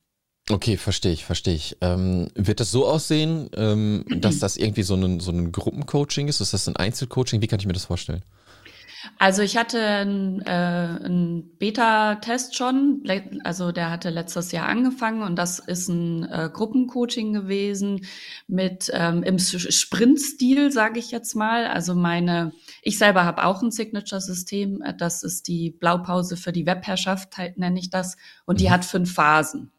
Okay, 0.49 0.78
verstehe 0.78 1.12
ich, 1.12 1.25
verstehe 1.25 1.54
ich. 1.54 1.78
Ähm, 1.82 2.30
wird 2.34 2.60
das 2.60 2.71
so 2.71 2.88
aussehen, 2.88 3.49
ähm, 3.56 4.04
dass 4.10 4.39
das 4.39 4.58
irgendwie 4.58 4.84
so 4.84 4.95
ein, 4.95 5.19
so 5.19 5.32
ein 5.32 5.52
Gruppencoaching 5.52 6.28
ist? 6.28 6.41
Ist 6.41 6.54
das 6.54 6.67
ein 6.67 6.75
Einzelcoaching? 6.75 7.41
Wie 7.41 7.47
kann 7.47 7.60
ich 7.60 7.67
mir 7.67 7.73
das 7.73 7.86
vorstellen? 7.86 8.23
Also 9.18 9.42
ich 9.42 9.58
hatte 9.58 9.82
einen, 9.82 10.42
äh, 10.42 10.50
einen 10.50 11.58
Beta-Test 11.58 12.56
schon, 12.56 13.04
also 13.44 13.72
der 13.72 13.92
hatte 13.92 14.10
letztes 14.10 14.52
Jahr 14.52 14.68
angefangen 14.68 15.24
und 15.24 15.36
das 15.36 15.60
ist 15.60 15.88
ein 15.88 16.26
äh, 16.26 16.50
Gruppencoaching 16.52 17.34
gewesen 17.34 18.06
mit 18.48 18.92
ähm, 18.94 19.24
im 19.24 19.40
Sprint-Stil, 19.40 20.72
sage 20.72 21.00
ich 21.00 21.12
jetzt 21.12 21.36
mal. 21.36 21.68
Also 21.68 21.96
meine, 21.96 22.52
ich 22.82 22.98
selber 22.98 23.24
habe 23.24 23.46
auch 23.46 23.62
ein 23.62 23.72
Signature-System, 23.72 24.84
das 24.98 25.24
ist 25.24 25.48
die 25.48 25.72
Blaupause 25.72 26.36
für 26.36 26.52
die 26.52 26.66
Webherrschaft, 26.66 27.38
halt, 27.38 27.58
nenne 27.58 27.80
ich 27.80 27.90
das, 27.90 28.18
und 28.46 28.60
die 28.60 28.68
mhm. 28.68 28.72
hat 28.72 28.86
fünf 28.86 29.14
Phasen. 29.14 29.72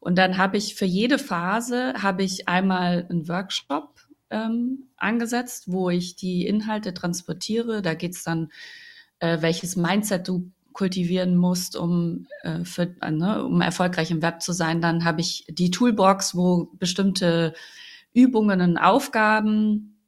Und 0.00 0.16
dann 0.16 0.38
habe 0.38 0.56
ich 0.56 0.74
für 0.74 0.86
jede 0.86 1.18
Phase 1.18 1.94
habe 2.02 2.22
ich 2.22 2.48
einmal 2.48 3.06
einen 3.08 3.28
Workshop 3.28 4.00
ähm, 4.30 4.89
angesetzt, 5.00 5.64
wo 5.66 5.90
ich 5.90 6.16
die 6.16 6.46
Inhalte 6.46 6.94
transportiere. 6.94 7.82
Da 7.82 7.94
geht 7.94 8.14
es 8.14 8.24
dann, 8.24 8.50
äh, 9.18 9.38
welches 9.40 9.76
Mindset 9.76 10.28
du 10.28 10.50
kultivieren 10.72 11.36
musst, 11.36 11.76
um, 11.76 12.26
äh, 12.42 12.64
für, 12.64 12.94
äh, 13.02 13.10
ne, 13.10 13.44
um 13.44 13.60
erfolgreich 13.60 14.10
im 14.10 14.22
Web 14.22 14.42
zu 14.42 14.52
sein. 14.52 14.80
Dann 14.80 15.04
habe 15.04 15.20
ich 15.20 15.44
die 15.48 15.70
Toolbox, 15.70 16.34
wo 16.34 16.70
bestimmte 16.74 17.54
Übungen 18.12 18.60
und 18.60 18.78
Aufgaben 18.78 19.98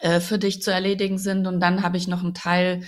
äh, 0.00 0.20
für 0.20 0.38
dich 0.38 0.62
zu 0.62 0.70
erledigen 0.70 1.18
sind. 1.18 1.46
Und 1.46 1.60
dann 1.60 1.82
habe 1.82 1.96
ich 1.96 2.08
noch 2.08 2.22
einen 2.22 2.34
Teil, 2.34 2.82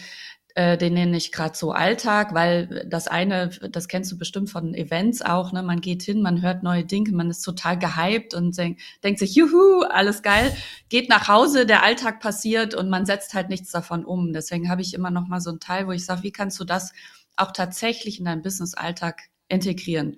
äh, 0.58 0.76
den 0.76 0.94
nenne 0.94 1.16
ich 1.16 1.30
gerade 1.30 1.56
so 1.56 1.70
Alltag, 1.70 2.34
weil 2.34 2.84
das 2.88 3.06
eine, 3.06 3.50
das 3.70 3.86
kennst 3.86 4.10
du 4.10 4.18
bestimmt 4.18 4.50
von 4.50 4.74
Events 4.74 5.22
auch, 5.22 5.52
ne? 5.52 5.62
Man 5.62 5.80
geht 5.80 6.02
hin, 6.02 6.20
man 6.20 6.42
hört 6.42 6.64
neue 6.64 6.84
Dinge, 6.84 7.12
man 7.12 7.30
ist 7.30 7.42
total 7.42 7.78
gehypt 7.78 8.34
und 8.34 8.58
denk, 8.58 8.80
denkt 9.04 9.20
sich, 9.20 9.36
juhu, 9.36 9.82
alles 9.82 10.20
geil, 10.20 10.52
geht 10.88 11.08
nach 11.10 11.28
Hause, 11.28 11.64
der 11.64 11.84
Alltag 11.84 12.18
passiert 12.18 12.74
und 12.74 12.90
man 12.90 13.06
setzt 13.06 13.34
halt 13.34 13.50
nichts 13.50 13.70
davon 13.70 14.04
um. 14.04 14.32
Deswegen 14.32 14.68
habe 14.68 14.82
ich 14.82 14.94
immer 14.94 15.12
noch 15.12 15.28
mal 15.28 15.40
so 15.40 15.50
einen 15.50 15.60
Teil, 15.60 15.86
wo 15.86 15.92
ich 15.92 16.04
sage, 16.04 16.24
wie 16.24 16.32
kannst 16.32 16.58
du 16.58 16.64
das 16.64 16.92
auch 17.36 17.52
tatsächlich 17.52 18.18
in 18.18 18.24
deinen 18.24 18.42
Business-Alltag 18.42 19.28
integrieren? 19.46 20.16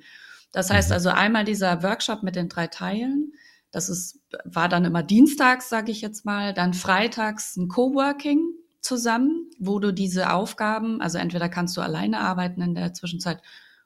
Das 0.53 0.71
heißt 0.71 0.89
mhm. 0.89 0.95
also 0.95 1.11
einmal 1.11 1.45
dieser 1.45 1.83
Workshop 1.83 2.23
mit 2.23 2.35
den 2.35 2.49
drei 2.49 2.67
Teilen, 2.67 3.35
das 3.73 3.91
ist, 3.91 4.21
war 4.45 4.71
dann 4.71 4.87
immer 4.87 5.03
dienstags, 5.03 5.69
sage 5.69 5.93
ich 5.93 6.01
jetzt 6.01 6.25
mal, 6.25 6.55
dann 6.55 6.73
freitags 6.73 7.59
ein 7.59 7.69
Coworking, 7.69 8.55
zusammen, 8.91 9.49
wo 9.61 9.79
du 9.79 9.93
diese 9.93 10.33
Aufgaben, 10.33 11.01
also 11.01 11.19
entweder 11.19 11.49
kannst 11.49 11.77
du 11.77 11.81
alleine 11.81 12.19
arbeiten 12.19 12.61
in 12.61 12.75
der 12.75 12.93
Zwischenzeit 12.93 13.41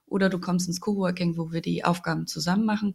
oder 0.07 0.31
du 0.31 0.39
kommst 0.39 0.67
ins 0.67 0.81
Coworking, 0.81 1.37
wo 1.37 1.53
wir 1.53 1.61
die 1.61 1.85
Aufgaben 1.85 2.27
zusammen 2.27 2.65
machen. 2.65 2.95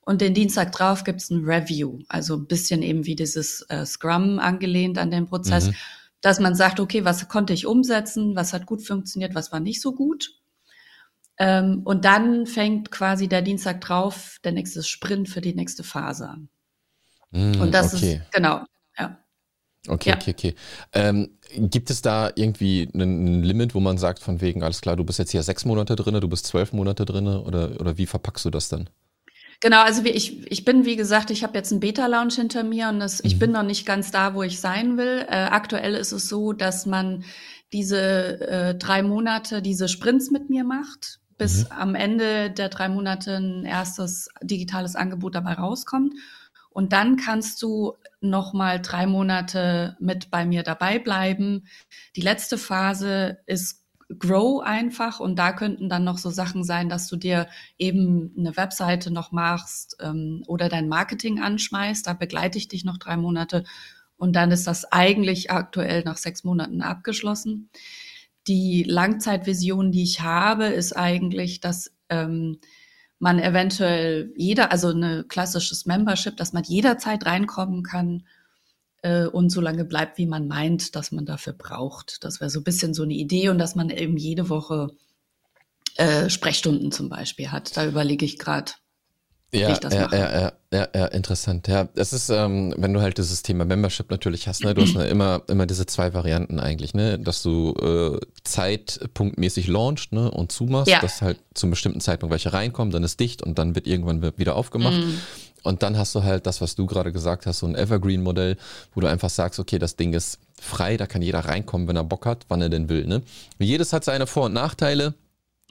Und 0.00 0.22
den 0.22 0.32
Dienstag 0.32 0.72
drauf 0.72 1.04
gibt's 1.04 1.28
ein 1.28 1.44
Review, 1.44 1.98
also 2.08 2.36
ein 2.36 2.46
bisschen 2.46 2.82
eben 2.82 3.04
wie 3.04 3.16
dieses 3.16 3.66
äh, 3.68 3.84
Scrum 3.84 4.38
angelehnt 4.38 4.96
an 4.96 5.10
den 5.10 5.26
Prozess, 5.26 5.66
mhm. 5.66 5.74
dass 6.22 6.40
man 6.40 6.54
sagt, 6.54 6.80
okay, 6.80 7.04
was 7.04 7.28
konnte 7.28 7.52
ich 7.52 7.66
umsetzen, 7.66 8.34
was 8.34 8.54
hat 8.54 8.64
gut 8.64 8.86
funktioniert, 8.86 9.34
was 9.34 9.52
war 9.52 9.60
nicht 9.60 9.82
so 9.82 9.94
gut. 9.94 10.30
Ähm, 11.36 11.82
und 11.84 12.06
dann 12.06 12.46
fängt 12.46 12.90
quasi 12.90 13.28
der 13.28 13.42
Dienstag 13.42 13.82
drauf 13.82 14.38
der 14.42 14.52
nächste 14.52 14.82
Sprint 14.82 15.28
für 15.28 15.42
die 15.42 15.54
nächste 15.54 15.84
Phase 15.84 16.30
an. 16.30 16.48
Mhm, 17.30 17.60
und 17.60 17.74
das 17.74 17.94
okay. 17.94 18.14
ist, 18.14 18.32
genau. 18.32 18.64
Okay, 19.88 20.10
ja. 20.10 20.16
okay, 20.16 20.30
okay. 20.30 20.54
Ähm, 20.92 21.30
gibt 21.54 21.90
es 21.90 22.02
da 22.02 22.30
irgendwie 22.34 22.88
ein 22.94 23.42
Limit, 23.42 23.74
wo 23.74 23.80
man 23.80 23.98
sagt, 23.98 24.20
von 24.20 24.40
wegen, 24.40 24.62
alles 24.62 24.80
klar, 24.80 24.96
du 24.96 25.04
bist 25.04 25.18
jetzt 25.18 25.32
hier 25.32 25.42
sechs 25.42 25.64
Monate 25.64 25.96
drin, 25.96 26.20
du 26.20 26.28
bist 26.28 26.46
zwölf 26.46 26.72
Monate 26.72 27.04
drin 27.04 27.26
oder, 27.26 27.80
oder 27.80 27.98
wie 27.98 28.06
verpackst 28.06 28.44
du 28.44 28.50
das 28.50 28.68
dann? 28.68 28.88
Genau, 29.60 29.82
also 29.82 30.04
ich, 30.04 30.50
ich 30.50 30.64
bin, 30.64 30.84
wie 30.84 30.96
gesagt, 30.96 31.30
ich 31.30 31.44
habe 31.44 31.56
jetzt 31.56 31.70
einen 31.70 31.80
Beta-Lounge 31.80 32.34
hinter 32.34 32.64
mir 32.64 32.88
und 32.88 32.98
das, 32.98 33.22
mhm. 33.22 33.26
ich 33.28 33.38
bin 33.38 33.52
noch 33.52 33.62
nicht 33.62 33.86
ganz 33.86 34.10
da, 34.10 34.34
wo 34.34 34.42
ich 34.42 34.60
sein 34.60 34.96
will. 34.96 35.24
Äh, 35.28 35.34
aktuell 35.34 35.94
ist 35.94 36.10
es 36.10 36.28
so, 36.28 36.52
dass 36.52 36.84
man 36.84 37.24
diese 37.72 38.40
äh, 38.40 38.74
drei 38.74 39.02
Monate, 39.02 39.62
diese 39.62 39.88
Sprints 39.88 40.30
mit 40.30 40.50
mir 40.50 40.64
macht, 40.64 41.20
bis 41.38 41.64
mhm. 41.64 41.72
am 41.76 41.94
Ende 41.94 42.50
der 42.50 42.70
drei 42.70 42.88
Monate 42.88 43.36
ein 43.36 43.64
erstes 43.64 44.28
digitales 44.42 44.96
Angebot 44.96 45.36
dabei 45.36 45.54
rauskommt. 45.54 46.14
Und 46.72 46.92
dann 46.92 47.16
kannst 47.16 47.62
du 47.62 47.94
noch 48.20 48.52
mal 48.52 48.80
drei 48.80 49.06
Monate 49.06 49.96
mit 50.00 50.30
bei 50.30 50.44
mir 50.44 50.62
dabei 50.62 50.98
bleiben. 50.98 51.66
Die 52.16 52.20
letzte 52.20 52.58
Phase 52.58 53.38
ist 53.46 53.82
Grow 54.18 54.62
einfach 54.62 55.20
und 55.20 55.38
da 55.38 55.52
könnten 55.52 55.88
dann 55.88 56.04
noch 56.04 56.18
so 56.18 56.30
Sachen 56.30 56.64
sein, 56.64 56.88
dass 56.88 57.08
du 57.08 57.16
dir 57.16 57.48
eben 57.78 58.34
eine 58.36 58.56
Webseite 58.56 59.10
noch 59.10 59.32
machst 59.32 59.96
ähm, 60.00 60.44
oder 60.46 60.68
dein 60.68 60.88
Marketing 60.88 61.40
anschmeißt. 61.40 62.06
Da 62.06 62.12
begleite 62.12 62.58
ich 62.58 62.68
dich 62.68 62.84
noch 62.84 62.98
drei 62.98 63.16
Monate 63.16 63.64
und 64.16 64.36
dann 64.36 64.50
ist 64.50 64.66
das 64.66 64.84
eigentlich 64.84 65.50
aktuell 65.50 66.04
nach 66.04 66.16
sechs 66.16 66.44
Monaten 66.44 66.82
abgeschlossen. 66.82 67.70
Die 68.46 68.82
Langzeitvision, 68.82 69.92
die 69.92 70.02
ich 70.02 70.20
habe, 70.20 70.66
ist 70.66 70.92
eigentlich, 70.96 71.60
dass 71.60 71.92
ähm, 72.08 72.58
man 73.22 73.38
eventuell 73.38 74.32
jeder, 74.36 74.72
also 74.72 74.88
ein 74.88 75.26
klassisches 75.28 75.86
Membership, 75.86 76.36
dass 76.36 76.52
man 76.52 76.64
jederzeit 76.64 77.24
reinkommen 77.24 77.84
kann 77.84 78.26
äh, 79.02 79.26
und 79.26 79.50
so 79.50 79.60
lange 79.60 79.84
bleibt, 79.84 80.18
wie 80.18 80.26
man 80.26 80.48
meint, 80.48 80.96
dass 80.96 81.12
man 81.12 81.24
dafür 81.24 81.52
braucht. 81.52 82.24
Das 82.24 82.40
wäre 82.40 82.50
so 82.50 82.58
ein 82.58 82.64
bisschen 82.64 82.94
so 82.94 83.04
eine 83.04 83.14
Idee 83.14 83.48
und 83.48 83.58
dass 83.58 83.76
man 83.76 83.90
eben 83.90 84.16
jede 84.16 84.48
Woche 84.48 84.90
äh, 85.94 86.28
Sprechstunden 86.28 86.90
zum 86.90 87.08
Beispiel 87.08 87.52
hat. 87.52 87.76
Da 87.76 87.86
überlege 87.86 88.24
ich 88.24 88.40
gerade, 88.40 88.72
ja, 89.54 89.76
das 89.76 89.92
ja. 89.92 90.08
Ja, 90.10 90.40
ja, 90.40 90.52
ja, 90.72 90.88
ja, 90.94 91.06
interessant. 91.06 91.68
Ja, 91.68 91.88
es 91.94 92.12
ist, 92.12 92.30
ähm, 92.30 92.74
wenn 92.78 92.94
du 92.94 93.00
halt 93.00 93.18
dieses 93.18 93.42
Thema 93.42 93.64
Membership 93.64 94.10
natürlich 94.10 94.48
hast, 94.48 94.64
ne, 94.64 94.72
du 94.72 94.82
hast 94.82 94.94
ne, 94.96 95.06
immer, 95.06 95.42
immer 95.48 95.66
diese 95.66 95.84
zwei 95.86 96.14
Varianten 96.14 96.58
eigentlich, 96.58 96.94
ne, 96.94 97.18
dass 97.18 97.42
du 97.42 97.74
äh, 97.74 98.18
zeitpunktmäßig 98.44 99.68
launcht, 99.68 100.12
ne, 100.12 100.30
und 100.30 100.52
zumachst, 100.52 100.90
ja. 100.90 101.00
dass 101.00 101.20
halt 101.20 101.38
zum 101.54 101.70
bestimmten 101.70 102.00
Zeitpunkt 102.00 102.32
welche 102.32 102.52
reinkommen, 102.52 102.92
dann 102.92 103.04
ist 103.04 103.20
dicht 103.20 103.42
und 103.42 103.58
dann 103.58 103.74
wird 103.74 103.86
irgendwann 103.86 104.22
wieder 104.38 104.56
aufgemacht. 104.56 104.96
Mhm. 104.96 105.18
Und 105.62 105.82
dann 105.82 105.96
hast 105.96 106.14
du 106.14 106.22
halt 106.22 106.46
das, 106.46 106.60
was 106.60 106.74
du 106.74 106.86
gerade 106.86 107.12
gesagt 107.12 107.46
hast, 107.46 107.60
so 107.60 107.66
ein 107.66 107.76
Evergreen-Modell, 107.76 108.56
wo 108.94 109.00
du 109.00 109.06
einfach 109.06 109.30
sagst, 109.30 109.60
okay, 109.60 109.78
das 109.78 109.96
Ding 109.96 110.12
ist 110.12 110.38
frei, 110.60 110.96
da 110.96 111.06
kann 111.06 111.22
jeder 111.22 111.40
reinkommen, 111.40 111.88
wenn 111.88 111.96
er 111.96 112.04
Bock 112.04 112.26
hat, 112.26 112.46
wann 112.48 112.62
er 112.62 112.68
denn 112.68 112.88
will. 112.88 113.06
Ne? 113.06 113.22
Jedes 113.58 113.92
hat 113.92 114.04
seine 114.04 114.26
Vor- 114.26 114.46
und 114.46 114.54
Nachteile. 114.54 115.14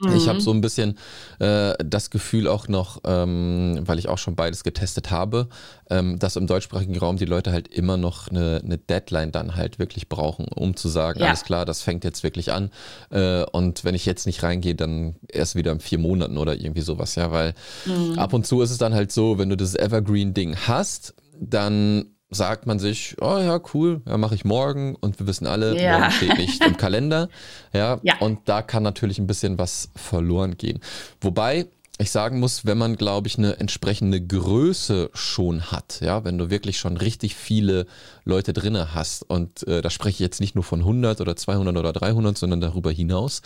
Mhm. 0.02 0.16
Ich 0.16 0.28
habe 0.28 0.40
so 0.40 0.52
ein 0.52 0.60
bisschen 0.60 0.98
äh, 1.38 1.74
das 1.84 2.10
Gefühl 2.10 2.48
auch 2.48 2.68
noch, 2.68 3.00
ähm, 3.04 3.80
weil 3.82 3.98
ich 3.98 4.08
auch 4.08 4.18
schon 4.18 4.34
beides 4.34 4.64
getestet 4.64 5.10
habe, 5.10 5.48
ähm, 5.90 6.18
dass 6.18 6.36
im 6.36 6.46
deutschsprachigen 6.46 6.96
Raum 6.98 7.16
die 7.16 7.24
Leute 7.24 7.52
halt 7.52 7.68
immer 7.68 7.96
noch 7.96 8.28
eine, 8.28 8.60
eine 8.64 8.78
Deadline 8.78 9.32
dann 9.32 9.56
halt 9.56 9.78
wirklich 9.78 10.08
brauchen, 10.08 10.46
um 10.48 10.76
zu 10.76 10.88
sagen, 10.88 11.20
ja. 11.20 11.26
alles 11.26 11.44
klar, 11.44 11.64
das 11.64 11.82
fängt 11.82 12.04
jetzt 12.04 12.22
wirklich 12.22 12.52
an. 12.52 12.70
Äh, 13.10 13.44
und 13.52 13.84
wenn 13.84 13.94
ich 13.94 14.06
jetzt 14.06 14.26
nicht 14.26 14.42
reingehe, 14.42 14.74
dann 14.74 15.16
erst 15.28 15.54
wieder 15.54 15.72
in 15.72 15.80
vier 15.80 15.98
Monaten 15.98 16.38
oder 16.38 16.54
irgendwie 16.54 16.82
sowas, 16.82 17.14
ja, 17.14 17.30
weil 17.30 17.54
mhm. 17.86 18.18
ab 18.18 18.32
und 18.32 18.46
zu 18.46 18.62
ist 18.62 18.70
es 18.70 18.78
dann 18.78 18.94
halt 18.94 19.12
so, 19.12 19.38
wenn 19.38 19.48
du 19.48 19.56
das 19.56 19.74
Evergreen-Ding 19.74 20.56
hast, 20.66 21.14
dann 21.40 22.11
sagt 22.32 22.66
man 22.66 22.78
sich, 22.78 23.16
oh 23.20 23.38
ja, 23.38 23.60
cool, 23.74 24.02
ja, 24.06 24.16
mache 24.16 24.34
ich 24.34 24.44
morgen 24.44 24.96
und 24.96 25.18
wir 25.18 25.26
wissen 25.26 25.46
alle, 25.46 25.80
ja. 25.80 25.98
morgen 25.98 26.10
steht 26.12 26.38
nicht 26.38 26.64
im 26.64 26.76
Kalender. 26.76 27.28
Ja, 27.74 28.00
ja, 28.02 28.18
und 28.18 28.40
da 28.46 28.60
kann 28.60 28.82
natürlich 28.82 29.18
ein 29.18 29.26
bisschen 29.26 29.56
was 29.56 29.88
verloren 29.96 30.58
gehen. 30.58 30.80
Wobei 31.22 31.68
ich 31.98 32.10
sagen 32.10 32.40
muss, 32.40 32.66
wenn 32.66 32.78
man, 32.78 32.96
glaube 32.96 33.28
ich, 33.28 33.38
eine 33.38 33.58
entsprechende 33.58 34.20
Größe 34.20 35.10
schon 35.14 35.70
hat, 35.70 36.00
ja, 36.00 36.24
wenn 36.24 36.38
du 36.38 36.50
wirklich 36.50 36.78
schon 36.78 36.96
richtig 36.96 37.34
viele 37.34 37.86
Leute 38.24 38.52
drinne 38.52 38.94
hast 38.94 39.22
und 39.22 39.66
äh, 39.66 39.82
da 39.82 39.90
spreche 39.90 40.16
ich 40.16 40.18
jetzt 40.20 40.40
nicht 40.40 40.54
nur 40.54 40.64
von 40.64 40.80
100 40.80 41.20
oder 41.20 41.36
200 41.36 41.76
oder 41.76 41.92
300, 41.92 42.36
sondern 42.36 42.60
darüber 42.60 42.90
hinaus, 42.90 43.42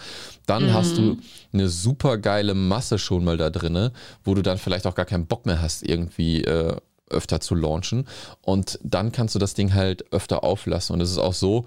dann 0.47 0.67
mhm. 0.67 0.75
hast 0.75 0.97
du 0.97 1.19
eine 1.53 1.69
super 1.69 2.19
geile 2.19 2.55
Masse 2.55 2.99
schon 2.99 3.25
mal 3.25 3.37
da 3.37 3.51
drinne, 3.51 3.93
wo 4.25 4.35
du 4.35 4.43
dann 4.43 4.59
vielleicht 4.59 4.87
auch 4.87 4.95
gar 4.95 5.07
keinen 5.07 5.27
Bock 5.27 5.47
mehr 5.47 5.61
hast, 5.61 5.83
irgendwie 5.83 6.43
äh, 6.43 6.77
öfter 7.09 7.41
zu 7.41 7.55
launchen. 7.55 8.07
Und 8.43 8.79
dann 8.83 9.13
kannst 9.13 9.35
du 9.35 9.39
das 9.39 9.55
Ding 9.55 9.75
halt 9.75 10.13
öfter 10.13 10.45
auflassen. 10.45 10.95
Und 10.95 11.01
es 11.01 11.11
ist 11.11 11.19
auch 11.19 11.35
so, 11.35 11.67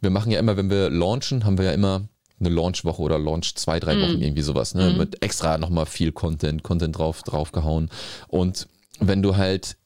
wir 0.00 0.10
machen 0.10 0.30
ja 0.32 0.38
immer, 0.38 0.56
wenn 0.56 0.70
wir 0.70 0.90
launchen, 0.90 1.44
haben 1.44 1.58
wir 1.58 1.66
ja 1.66 1.72
immer 1.72 2.08
eine 2.40 2.50
Launchwoche 2.50 3.02
oder 3.02 3.18
Launch 3.18 3.56
zwei, 3.56 3.80
drei 3.80 4.00
Wochen, 4.00 4.18
mm. 4.18 4.22
irgendwie 4.22 4.42
sowas, 4.42 4.74
ne? 4.74 4.92
Mm. 4.92 4.98
Mit 4.98 5.22
extra 5.24 5.58
nochmal 5.58 5.86
viel 5.86 6.12
Content, 6.12 6.62
Content 6.62 6.96
drauf, 6.96 7.22
draufgehauen. 7.22 7.90
Und 8.28 8.68
wenn 9.00 9.22
du 9.22 9.36
halt 9.36 9.76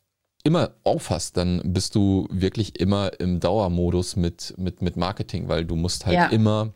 immer 0.44 0.72
aufhast, 0.84 1.36
dann 1.36 1.62
bist 1.64 1.94
du 1.94 2.26
wirklich 2.30 2.78
immer 2.78 3.18
im 3.20 3.40
Dauermodus 3.40 4.16
mit, 4.16 4.54
mit, 4.58 4.82
mit 4.82 4.96
Marketing, 4.96 5.48
weil 5.48 5.64
du 5.64 5.76
musst 5.76 6.04
halt 6.04 6.16
ja. 6.16 6.26
immer 6.26 6.74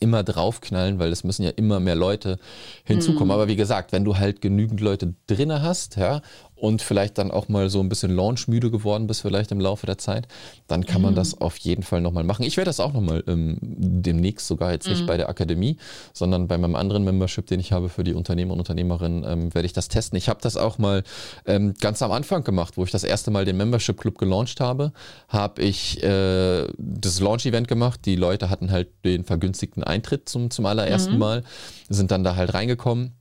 immer 0.00 0.22
draufknallen, 0.22 0.98
weil 0.98 1.10
es 1.10 1.24
müssen 1.24 1.42
ja 1.42 1.50
immer 1.50 1.80
mehr 1.80 1.96
Leute 1.96 2.38
hinzukommen. 2.84 3.28
Mhm. 3.28 3.32
Aber 3.32 3.48
wie 3.48 3.56
gesagt, 3.56 3.90
wenn 3.90 4.04
du 4.04 4.16
halt 4.16 4.40
genügend 4.40 4.80
Leute 4.80 5.14
drinne 5.26 5.62
hast, 5.62 5.96
ja, 5.96 6.20
und 6.58 6.82
vielleicht 6.82 7.18
dann 7.18 7.30
auch 7.30 7.48
mal 7.48 7.70
so 7.70 7.80
ein 7.80 7.88
bisschen 7.88 8.14
launchmüde 8.14 8.70
geworden 8.70 9.06
bist, 9.06 9.22
vielleicht 9.22 9.52
im 9.52 9.60
Laufe 9.60 9.86
der 9.86 9.98
Zeit, 9.98 10.28
dann 10.66 10.84
kann 10.84 11.02
man 11.02 11.12
mhm. 11.12 11.16
das 11.16 11.40
auf 11.40 11.56
jeden 11.58 11.82
Fall 11.82 12.00
nochmal 12.00 12.24
machen. 12.24 12.44
Ich 12.44 12.56
werde 12.56 12.68
das 12.68 12.80
auch 12.80 12.92
nochmal 12.92 13.22
ähm, 13.26 13.58
demnächst 13.60 14.46
sogar 14.46 14.72
jetzt 14.72 14.88
nicht 14.88 15.02
mhm. 15.02 15.06
bei 15.06 15.16
der 15.16 15.28
Akademie, 15.28 15.76
sondern 16.12 16.48
bei 16.48 16.58
meinem 16.58 16.76
anderen 16.76 17.04
Membership, 17.04 17.46
den 17.46 17.60
ich 17.60 17.72
habe 17.72 17.88
für 17.88 18.04
die 18.04 18.14
Unternehmer 18.14 18.52
und 18.54 18.60
Unternehmerinnen, 18.60 19.24
ähm, 19.24 19.54
werde 19.54 19.66
ich 19.66 19.72
das 19.72 19.88
testen. 19.88 20.16
Ich 20.18 20.28
habe 20.28 20.40
das 20.42 20.56
auch 20.56 20.78
mal 20.78 21.04
ähm, 21.46 21.74
ganz 21.80 22.02
am 22.02 22.12
Anfang 22.12 22.44
gemacht, 22.44 22.76
wo 22.76 22.84
ich 22.84 22.90
das 22.90 23.04
erste 23.04 23.30
Mal 23.30 23.44
den 23.44 23.56
Membership 23.56 23.98
Club 23.98 24.18
gelauncht 24.18 24.60
habe, 24.60 24.92
habe 25.28 25.62
ich 25.62 26.02
äh, 26.02 26.66
das 26.76 27.20
Launch-Event 27.20 27.68
gemacht. 27.68 28.00
Die 28.04 28.16
Leute 28.16 28.50
hatten 28.50 28.70
halt 28.70 28.88
den 29.04 29.24
vergünstigten 29.24 29.82
Eintritt 29.82 30.28
zum, 30.28 30.50
zum 30.50 30.66
allerersten 30.66 31.14
mhm. 31.14 31.18
Mal, 31.18 31.44
sind 31.88 32.10
dann 32.10 32.24
da 32.24 32.36
halt 32.36 32.54
reingekommen 32.54 33.14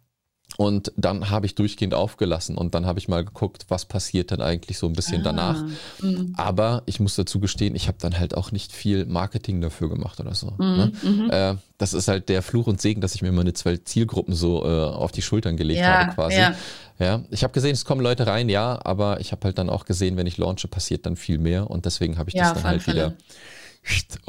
und 0.58 0.92
dann 0.98 1.30
habe 1.30 1.46
ich 1.46 1.54
durchgehend 1.54 1.94
aufgelassen 1.94 2.58
und 2.58 2.74
dann 2.74 2.88
habe 2.88 2.98
ich 2.98 3.08
mal 3.08 3.24
geguckt, 3.24 3.66
was 3.70 3.86
passiert 3.86 4.32
dann 4.32 4.42
eigentlich 4.42 4.80
so 4.80 4.88
ein 4.88 4.94
bisschen 4.94 5.22
ah, 5.22 5.24
danach. 5.26 5.64
Mh. 6.02 6.26
Aber 6.36 6.82
ich 6.88 7.00
muss 7.00 7.16
dazu 7.16 7.40
gestehen, 7.40 7.76
ich 7.76 7.88
habe 7.88 8.00
dann 8.02 8.18
halt 8.18 8.36
auch 8.36 8.52
nicht 8.52 8.72
viel 8.72 9.06
Marketing 9.06 9.62
dafür 9.62 9.88
gemacht 9.88 10.20
oder 10.20 10.34
so. 10.34 10.54
Mhm, 10.58 10.76
ne? 10.76 10.92
Mhm. 11.04 11.30
Äh, 11.30 11.56
das 11.78 11.94
ist 11.94 12.08
halt 12.08 12.28
der 12.28 12.42
Fluch 12.42 12.66
und 12.66 12.82
Segen, 12.82 13.02
dass 13.02 13.14
ich 13.14 13.22
mir 13.22 13.32
meine 13.32 13.54
zwei 13.54 13.78
Zielgruppen 13.78 14.34
so 14.34 14.66
äh, 14.66 14.68
auf 14.68 15.12
die 15.12 15.22
Schultern 15.22 15.58
gelegt 15.58 15.80
ja, 15.80 16.06
habe 16.06 16.16
quasi. 16.16 16.38
Ja. 16.38 16.56
ja. 16.98 17.24
ich 17.30 17.44
habe 17.44 17.54
gesehen, 17.54 17.74
es 17.74 17.86
kommen 17.86 18.02
Leute 18.02 18.26
rein, 18.26 18.50
ja, 18.50 18.80
aber 18.84 19.20
ich 19.20 19.32
habe 19.32 19.44
halt 19.46 19.60
dann 19.60 19.70
auch 19.70 19.86
gesehen, 19.86 20.18
wenn 20.18 20.26
ich 20.26 20.38
launche, 20.38 20.68
passiert 20.68 21.06
dann 21.06 21.18
viel 21.18 21.38
mehr 21.38 21.70
und 21.70 21.86
deswegen 21.86 22.18
habe 22.18 22.30
ich 22.32 22.36
ja, 22.36 22.46
das 22.46 22.54
dann 22.56 22.64
halt 22.64 22.82
Fälle. 22.82 22.96
wieder 22.96 23.14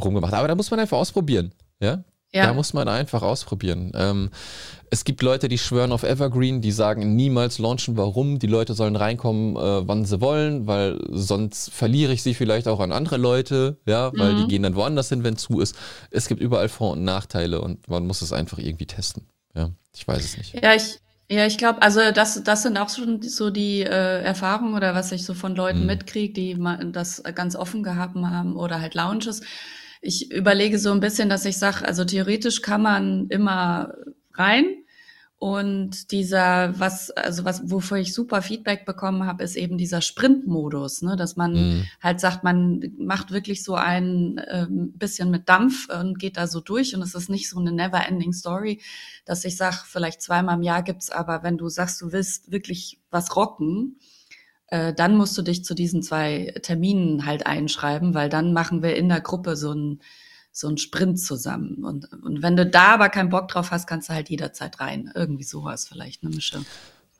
rumgemacht. 0.04 0.34
Aber 0.34 0.46
da 0.46 0.54
muss 0.54 0.70
man 0.70 0.78
einfach 0.78 0.98
ausprobieren. 0.98 1.52
Ja, 1.80 2.04
ja. 2.32 2.46
Da 2.46 2.52
muss 2.52 2.74
man 2.74 2.88
einfach 2.88 3.22
ausprobieren. 3.22 3.92
Ähm, 3.94 4.30
es 4.90 5.04
gibt 5.04 5.22
Leute, 5.22 5.48
die 5.48 5.58
schwören 5.58 5.92
auf 5.92 6.02
Evergreen, 6.02 6.60
die 6.60 6.72
sagen 6.72 7.16
niemals 7.16 7.58
launchen. 7.58 7.96
Warum? 7.96 8.38
Die 8.38 8.46
Leute 8.46 8.74
sollen 8.74 8.96
reinkommen, 8.96 9.56
äh, 9.56 9.88
wann 9.88 10.04
sie 10.04 10.20
wollen, 10.20 10.66
weil 10.66 10.98
sonst 11.10 11.70
verliere 11.70 12.12
ich 12.12 12.22
sie 12.22 12.34
vielleicht 12.34 12.68
auch 12.68 12.80
an 12.80 12.92
andere 12.92 13.16
Leute, 13.16 13.78
ja, 13.86 14.12
weil 14.14 14.34
mhm. 14.34 14.36
die 14.38 14.48
gehen 14.48 14.62
dann 14.62 14.74
woanders 14.74 15.08
hin, 15.08 15.24
wenn 15.24 15.36
zu 15.36 15.60
ist. 15.60 15.74
Es 16.10 16.28
gibt 16.28 16.40
überall 16.40 16.68
Vor- 16.68 16.92
und 16.92 17.04
Nachteile 17.04 17.62
und 17.62 17.88
man 17.88 18.06
muss 18.06 18.20
es 18.20 18.32
einfach 18.32 18.58
irgendwie 18.58 18.86
testen. 18.86 19.26
Ja, 19.54 19.70
ich 19.94 20.06
weiß 20.06 20.22
es 20.22 20.36
nicht. 20.36 20.62
Ja, 20.62 20.74
ich, 20.74 21.00
ja, 21.30 21.46
ich 21.46 21.56
glaube, 21.56 21.80
also 21.80 22.00
das, 22.12 22.42
das 22.44 22.62
sind 22.62 22.76
auch 22.76 22.90
schon 22.90 23.22
so 23.22 23.48
die 23.48 23.80
äh, 23.80 24.22
Erfahrungen 24.22 24.74
oder 24.74 24.94
was 24.94 25.12
ich 25.12 25.24
so 25.24 25.32
von 25.32 25.56
Leuten 25.56 25.80
mhm. 25.80 25.86
mitkriege, 25.86 26.34
die 26.34 26.58
das 26.92 27.22
ganz 27.34 27.56
offen 27.56 27.82
gehabt 27.82 28.16
haben 28.16 28.56
oder 28.56 28.80
halt 28.82 28.94
Lounges 28.94 29.40
ich 30.00 30.30
überlege 30.32 30.78
so 30.78 30.92
ein 30.92 31.00
bisschen, 31.00 31.28
dass 31.28 31.44
ich 31.44 31.58
sage, 31.58 31.84
also 31.84 32.04
theoretisch 32.04 32.62
kann 32.62 32.82
man 32.82 33.28
immer 33.28 33.94
rein. 34.34 34.64
Und 35.40 36.10
dieser, 36.10 36.80
was, 36.80 37.12
also 37.12 37.44
was, 37.44 37.70
wofür 37.70 37.98
ich 37.98 38.12
super 38.12 38.42
Feedback 38.42 38.84
bekommen 38.84 39.24
habe, 39.24 39.44
ist 39.44 39.54
eben 39.54 39.78
dieser 39.78 40.00
Sprint-Modus, 40.00 41.02
ne? 41.02 41.14
dass 41.14 41.36
man 41.36 41.52
mhm. 41.52 41.84
halt 42.02 42.18
sagt, 42.18 42.42
man 42.42 42.92
macht 42.98 43.30
wirklich 43.30 43.62
so 43.62 43.76
ein 43.76 44.40
ähm, 44.48 44.92
bisschen 44.96 45.30
mit 45.30 45.48
Dampf 45.48 45.88
und 45.90 46.18
geht 46.18 46.38
da 46.38 46.48
so 46.48 46.60
durch 46.60 46.96
und 46.96 47.02
es 47.02 47.14
ist 47.14 47.30
nicht 47.30 47.48
so 47.48 47.60
eine 47.60 47.70
never-ending 47.70 48.32
Story, 48.32 48.80
dass 49.24 49.44
ich 49.44 49.56
sage, 49.56 49.76
vielleicht 49.86 50.22
zweimal 50.22 50.56
im 50.56 50.62
Jahr 50.64 50.82
gibt's, 50.82 51.08
aber 51.08 51.44
wenn 51.44 51.56
du 51.56 51.68
sagst, 51.68 52.00
du 52.00 52.10
willst 52.10 52.50
wirklich 52.50 52.98
was 53.12 53.36
rocken, 53.36 54.00
äh, 54.68 54.92
dann 54.92 55.16
musst 55.16 55.36
du 55.36 55.42
dich 55.42 55.64
zu 55.64 55.74
diesen 55.74 56.02
zwei 56.02 56.54
Terminen 56.62 57.26
halt 57.26 57.46
einschreiben, 57.46 58.14
weil 58.14 58.28
dann 58.28 58.52
machen 58.52 58.82
wir 58.82 58.96
in 58.96 59.08
der 59.08 59.20
Gruppe 59.20 59.56
so 59.56 59.72
ein 59.72 60.00
so 60.52 60.76
Sprint 60.76 61.20
zusammen. 61.20 61.84
Und, 61.84 62.12
und 62.24 62.42
wenn 62.42 62.56
du 62.56 62.66
da 62.66 62.94
aber 62.94 63.08
keinen 63.10 63.28
Bock 63.28 63.48
drauf 63.48 63.70
hast, 63.70 63.86
kannst 63.86 64.08
du 64.08 64.14
halt 64.14 64.28
jederzeit 64.28 64.80
rein. 64.80 65.10
Irgendwie 65.14 65.44
sowas 65.44 65.86
vielleicht, 65.86 66.24
eine 66.24 66.34
Mische. 66.34 66.64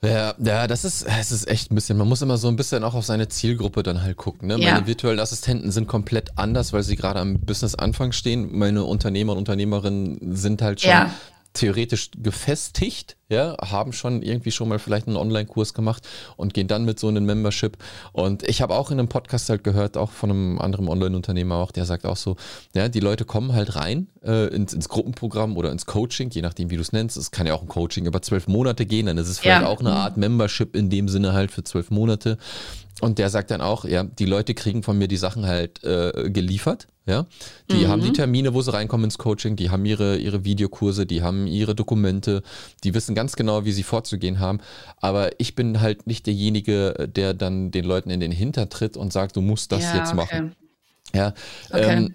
Ja, 0.03 0.35
ja, 0.39 0.67
das 0.67 0.85
ist, 0.85 1.03
es 1.03 1.33
ist 1.33 1.49
echt 1.49 1.73
ein 1.73 1.75
bisschen, 1.75 1.99
man 1.99 2.09
muss 2.09 2.23
immer 2.23 2.37
so 2.37 2.49
ein 2.49 2.57
bisschen 2.57 2.85
auch 2.85 2.95
auf 2.95 3.05
seine 3.05 3.29
Zielgruppe 3.29 3.83
dann 3.83 4.03
halt 4.03 4.17
gucken. 4.17 4.49
Ne? 4.49 4.59
Ja. 4.59 4.75
Meine 4.75 4.87
virtuellen 4.87 5.19
Assistenten 5.19 5.73
sind 5.73 5.89
komplett 5.89 6.39
anders, 6.39 6.73
weil 6.73 6.85
sie 6.85 6.97
gerade 6.97 7.19
am 7.21 7.41
Business-Anfang 7.41 8.13
stehen. 8.13 8.57
Meine 8.57 8.85
Unternehmer 8.85 9.33
und 9.33 9.39
Unternehmerinnen 9.39 10.37
sind 10.37 10.63
halt 10.63 10.81
schon 10.81 10.91
ja 10.91 11.11
theoretisch 11.59 12.11
gefestigt, 12.17 13.17
ja, 13.29 13.57
haben 13.61 13.93
schon 13.93 14.23
irgendwie 14.23 14.51
schon 14.51 14.69
mal 14.69 14.79
vielleicht 14.79 15.07
einen 15.07 15.17
Online-Kurs 15.17 15.75
gemacht 15.75 16.07
und 16.37 16.55
gehen 16.55 16.69
dann 16.69 16.85
mit 16.85 16.99
so 16.99 17.09
einem 17.09 17.27
Membership. 17.27 17.77
Und 18.13 18.49
ich 18.49 18.63
habe 18.63 18.75
auch 18.75 18.91
in 18.91 18.99
einem 18.99 19.09
Podcast 19.09 19.49
halt 19.51 19.65
gehört, 19.65 19.97
auch 19.97 20.11
von 20.11 20.31
einem 20.31 20.59
anderen 20.59 20.89
Online-Unternehmer 20.89 21.57
auch, 21.57 21.73
der 21.73 21.85
sagt 21.85 22.07
auch 22.07 22.17
so, 22.17 22.37
ja, 22.75 22.89
die 22.89 23.01
Leute 23.01 23.25
kommen 23.25 23.53
halt 23.53 23.75
rein 23.77 24.07
äh, 24.23 24.47
ins, 24.55 24.73
ins, 24.73 24.89
Gruppenprogramm 24.89 25.57
oder 25.57 25.73
ins 25.73 25.85
Coaching, 25.85 26.31
je 26.31 26.43
nachdem, 26.43 26.71
wie 26.71 26.77
du 26.77 26.83
es 26.83 26.93
nennst. 26.93 27.17
Es 27.17 27.31
kann 27.31 27.47
ja 27.47 27.55
auch 27.55 27.63
ein 27.63 27.69
Coaching 27.69 28.07
über 28.07 28.23
zwölf 28.23 28.47
Monate 28.47 28.87
gehen, 28.87 29.07
dann 29.07 29.19
ist 29.19 29.29
es 29.29 29.41
vielleicht 29.41 29.63
ja. 29.63 29.69
auch 29.69 29.81
eine 29.81 29.93
Art 29.93 30.17
Membership 30.17 30.77
in 30.77 30.89
dem 30.89 31.09
Sinne 31.09 31.33
halt 31.33 31.51
für 31.51 31.65
zwölf 31.65 31.91
Monate. 31.91 32.39
Und 33.01 33.19
der 33.19 33.31
sagt 33.31 33.51
dann 33.51 33.61
auch, 33.61 33.85
ja, 33.85 34.03
die 34.03 34.25
Leute 34.25 34.55
kriegen 34.55 34.83
von 34.83 34.99
mir 34.99 35.09
die 35.09 35.17
Sachen 35.17 35.47
halt 35.47 35.85
äh, 35.85 36.31
geliefert. 36.31 36.89
Ja, 37.07 37.25
die 37.71 37.87
mhm. 37.87 37.89
haben 37.89 38.03
die 38.03 38.13
Termine, 38.13 38.53
wo 38.53 38.61
sie 38.61 38.71
reinkommen 38.71 39.05
ins 39.05 39.17
Coaching, 39.17 39.57
die 39.57 39.71
haben 39.71 39.87
ihre, 39.87 40.19
ihre 40.19 40.45
Videokurse, 40.45 41.07
die 41.07 41.23
haben 41.23 41.47
ihre 41.47 41.75
Dokumente, 41.75 42.43
die 42.85 42.93
wissen 42.93 43.15
ganz 43.15 43.35
genau, 43.35 43.65
wie 43.65 43.73
sie 43.73 43.83
vorzugehen 43.83 44.41
haben. 44.41 44.59
Aber 44.99 45.31
ich 45.41 45.55
bin 45.55 45.81
halt 45.81 46.07
nicht 46.07 46.27
derjenige, 46.27 47.09
der 47.11 47.33
dann 47.33 47.71
den 47.71 47.87
Leuten 47.87 48.11
in 48.11 48.21
den 48.21 48.31
Hintertritt 48.31 48.99
und 48.99 49.11
sagt, 49.11 49.37
du 49.37 49.41
musst 49.41 49.73
das 49.73 49.85
ja, 49.85 49.97
jetzt 49.97 50.09
okay. 50.09 50.17
machen. 50.17 50.57
Ja, 51.15 51.33
okay. 51.71 51.97
ähm, 51.97 52.15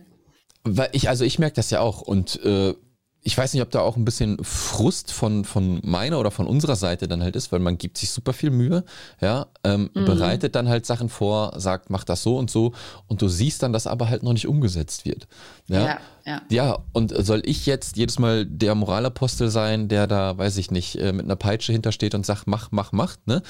weil 0.63 0.89
ich, 0.91 1.09
also 1.09 1.25
ich 1.25 1.39
merke 1.39 1.55
das 1.55 1.71
ja 1.71 1.79
auch 1.79 2.01
und 2.01 2.39
äh, 2.45 2.75
ich 3.25 3.37
weiß 3.37 3.53
nicht, 3.53 3.61
ob 3.61 3.71
da 3.71 3.79
auch 3.79 3.95
ein 3.95 4.03
bisschen 4.03 4.37
Frust 4.43 5.11
von, 5.11 5.45
von 5.45 5.79
meiner 5.83 6.19
oder 6.19 6.29
von 6.29 6.45
unserer 6.45 6.75
Seite 6.75 7.07
dann 7.07 7.23
halt 7.23 7.37
ist, 7.37 7.51
weil 7.53 7.59
man 7.59 7.77
gibt 7.77 7.97
sich 7.97 8.11
super 8.11 8.33
viel 8.33 8.49
Mühe, 8.49 8.83
ja, 9.21 9.47
ähm, 9.63 9.89
mhm. 9.93 10.05
bereitet 10.05 10.55
dann 10.55 10.67
halt 10.67 10.85
Sachen 10.85 11.07
vor, 11.07 11.53
sagt, 11.57 11.89
mach 11.89 12.03
das 12.03 12.21
so 12.21 12.37
und 12.37 12.51
so 12.51 12.73
und 13.07 13.21
du 13.21 13.29
siehst 13.29 13.63
dann, 13.63 13.71
dass 13.71 13.87
aber 13.87 14.09
halt 14.09 14.23
noch 14.23 14.33
nicht 14.33 14.47
umgesetzt 14.47 15.05
wird. 15.05 15.27
Ja, 15.67 15.85
ja, 15.85 15.99
ja. 16.25 16.41
ja 16.49 16.77
und 16.91 17.13
soll 17.25 17.41
ich 17.45 17.65
jetzt 17.65 17.95
jedes 17.95 18.19
Mal 18.19 18.45
der 18.45 18.75
Moralapostel 18.75 19.49
sein, 19.49 19.87
der 19.87 20.07
da, 20.07 20.37
weiß 20.37 20.57
ich 20.57 20.69
nicht, 20.69 20.99
äh, 20.99 21.13
mit 21.13 21.25
einer 21.25 21.37
Peitsche 21.37 21.71
hintersteht 21.71 22.15
und 22.15 22.25
sagt, 22.25 22.45
mach, 22.45 22.69
mach, 22.71 22.91
mach, 22.91 23.15
ne? 23.25 23.41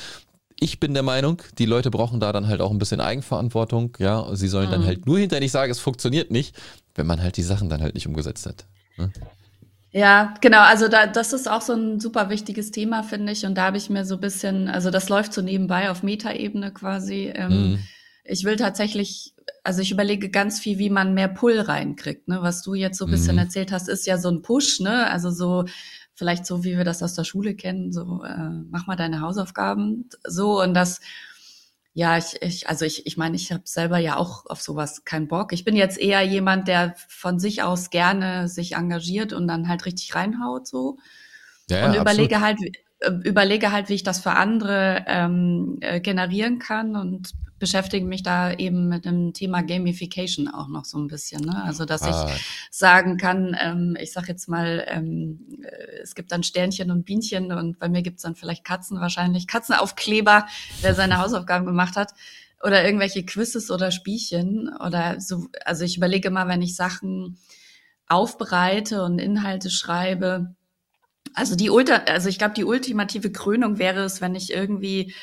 ich 0.60 0.80
bin 0.80 0.94
der 0.94 1.04
Meinung, 1.04 1.42
die 1.58 1.66
Leute 1.66 1.90
brauchen 1.90 2.20
da 2.20 2.32
dann 2.32 2.48
halt 2.48 2.62
auch 2.62 2.72
ein 2.72 2.78
bisschen 2.78 3.02
Eigenverantwortung. 3.02 3.98
Ja, 4.00 4.36
sie 4.36 4.48
sollen 4.48 4.68
mhm. 4.68 4.72
dann 4.72 4.86
halt 4.86 5.08
nur 5.08 5.18
hinterher 5.18 5.42
nicht 5.42 5.52
sagen, 5.52 5.72
es 5.72 5.80
funktioniert 5.80 6.30
nicht, 6.30 6.56
wenn 6.94 7.08
man 7.08 7.22
halt 7.22 7.38
die 7.38 7.44
Sachen 7.44 7.70
dann 7.70 7.82
halt 7.82 7.96
nicht 7.96 8.08
umgesetzt 8.08 8.46
hat. 8.46 8.66
Ne? 8.98 9.12
Ja, 9.94 10.34
genau. 10.42 10.62
Also 10.62 10.88
da, 10.88 11.06
das 11.06 11.34
ist 11.34 11.48
auch 11.48 11.62
so 11.62 11.74
ein 11.74 12.00
super 12.00 12.30
wichtiges 12.30 12.72
Thema, 12.72 13.04
finde 13.04 13.32
ich. 13.32 13.46
Und 13.46 13.56
da 13.56 13.66
habe 13.66 13.78
ich 13.78 13.92
mir 13.92 14.06
so 14.06 14.16
ein 14.16 14.22
bisschen, 14.22 14.68
also 14.68 14.90
das 14.90 15.08
läuft 15.08 15.34
so 15.34 15.42
nebenbei 15.42 15.92
auf 15.92 16.02
Metaebene 16.02 16.74
quasi. 16.74 17.32
Ähm, 17.34 17.50
mhm. 17.50 17.80
Ich 18.26 18.44
will 18.44 18.56
tatsächlich, 18.56 19.36
also 19.64 19.82
ich 19.82 19.92
überlege 19.92 20.30
ganz 20.30 20.60
viel, 20.60 20.80
wie 20.80 20.90
man 20.90 21.14
mehr 21.14 21.28
Pull 21.28 21.60
reinkriegt. 21.60 22.28
Ne? 22.28 22.40
Was 22.42 22.64
du 22.64 22.74
jetzt 22.74 22.98
so 22.98 23.06
ein 23.06 23.12
bisschen 23.12 23.36
mhm. 23.36 23.44
erzählt 23.44 23.72
hast, 23.72 23.88
ist 23.88 24.08
ja 24.08 24.18
so 24.18 24.30
ein 24.30 24.42
Push, 24.42 24.80
ne? 24.80 25.08
Also 25.12 25.30
so 25.30 25.66
vielleicht 26.16 26.46
so, 26.48 26.64
wie 26.64 26.76
wir 26.76 26.86
das 26.86 27.04
aus 27.04 27.14
der 27.14 27.24
Schule 27.24 27.56
kennen, 27.56 27.92
so 27.92 28.24
äh, 28.24 28.50
mach 28.70 28.88
mal 28.88 28.96
deine 28.96 29.22
Hausaufgaben, 29.22 30.10
so 30.24 30.62
und 30.62 30.74
das 30.74 31.02
ja, 31.94 32.18
ich, 32.18 32.42
ich 32.42 32.68
also 32.68 32.86
ich, 32.86 33.06
ich 33.06 33.18
meine, 33.18 33.36
ich 33.36 33.52
habe 33.52 33.64
selber 33.66 34.00
ja 34.00 34.18
auch 34.18 34.48
auf 34.48 34.62
sowas 34.62 35.06
keinen 35.06 35.28
Bock. 35.28 35.54
Ich 35.54 35.64
bin 35.64 35.76
jetzt 35.76 36.00
eher 36.00 36.22
jemand, 36.24 36.68
der 36.68 36.96
von 37.08 37.40
sich 37.40 37.62
aus 37.62 37.92
gerne 37.92 38.48
sich 38.48 38.76
engagiert 38.76 39.32
und 39.32 39.48
dann 39.48 39.68
halt 39.68 39.86
richtig 39.86 40.16
reinhaut 40.16 40.68
so. 40.68 40.98
Ja, 41.70 41.80
ja, 41.80 41.86
und 41.88 41.96
überlege 41.96 42.38
absolut. 42.38 42.60
halt, 42.62 42.78
äh, 43.00 43.30
überlege 43.30 43.72
halt, 43.72 43.90
wie 43.90 43.94
ich 43.94 44.04
das 44.04 44.20
für 44.20 44.32
andere 44.32 45.06
ähm, 45.08 45.78
äh, 45.82 46.00
generieren 46.00 46.58
kann 46.58 46.96
und 46.96 47.34
beschäftige 47.64 48.06
mich 48.06 48.24
da 48.24 48.52
eben 48.52 48.90
mit 48.90 49.06
dem 49.06 49.32
Thema 49.32 49.62
Gamification 49.62 50.50
auch 50.50 50.68
noch 50.68 50.84
so 50.84 50.98
ein 50.98 51.08
bisschen. 51.08 51.46
Ne? 51.46 51.64
Also, 51.64 51.86
dass 51.86 52.02
ah. 52.02 52.28
ich 52.28 52.46
sagen 52.70 53.16
kann, 53.16 53.56
ähm, 53.58 53.96
ich 54.02 54.12
sag 54.12 54.28
jetzt 54.28 54.50
mal, 54.50 54.86
ähm, 54.90 55.48
äh, 55.64 56.02
es 56.02 56.14
gibt 56.14 56.34
dann 56.34 56.44
Sternchen 56.44 56.92
und 56.92 57.06
Bienchen 57.06 57.54
und 57.54 57.80
bei 57.80 57.88
mir 57.88 58.02
gibt's 58.02 58.24
dann 58.24 58.36
vielleicht 58.36 58.66
Katzen 58.66 59.00
wahrscheinlich, 59.00 59.48
Katzenaufkleber, 59.48 60.46
wer 60.82 60.94
seine 60.94 61.20
Hausaufgaben 61.20 61.66
gemacht 61.66 61.96
hat. 61.96 62.14
Oder 62.62 62.84
irgendwelche 62.84 63.26
Quizzes 63.26 63.72
oder 63.72 63.92
Spielchen 63.92 64.70
oder 64.86 65.22
so. 65.22 65.48
Also 65.64 65.86
ich 65.86 65.96
überlege 65.96 66.28
immer, 66.28 66.50
wenn 66.50 66.62
ich 66.62 66.76
Sachen 66.76 67.38
aufbereite 68.10 69.04
und 69.04 69.20
Inhalte 69.20 69.70
schreibe, 69.70 70.54
also 71.34 71.56
die 71.56 71.70
Ultra, 71.70 71.96
also 72.08 72.28
ich 72.28 72.38
glaube, 72.38 72.56
die 72.56 72.66
ultimative 72.66 73.32
Krönung 73.32 73.80
wäre 73.80 74.02
es, 74.04 74.20
wenn 74.20 74.36
ich 74.36 74.52
irgendwie 74.52 75.14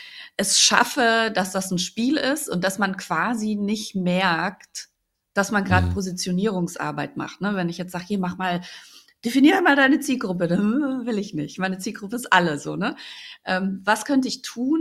es 0.41 0.59
schaffe, 0.59 1.31
dass 1.35 1.53
das 1.53 1.71
ein 1.71 1.79
Spiel 1.79 2.17
ist 2.17 2.49
und 2.49 2.65
dass 2.65 2.79
man 2.79 2.97
quasi 2.97 3.57
nicht 3.57 3.95
merkt, 3.95 4.89
dass 5.35 5.51
man 5.51 5.65
gerade 5.65 5.89
mhm. 5.89 5.93
Positionierungsarbeit 5.93 7.19
macht. 7.19 7.43
Ne? 7.43 7.55
Wenn 7.55 7.69
ich 7.69 7.77
jetzt 7.77 7.93
sage, 7.93 8.07
hier 8.07 8.19
mach 8.19 8.39
mal, 8.39 8.63
definier 9.23 9.61
mal 9.61 9.77
deine 9.77 10.01
Zielgruppe, 10.01 10.49
dann 10.49 11.05
will 11.07 11.19
ich 11.19 11.35
nicht. 11.35 11.59
Meine 11.59 11.77
Zielgruppe 11.77 12.17
ist 12.17 12.33
alle 12.33 12.59
so. 12.59 12.75
Ne? 12.75 12.97
Ähm, 13.45 13.83
was 13.85 14.07
könnte 14.07 14.29
ich 14.29 14.41
tun? 14.41 14.81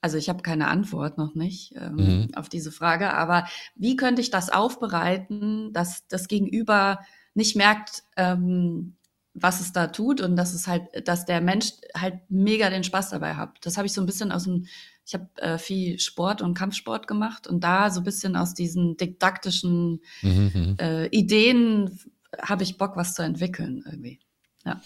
Also 0.00 0.18
ich 0.18 0.28
habe 0.28 0.42
keine 0.42 0.68
Antwort 0.68 1.18
noch 1.18 1.34
nicht 1.34 1.74
ähm, 1.74 1.96
mhm. 1.96 2.28
auf 2.36 2.48
diese 2.48 2.70
Frage, 2.70 3.12
aber 3.12 3.46
wie 3.74 3.96
könnte 3.96 4.20
ich 4.20 4.30
das 4.30 4.50
aufbereiten, 4.50 5.72
dass 5.72 6.06
das 6.06 6.28
Gegenüber 6.28 7.00
nicht 7.34 7.56
merkt, 7.56 8.04
ähm, 8.16 8.94
was 9.34 9.60
es 9.60 9.72
da 9.72 9.86
tut 9.86 10.20
und 10.20 10.36
dass 10.36 10.52
es 10.52 10.66
halt, 10.66 10.82
dass 11.06 11.24
der 11.24 11.40
Mensch 11.40 11.72
halt 11.96 12.20
mega 12.28 12.68
den 12.70 12.84
Spaß 12.84 13.10
dabei 13.10 13.34
hat. 13.34 13.58
Das 13.62 13.76
habe 13.76 13.86
ich 13.86 13.92
so 13.92 14.00
ein 14.00 14.06
bisschen 14.06 14.32
aus 14.32 14.44
dem 14.44 14.66
ich 15.04 15.14
habe 15.14 15.26
äh, 15.36 15.58
viel 15.58 15.98
Sport 15.98 16.42
und 16.42 16.54
Kampfsport 16.54 17.08
gemacht 17.08 17.48
und 17.48 17.64
da 17.64 17.90
so 17.90 18.00
ein 18.00 18.04
bisschen 18.04 18.36
aus 18.36 18.54
diesen 18.54 18.96
didaktischen 18.96 20.00
mhm, 20.22 20.50
mhm. 20.54 20.76
äh, 20.78 21.06
Ideen 21.06 21.98
habe 22.40 22.62
ich 22.62 22.78
Bock, 22.78 22.96
was 22.96 23.14
zu 23.14 23.22
entwickeln 23.22 23.82
irgendwie. 23.84 24.20
Ja. 24.64 24.80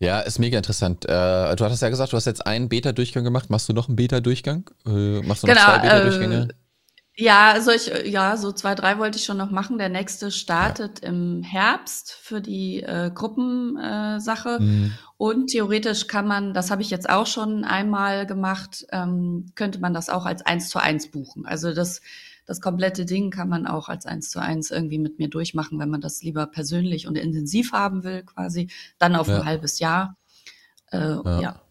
Ja, 0.00 0.18
ist 0.18 0.40
mega 0.40 0.58
interessant. 0.58 1.04
Äh, 1.04 1.54
du 1.54 1.64
hattest 1.64 1.80
ja 1.80 1.88
gesagt, 1.88 2.12
du 2.12 2.16
hast 2.16 2.26
jetzt 2.26 2.44
einen 2.44 2.68
Beta-Durchgang 2.68 3.22
gemacht. 3.22 3.50
Machst 3.50 3.68
du 3.68 3.72
noch 3.72 3.86
einen 3.86 3.94
Beta-Durchgang? 3.94 4.68
Äh, 4.84 5.22
machst 5.22 5.44
du 5.44 5.46
noch 5.46 5.54
genau, 5.54 5.66
zwei 5.66 5.78
Beta-Durchgänge? 5.78 6.48
Äh, 7.16 7.24
ja, 7.24 7.52
also 7.52 7.70
ich, 7.70 7.90
ja, 8.06 8.36
so 8.36 8.52
zwei, 8.52 8.74
drei 8.74 8.98
wollte 8.98 9.18
ich 9.18 9.24
schon 9.24 9.36
noch 9.36 9.50
machen. 9.50 9.78
Der 9.78 9.88
nächste 9.88 10.30
startet 10.30 11.02
ja. 11.02 11.08
im 11.08 11.42
Herbst 11.42 12.12
für 12.12 12.40
die 12.40 12.82
äh, 12.82 13.10
Gruppensache. 13.14 14.56
Äh, 14.60 14.62
mhm. 14.62 14.92
Und 15.16 15.48
theoretisch 15.48 16.06
kann 16.06 16.26
man, 16.26 16.54
das 16.54 16.70
habe 16.70 16.82
ich 16.82 16.90
jetzt 16.90 17.08
auch 17.08 17.26
schon 17.26 17.64
einmal 17.64 18.26
gemacht, 18.26 18.86
ähm, 18.90 19.52
könnte 19.54 19.78
man 19.80 19.94
das 19.94 20.08
auch 20.08 20.26
als 20.26 20.44
eins 20.44 20.68
zu 20.68 20.78
eins 20.78 21.10
buchen. 21.10 21.46
Also 21.46 21.72
das, 21.72 22.00
das 22.46 22.60
komplette 22.60 23.04
Ding 23.04 23.30
kann 23.30 23.48
man 23.48 23.66
auch 23.66 23.88
als 23.88 24.06
eins 24.06 24.30
zu 24.30 24.40
eins 24.40 24.70
irgendwie 24.70 24.98
mit 24.98 25.18
mir 25.18 25.28
durchmachen, 25.28 25.78
wenn 25.78 25.90
man 25.90 26.00
das 26.00 26.22
lieber 26.22 26.46
persönlich 26.46 27.06
und 27.06 27.16
intensiv 27.16 27.72
haben 27.72 28.02
will, 28.04 28.24
quasi. 28.24 28.68
Dann 28.98 29.14
auf 29.14 29.28
ja. 29.28 29.40
ein 29.40 29.44
halbes 29.44 29.78
Jahr. 29.78 30.16
Äh, 30.90 30.98
ja. 30.98 31.40
ja. 31.40 31.61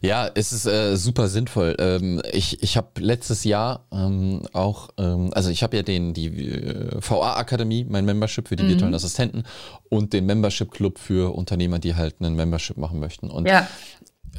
Ja, 0.00 0.30
es 0.34 0.52
ist 0.52 0.66
äh, 0.66 0.96
super 0.96 1.28
sinnvoll. 1.28 1.76
Ähm, 1.78 2.22
ich 2.32 2.62
ich 2.62 2.76
habe 2.76 2.88
letztes 2.98 3.44
Jahr 3.44 3.86
ähm, 3.92 4.42
auch, 4.52 4.90
ähm, 4.98 5.30
also 5.32 5.50
ich 5.50 5.62
habe 5.62 5.76
ja 5.76 5.82
den 5.82 6.14
die 6.14 6.26
äh, 6.26 6.98
VA 7.00 7.36
Akademie, 7.36 7.84
mein 7.88 8.04
Membership 8.04 8.48
für 8.48 8.56
die 8.56 8.64
mhm. 8.64 8.68
virtuellen 8.68 8.94
Assistenten 8.94 9.44
und 9.88 10.12
den 10.12 10.26
Membership 10.26 10.70
Club 10.70 10.98
für 10.98 11.34
Unternehmer, 11.34 11.78
die 11.78 11.94
halt 11.94 12.16
einen 12.20 12.36
Membership 12.36 12.76
machen 12.76 13.00
möchten. 13.00 13.30
Und 13.30 13.46
ja 13.46 13.68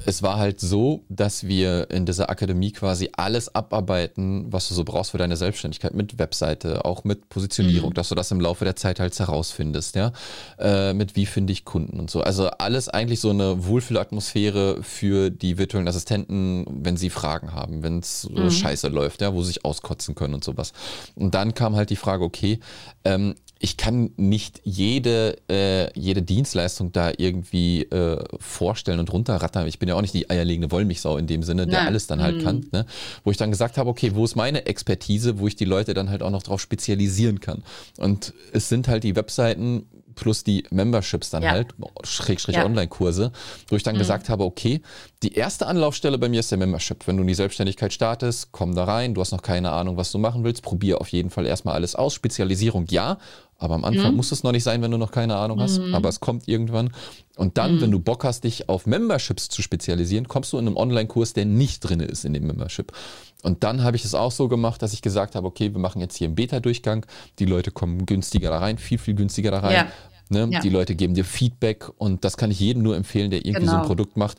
es 0.05 0.21
war 0.23 0.37
halt 0.37 0.59
so, 0.59 1.03
dass 1.09 1.47
wir 1.47 1.89
in 1.89 2.05
dieser 2.05 2.29
Akademie 2.29 2.71
quasi 2.71 3.09
alles 3.15 3.53
abarbeiten, 3.53 4.51
was 4.51 4.67
du 4.67 4.73
so 4.73 4.83
brauchst 4.83 5.11
für 5.11 5.17
deine 5.17 5.37
Selbstständigkeit, 5.37 5.93
mit 5.93 6.19
Webseite, 6.19 6.85
auch 6.85 7.03
mit 7.03 7.29
Positionierung, 7.29 7.91
mhm. 7.91 7.93
dass 7.93 8.09
du 8.09 8.15
das 8.15 8.31
im 8.31 8.41
Laufe 8.41 8.65
der 8.65 8.75
Zeit 8.75 8.99
halt 8.99 9.17
herausfindest, 9.17 9.95
ja, 9.95 10.11
äh, 10.59 10.93
mit 10.93 11.15
wie 11.15 11.25
finde 11.25 11.53
ich 11.53 11.65
Kunden 11.65 11.99
und 11.99 12.09
so. 12.09 12.21
Also 12.21 12.49
alles 12.49 12.89
eigentlich 12.89 13.19
so 13.19 13.29
eine 13.29 13.65
Wohlfühlatmosphäre 13.65 14.83
für 14.83 15.29
die 15.29 15.57
virtuellen 15.57 15.87
Assistenten, 15.87 16.65
wenn 16.67 16.97
sie 16.97 17.09
Fragen 17.09 17.53
haben, 17.53 17.83
wenn 17.83 17.99
es 17.99 18.29
mhm. 18.29 18.49
scheiße 18.49 18.89
läuft, 18.89 19.21
ja, 19.21 19.33
wo 19.33 19.41
sie 19.41 19.47
sich 19.47 19.65
auskotzen 19.65 20.15
können 20.15 20.33
und 20.33 20.43
sowas. 20.43 20.73
Und 21.15 21.35
dann 21.35 21.53
kam 21.53 21.75
halt 21.75 21.89
die 21.89 21.95
Frage, 21.95 22.23
okay, 22.23 22.59
ähm, 23.05 23.35
ich 23.63 23.77
kann 23.77 24.11
nicht 24.17 24.59
jede, 24.65 25.37
äh, 25.49 25.97
jede 25.97 26.21
Dienstleistung 26.21 26.91
da 26.91 27.13
irgendwie 27.17 27.83
äh, 27.83 28.21
vorstellen 28.37 28.99
und 28.99 29.13
runterrattern. 29.13 29.67
Ich 29.67 29.79
bin 29.79 29.87
ja 29.87 29.95
auch 29.95 30.01
nicht 30.01 30.13
die 30.13 30.29
eierlegende 30.29 30.69
Wollmilchsau 30.69 31.15
in 31.15 31.27
dem 31.27 31.43
Sinne, 31.43 31.65
der 31.65 31.79
Nein. 31.79 31.87
alles 31.87 32.05
dann 32.05 32.21
halt 32.21 32.39
mhm. 32.39 32.43
kann. 32.43 32.65
Ne? 32.73 32.85
Wo 33.23 33.31
ich 33.31 33.37
dann 33.37 33.51
gesagt 33.51 33.77
habe, 33.77 33.89
okay, 33.89 34.15
wo 34.15 34.25
ist 34.25 34.35
meine 34.35 34.65
Expertise, 34.65 35.39
wo 35.39 35.47
ich 35.47 35.55
die 35.55 35.63
Leute 35.63 35.93
dann 35.93 36.09
halt 36.09 36.23
auch 36.23 36.29
noch 36.29 36.43
drauf 36.43 36.59
spezialisieren 36.59 37.39
kann. 37.39 37.63
Und 37.97 38.33
es 38.51 38.67
sind 38.67 38.89
halt 38.89 39.05
die 39.05 39.15
Webseiten 39.15 39.85
plus 40.15 40.43
die 40.43 40.63
Memberships 40.69 41.29
dann 41.29 41.43
ja. 41.43 41.51
halt, 41.51 41.73
Schrägstrich 42.03 42.57
ja. 42.57 42.65
Online-Kurse, 42.65 43.31
wo 43.67 43.75
ich 43.75 43.83
dann 43.83 43.95
mhm. 43.95 43.99
gesagt 43.99 44.29
habe, 44.29 44.43
okay, 44.43 44.81
die 45.21 45.33
erste 45.33 45.67
Anlaufstelle 45.67 46.17
bei 46.17 46.29
mir 46.29 46.39
ist 46.39 46.51
der 46.51 46.57
Membership. 46.57 47.07
Wenn 47.07 47.17
du 47.17 47.21
in 47.21 47.27
die 47.27 47.33
Selbstständigkeit 47.33 47.93
startest, 47.93 48.51
komm 48.51 48.75
da 48.75 48.83
rein, 48.83 49.13
du 49.13 49.21
hast 49.21 49.31
noch 49.31 49.41
keine 49.41 49.71
Ahnung, 49.71 49.97
was 49.97 50.11
du 50.11 50.17
machen 50.17 50.43
willst, 50.43 50.63
probier 50.63 51.01
auf 51.01 51.09
jeden 51.09 51.29
Fall 51.29 51.45
erstmal 51.45 51.75
alles 51.75 51.95
aus. 51.95 52.13
Spezialisierung 52.13 52.85
ja, 52.89 53.17
aber 53.57 53.75
am 53.75 53.85
Anfang 53.85 54.11
mhm. 54.11 54.17
muss 54.17 54.31
es 54.31 54.43
noch 54.43 54.51
nicht 54.51 54.63
sein, 54.63 54.81
wenn 54.81 54.91
du 54.91 54.97
noch 54.97 55.11
keine 55.11 55.35
Ahnung 55.35 55.59
hast, 55.59 55.79
mhm. 55.79 55.95
aber 55.95 56.09
es 56.09 56.19
kommt 56.19 56.47
irgendwann. 56.47 56.91
Und 57.35 57.57
dann, 57.57 57.75
mhm. 57.75 57.81
wenn 57.81 57.91
du 57.91 57.99
Bock 57.99 58.23
hast, 58.23 58.43
dich 58.43 58.69
auf 58.69 58.85
Memberships 58.85 59.49
zu 59.49 59.61
spezialisieren, 59.61 60.27
kommst 60.27 60.53
du 60.53 60.57
in 60.57 60.67
einem 60.67 60.77
Online-Kurs, 60.77 61.33
der 61.33 61.45
nicht 61.45 61.79
drin 61.79 61.99
ist 61.99 62.25
in 62.25 62.33
dem 62.33 62.45
Membership. 62.45 62.91
Und 63.41 63.63
dann 63.63 63.83
habe 63.83 63.97
ich 63.97 64.05
es 64.05 64.15
auch 64.15 64.31
so 64.31 64.47
gemacht, 64.47 64.81
dass 64.81 64.93
ich 64.93 65.01
gesagt 65.01 65.35
habe, 65.35 65.47
okay, 65.47 65.73
wir 65.73 65.79
machen 65.79 66.01
jetzt 66.01 66.17
hier 66.17 66.27
einen 66.27 66.35
Beta-Durchgang. 66.35 67.05
Die 67.39 67.45
Leute 67.45 67.71
kommen 67.71 68.05
günstiger 68.05 68.49
da 68.49 68.59
rein, 68.59 68.77
viel, 68.77 68.97
viel 68.97 69.15
günstiger 69.15 69.51
da 69.51 69.59
rein. 69.59 69.73
Ja. 69.73 69.87
Ne? 70.29 70.49
Ja. 70.51 70.59
Die 70.61 70.69
Leute 70.69 70.95
geben 70.95 71.13
dir 71.13 71.25
Feedback 71.25 71.89
und 71.97 72.23
das 72.23 72.37
kann 72.37 72.51
ich 72.51 72.59
jedem 72.59 72.83
nur 72.83 72.95
empfehlen, 72.95 73.31
der 73.31 73.39
irgendwie 73.39 73.61
genau. 73.61 73.71
so 73.71 73.77
ein 73.77 73.81
genau. 73.81 73.87
Produkt 73.87 74.17
macht 74.17 74.37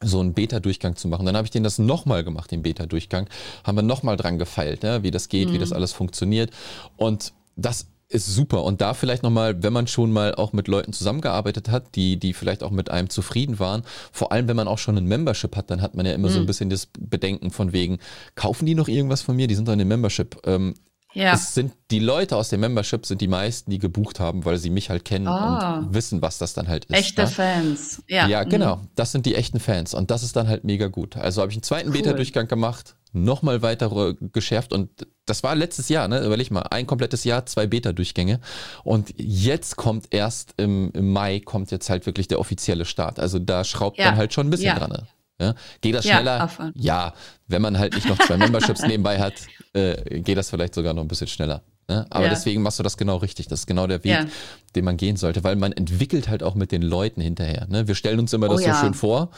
so 0.00 0.20
einen 0.20 0.32
Beta-Durchgang 0.32 0.96
zu 0.96 1.08
machen. 1.08 1.26
Dann 1.26 1.36
habe 1.36 1.46
ich 1.46 1.50
den 1.50 1.64
das 1.64 1.78
nochmal 1.78 2.22
gemacht, 2.22 2.50
den 2.50 2.62
Beta-Durchgang. 2.62 3.28
Haben 3.64 3.76
wir 3.76 3.82
nochmal 3.82 4.16
dran 4.16 4.38
gefeilt, 4.38 4.82
ne? 4.82 5.02
wie 5.02 5.10
das 5.10 5.28
geht, 5.28 5.48
mhm. 5.48 5.54
wie 5.54 5.58
das 5.58 5.72
alles 5.72 5.92
funktioniert. 5.92 6.50
Und 6.96 7.32
das 7.56 7.88
ist 8.08 8.26
super. 8.26 8.64
Und 8.64 8.80
da 8.80 8.94
vielleicht 8.94 9.22
nochmal, 9.22 9.62
wenn 9.62 9.72
man 9.72 9.86
schon 9.86 10.12
mal 10.12 10.34
auch 10.34 10.52
mit 10.52 10.66
Leuten 10.66 10.92
zusammengearbeitet 10.92 11.68
hat, 11.68 11.94
die, 11.94 12.18
die 12.18 12.32
vielleicht 12.32 12.62
auch 12.62 12.70
mit 12.70 12.90
einem 12.90 13.10
zufrieden 13.10 13.58
waren, 13.58 13.82
vor 14.12 14.32
allem 14.32 14.48
wenn 14.48 14.56
man 14.56 14.68
auch 14.68 14.78
schon 14.78 14.96
ein 14.96 15.04
Membership 15.04 15.54
hat, 15.56 15.70
dann 15.70 15.82
hat 15.82 15.94
man 15.94 16.06
ja 16.06 16.12
immer 16.12 16.28
mhm. 16.28 16.32
so 16.32 16.38
ein 16.38 16.42
mhm. 16.42 16.46
bisschen 16.46 16.70
das 16.70 16.86
Bedenken 16.98 17.50
von 17.50 17.72
wegen, 17.72 17.98
kaufen 18.34 18.66
die 18.66 18.74
noch 18.74 18.88
irgendwas 18.88 19.22
von 19.22 19.36
mir? 19.36 19.46
Die 19.46 19.54
sind 19.54 19.68
doch 19.68 19.72
in 19.72 19.78
dem 19.78 19.88
Membership. 19.88 20.40
Ähm, 20.46 20.74
ja. 21.14 21.32
Es 21.32 21.54
sind 21.54 21.72
die 21.90 22.00
Leute 22.00 22.36
aus 22.36 22.50
dem 22.50 22.60
Membership 22.60 23.06
sind 23.06 23.20
die 23.20 23.28
meisten, 23.28 23.70
die 23.70 23.78
gebucht 23.78 24.20
haben, 24.20 24.44
weil 24.44 24.58
sie 24.58 24.70
mich 24.70 24.90
halt 24.90 25.04
kennen 25.04 25.26
oh. 25.26 25.30
und 25.30 25.94
wissen, 25.94 26.20
was 26.20 26.38
das 26.38 26.52
dann 26.52 26.68
halt 26.68 26.84
ist. 26.84 26.96
Echte 26.96 27.22
ne? 27.22 27.28
Fans. 27.28 28.02
Ja, 28.08 28.28
ja 28.28 28.44
genau. 28.44 28.76
Mhm. 28.76 28.88
Das 28.94 29.12
sind 29.12 29.24
die 29.26 29.34
echten 29.34 29.58
Fans 29.58 29.94
und 29.94 30.10
das 30.10 30.22
ist 30.22 30.36
dann 30.36 30.48
halt 30.48 30.64
mega 30.64 30.88
gut. 30.88 31.16
Also 31.16 31.40
habe 31.40 31.50
ich 31.50 31.56
einen 31.56 31.62
zweiten 31.62 31.88
cool. 31.88 31.94
Beta-Durchgang 31.94 32.46
gemacht, 32.46 32.94
nochmal 33.12 33.62
weiter 33.62 34.14
geschärft 34.32 34.72
und 34.72 34.90
das 35.26 35.42
war 35.42 35.54
letztes 35.54 35.88
Jahr, 35.88 36.08
ne? 36.08 36.24
Überleg 36.24 36.50
mal, 36.50 36.62
ein 36.62 36.86
komplettes 36.86 37.24
Jahr, 37.24 37.46
zwei 37.46 37.66
Beta-Durchgänge 37.66 38.40
und 38.84 39.14
jetzt 39.16 39.76
kommt 39.76 40.06
erst 40.10 40.54
im, 40.56 40.90
im, 40.92 41.12
Mai 41.12 41.40
kommt 41.40 41.70
jetzt 41.70 41.90
halt 41.90 42.06
wirklich 42.06 42.28
der 42.28 42.40
offizielle 42.40 42.84
Start. 42.84 43.18
Also 43.18 43.38
da 43.38 43.64
schraubt 43.64 43.98
ja. 43.98 44.06
man 44.06 44.16
halt 44.16 44.32
schon 44.32 44.46
ein 44.46 44.50
bisschen 44.50 44.66
ja. 44.66 44.78
dran. 44.78 44.90
Ne? 44.90 45.06
Ja? 45.40 45.54
Geht 45.80 45.94
das 45.94 46.04
schneller? 46.04 46.50
Ja, 46.58 46.72
ja, 46.74 47.14
wenn 47.46 47.62
man 47.62 47.78
halt 47.78 47.94
nicht 47.94 48.08
noch 48.08 48.18
zwei 48.18 48.36
Memberships 48.38 48.82
nebenbei 48.82 49.18
hat, 49.18 49.34
äh, 49.72 50.20
geht 50.20 50.36
das 50.36 50.50
vielleicht 50.50 50.74
sogar 50.74 50.94
noch 50.94 51.02
ein 51.02 51.08
bisschen 51.08 51.28
schneller. 51.28 51.62
Ne? 51.88 52.06
Aber 52.10 52.24
ja. 52.24 52.30
deswegen 52.30 52.62
machst 52.62 52.78
du 52.78 52.82
das 52.82 52.96
genau 52.96 53.16
richtig. 53.16 53.48
Das 53.48 53.60
ist 53.60 53.66
genau 53.66 53.86
der 53.86 54.04
Weg, 54.04 54.12
ja. 54.12 54.26
den 54.74 54.84
man 54.84 54.96
gehen 54.96 55.16
sollte, 55.16 55.44
weil 55.44 55.56
man 55.56 55.72
entwickelt 55.72 56.28
halt 56.28 56.42
auch 56.42 56.54
mit 56.54 56.72
den 56.72 56.82
Leuten 56.82 57.20
hinterher. 57.20 57.66
Ne? 57.68 57.88
Wir 57.88 57.94
stellen 57.94 58.18
uns 58.18 58.32
immer 58.32 58.48
das 58.48 58.60
oh, 58.60 58.64
so 58.64 58.74
schön 58.74 58.94
vor 58.94 59.30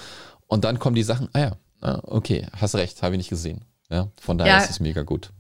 und 0.47 0.65
dann 0.65 0.79
kommen 0.79 0.97
die 0.97 1.03
Sachen, 1.03 1.29
ah 1.33 1.39
ja, 1.39 1.57
ah, 1.81 2.01
okay, 2.05 2.47
hast 2.57 2.75
recht, 2.75 3.03
habe 3.03 3.15
ich 3.15 3.19
nicht 3.19 3.31
gesehen. 3.31 3.65
Ja, 3.89 4.09
von 4.21 4.39
daher 4.39 4.59
ist 4.59 4.71
es 4.71 4.81
mega 4.81 5.03
gut. 5.03 5.31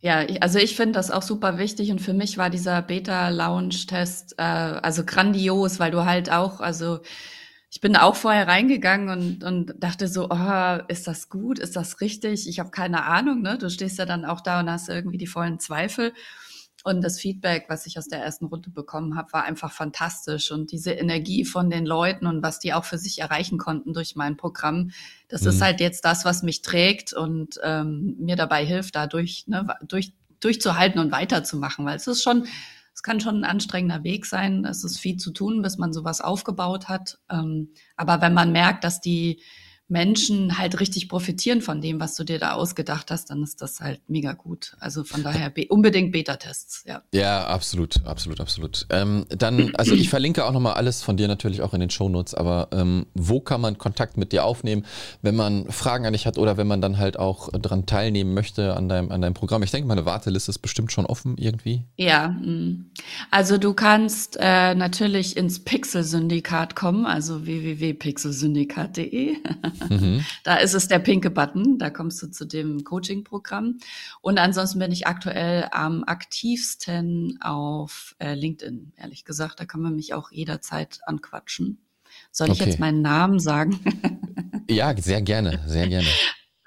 Ja, 0.00 0.22
ich, 0.22 0.42
also 0.42 0.58
ich 0.58 0.76
finde 0.76 0.92
das 0.92 1.10
auch 1.10 1.22
super 1.22 1.58
wichtig 1.58 1.90
und 1.90 2.00
für 2.00 2.14
mich 2.14 2.38
war 2.38 2.48
dieser 2.48 2.80
Beta-Lounge-Test 2.80 4.34
äh, 4.38 4.42
also 4.42 5.04
grandios, 5.04 5.78
weil 5.78 5.90
du 5.90 6.06
halt 6.06 6.30
auch, 6.30 6.60
also 6.60 7.00
ich 7.70 7.80
bin 7.80 7.96
auch 7.96 8.16
vorher 8.16 8.48
reingegangen 8.48 9.10
und, 9.10 9.44
und 9.44 9.74
dachte 9.78 10.08
so, 10.08 10.28
oh, 10.30 10.78
ist 10.88 11.06
das 11.06 11.28
gut, 11.28 11.58
ist 11.58 11.76
das 11.76 12.00
richtig? 12.00 12.48
Ich 12.48 12.58
habe 12.58 12.70
keine 12.70 13.04
Ahnung, 13.04 13.42
ne? 13.42 13.58
Du 13.58 13.68
stehst 13.70 13.98
ja 13.98 14.06
dann 14.06 14.24
auch 14.24 14.40
da 14.40 14.60
und 14.60 14.70
hast 14.70 14.88
irgendwie 14.88 15.18
die 15.18 15.26
vollen 15.26 15.60
Zweifel. 15.60 16.12
Und 16.82 17.02
das 17.02 17.20
Feedback, 17.20 17.66
was 17.68 17.86
ich 17.86 17.98
aus 17.98 18.08
der 18.08 18.22
ersten 18.22 18.46
Runde 18.46 18.70
bekommen 18.70 19.16
habe, 19.16 19.32
war 19.32 19.44
einfach 19.44 19.70
fantastisch. 19.70 20.50
Und 20.50 20.72
diese 20.72 20.92
Energie 20.92 21.44
von 21.44 21.68
den 21.68 21.84
Leuten 21.84 22.26
und 22.26 22.42
was 22.42 22.58
die 22.58 22.72
auch 22.72 22.84
für 22.84 22.96
sich 22.96 23.20
erreichen 23.20 23.58
konnten 23.58 23.92
durch 23.92 24.16
mein 24.16 24.36
Programm, 24.36 24.90
das 25.28 25.42
mhm. 25.42 25.48
ist 25.48 25.62
halt 25.62 25.80
jetzt 25.80 26.04
das, 26.04 26.24
was 26.24 26.42
mich 26.42 26.62
trägt 26.62 27.12
und 27.12 27.60
ähm, 27.62 28.16
mir 28.18 28.36
dabei 28.36 28.64
hilft, 28.64 28.96
dadurch 28.96 29.46
ne, 29.46 29.66
durch, 29.86 30.14
durchzuhalten 30.40 31.00
und 31.00 31.12
weiterzumachen. 31.12 31.84
Weil 31.84 31.96
es 31.96 32.06
ist 32.06 32.22
schon 32.22 32.46
es 32.92 33.02
kann 33.02 33.20
schon 33.20 33.36
ein 33.36 33.44
anstrengender 33.44 34.04
Weg 34.04 34.26
sein. 34.26 34.66
Es 34.66 34.84
ist 34.84 34.98
viel 34.98 35.16
zu 35.16 35.30
tun, 35.30 35.62
bis 35.62 35.78
man 35.78 35.92
sowas 35.92 36.20
aufgebaut 36.20 36.88
hat. 36.88 37.18
Ähm, 37.30 37.70
aber 37.96 38.20
wenn 38.20 38.34
man 38.34 38.52
merkt, 38.52 38.84
dass 38.84 39.00
die 39.00 39.40
Menschen 39.90 40.56
halt 40.56 40.78
richtig 40.80 41.08
profitieren 41.08 41.60
von 41.60 41.80
dem, 41.80 42.00
was 42.00 42.14
du 42.14 42.24
dir 42.24 42.38
da 42.38 42.52
ausgedacht 42.52 43.10
hast, 43.10 43.30
dann 43.30 43.42
ist 43.42 43.60
das 43.60 43.80
halt 43.80 44.00
mega 44.08 44.32
gut. 44.32 44.76
Also 44.78 45.02
von 45.04 45.22
daher 45.22 45.50
be 45.50 45.66
unbedingt 45.68 46.12
Beta-Tests, 46.12 46.84
ja. 46.86 47.02
Ja, 47.12 47.46
absolut, 47.46 48.04
absolut, 48.06 48.40
absolut. 48.40 48.86
Ähm, 48.90 49.26
dann, 49.28 49.74
also 49.74 49.94
ich 49.94 50.08
verlinke 50.08 50.44
auch 50.44 50.52
nochmal 50.52 50.74
alles 50.74 51.02
von 51.02 51.16
dir 51.16 51.26
natürlich 51.26 51.60
auch 51.60 51.74
in 51.74 51.80
den 51.80 51.90
Shownotes, 51.90 52.34
aber 52.34 52.68
ähm, 52.72 53.06
wo 53.14 53.40
kann 53.40 53.60
man 53.60 53.78
Kontakt 53.78 54.16
mit 54.16 54.32
dir 54.32 54.44
aufnehmen, 54.44 54.86
wenn 55.22 55.34
man 55.34 55.68
Fragen 55.70 56.06
an 56.06 56.12
dich 56.12 56.26
hat 56.26 56.38
oder 56.38 56.56
wenn 56.56 56.68
man 56.68 56.80
dann 56.80 56.98
halt 56.98 57.18
auch 57.18 57.48
dran 57.50 57.86
teilnehmen 57.86 58.32
möchte 58.32 58.76
an 58.76 58.88
deinem, 58.88 59.10
an 59.10 59.20
deinem 59.20 59.34
Programm? 59.34 59.64
Ich 59.64 59.72
denke, 59.72 59.88
meine 59.88 60.06
Warteliste 60.06 60.50
ist 60.50 60.58
bestimmt 60.60 60.92
schon 60.92 61.04
offen 61.04 61.36
irgendwie. 61.36 61.82
Ja, 61.96 62.28
mm. 62.28 62.90
also 63.32 63.58
du 63.58 63.74
kannst 63.74 64.36
äh, 64.40 64.74
natürlich 64.76 65.36
ins 65.36 65.64
Pixel-Syndikat 65.64 66.76
kommen, 66.76 67.06
also 67.06 67.44
www.pixelsyndikat.de. 67.44 69.36
Mhm. 69.88 70.24
Da 70.44 70.56
ist 70.56 70.74
es 70.74 70.88
der 70.88 70.98
pinke 70.98 71.30
Button, 71.30 71.78
da 71.78 71.90
kommst 71.90 72.22
du 72.22 72.30
zu 72.30 72.44
dem 72.44 72.84
Coaching-Programm. 72.84 73.78
Und 74.20 74.38
ansonsten 74.38 74.78
bin 74.78 74.92
ich 74.92 75.06
aktuell 75.06 75.68
am 75.70 76.04
aktivsten 76.04 77.38
auf 77.40 78.14
äh, 78.18 78.34
LinkedIn, 78.34 78.92
ehrlich 78.96 79.24
gesagt. 79.24 79.60
Da 79.60 79.64
kann 79.64 79.80
man 79.80 79.96
mich 79.96 80.14
auch 80.14 80.30
jederzeit 80.30 81.00
anquatschen. 81.04 81.78
Soll 82.32 82.48
ich 82.48 82.60
okay. 82.60 82.70
jetzt 82.70 82.80
meinen 82.80 83.02
Namen 83.02 83.38
sagen? 83.38 83.80
ja, 84.68 84.96
sehr 84.96 85.22
gerne, 85.22 85.60
sehr 85.66 85.88
gerne. 85.88 86.08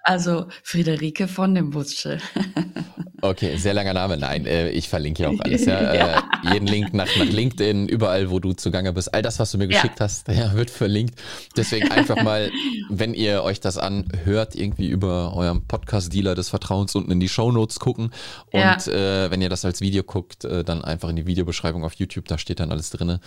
Also 0.06 0.48
Friederike 0.64 1.30
von 1.30 1.56
dem 1.56 1.70
Butsche. 1.70 2.20
Okay, 3.24 3.56
sehr 3.56 3.74
langer 3.74 3.94
Name. 3.94 4.18
Nein, 4.18 4.46
äh, 4.46 4.70
ich 4.72 4.90
verlinke 4.90 5.24
ja 5.24 5.30
auch 5.30 5.40
alles. 5.46 5.64
Ja? 5.64 5.94
ja. 5.94 6.20
Äh, 6.20 6.54
jeden 6.54 6.68
Link 6.68 6.94
nach, 6.94 7.08
nach 7.18 7.26
LinkedIn, 7.26 7.88
überall, 7.88 8.30
wo 8.30 8.40
du 8.40 8.52
zugange 8.52 8.92
bist. 8.92 9.14
All 9.14 9.22
das, 9.22 9.40
was 9.40 9.52
du 9.52 9.58
mir 9.58 9.70
geschickt 9.70 9.98
ja. 10.00 10.06
hast, 10.06 10.28
ja, 10.28 10.54
wird 10.54 10.70
verlinkt. 10.70 11.18
Deswegen 11.56 11.90
einfach 11.90 12.22
mal, 12.22 12.52
wenn 12.90 13.14
ihr 13.14 13.44
euch 13.44 13.62
das 13.62 13.78
anhört, 13.78 14.56
irgendwie 14.56 14.90
über 14.90 15.34
eurem 15.38 15.66
Podcast-Dealer 15.66 16.36
des 16.36 16.50
Vertrauens 16.50 16.96
unten 16.96 17.12
in 17.12 17.22
die 17.22 17.30
Show 17.30 17.50
Notes 17.50 17.80
gucken. 17.80 18.12
Und 18.52 18.88
äh, 18.90 19.32
wenn 19.32 19.42
ihr 19.42 19.50
das 19.50 19.64
als 19.64 19.80
Video 19.80 20.04
guckt, 20.04 20.44
äh, 20.44 20.66
dann 20.66 20.84
einfach 20.84 21.08
in 21.08 21.16
die 21.16 21.26
Videobeschreibung 21.26 21.86
auf 21.86 21.94
YouTube, 21.94 22.28
da 22.28 22.38
steht 22.38 22.60
dann 22.60 22.72
alles 22.72 22.90
drin. 22.90 23.20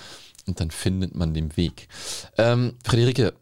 Und 0.46 0.60
dann 0.60 0.70
findet 0.70 1.14
man 1.14 1.32
den 1.32 1.56
Weg. 1.56 1.88
Ähm, 2.36 2.74
Friederike, 2.84 3.32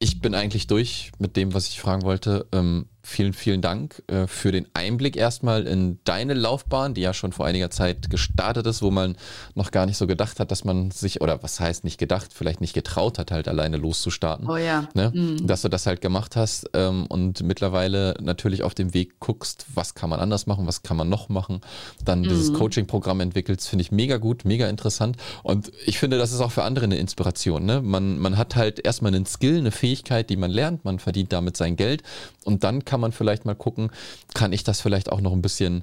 ich 0.00 0.20
bin 0.20 0.34
eigentlich 0.34 0.66
durch 0.66 1.12
mit 1.18 1.34
dem, 1.38 1.54
was 1.54 1.68
ich 1.68 1.80
fragen 1.80 2.02
wollte. 2.02 2.46
Ähm, 2.52 2.88
vielen, 3.04 3.32
vielen 3.34 3.60
Dank 3.60 4.02
äh, 4.06 4.26
für 4.26 4.50
den 4.50 4.66
Einblick 4.74 5.16
erstmal 5.16 5.66
in 5.66 5.98
deine 6.04 6.34
Laufbahn, 6.34 6.94
die 6.94 7.02
ja 7.02 7.12
schon 7.12 7.32
vor 7.32 7.46
einiger 7.46 7.70
Zeit 7.70 8.08
gestartet 8.10 8.66
ist, 8.66 8.82
wo 8.82 8.90
man 8.90 9.16
noch 9.54 9.70
gar 9.70 9.86
nicht 9.86 9.98
so 9.98 10.06
gedacht 10.06 10.40
hat, 10.40 10.50
dass 10.50 10.64
man 10.64 10.90
sich, 10.90 11.20
oder 11.20 11.42
was 11.42 11.60
heißt 11.60 11.84
nicht 11.84 11.98
gedacht, 11.98 12.32
vielleicht 12.34 12.60
nicht 12.60 12.72
getraut 12.72 13.18
hat, 13.18 13.30
halt 13.30 13.46
alleine 13.46 13.76
loszustarten. 13.76 14.48
Oh 14.48 14.56
ja. 14.56 14.88
Ne? 14.94 15.12
Mhm. 15.14 15.46
Dass 15.46 15.62
du 15.62 15.68
das 15.68 15.86
halt 15.86 16.00
gemacht 16.00 16.34
hast 16.34 16.70
ähm, 16.72 17.06
und 17.06 17.42
mittlerweile 17.42 18.14
natürlich 18.20 18.62
auf 18.62 18.74
dem 18.74 18.94
Weg 18.94 19.20
guckst, 19.20 19.66
was 19.74 19.94
kann 19.94 20.08
man 20.08 20.20
anders 20.20 20.46
machen, 20.46 20.66
was 20.66 20.82
kann 20.82 20.96
man 20.96 21.08
noch 21.08 21.28
machen. 21.28 21.60
Dann 22.04 22.20
mhm. 22.20 22.24
dieses 22.28 22.54
Coaching-Programm 22.54 23.20
entwickelst, 23.20 23.68
finde 23.68 23.82
ich 23.82 23.92
mega 23.92 24.16
gut, 24.16 24.44
mega 24.44 24.68
interessant. 24.68 25.16
Und 25.42 25.70
ich 25.84 25.98
finde, 25.98 26.16
das 26.16 26.32
ist 26.32 26.40
auch 26.40 26.52
für 26.52 26.64
andere 26.64 26.86
eine 26.86 26.96
Inspiration. 26.96 27.66
Ne? 27.66 27.82
Man, 27.82 28.18
man 28.18 28.38
hat 28.38 28.56
halt 28.56 28.84
erstmal 28.84 29.14
einen 29.14 29.26
Skill, 29.26 29.58
eine 29.58 29.70
Fähigkeit, 29.70 30.30
die 30.30 30.36
man 30.36 30.50
lernt, 30.50 30.84
man 30.84 30.98
verdient 30.98 31.32
damit 31.32 31.56
sein 31.56 31.76
Geld 31.76 32.02
und 32.44 32.64
dann 32.64 32.84
kann 32.84 32.93
kann 32.94 33.00
man 33.00 33.10
vielleicht 33.10 33.44
mal 33.44 33.56
gucken, 33.56 33.90
kann 34.34 34.52
ich 34.52 34.62
das 34.62 34.80
vielleicht 34.80 35.10
auch 35.10 35.20
noch 35.20 35.32
ein 35.32 35.42
bisschen 35.42 35.82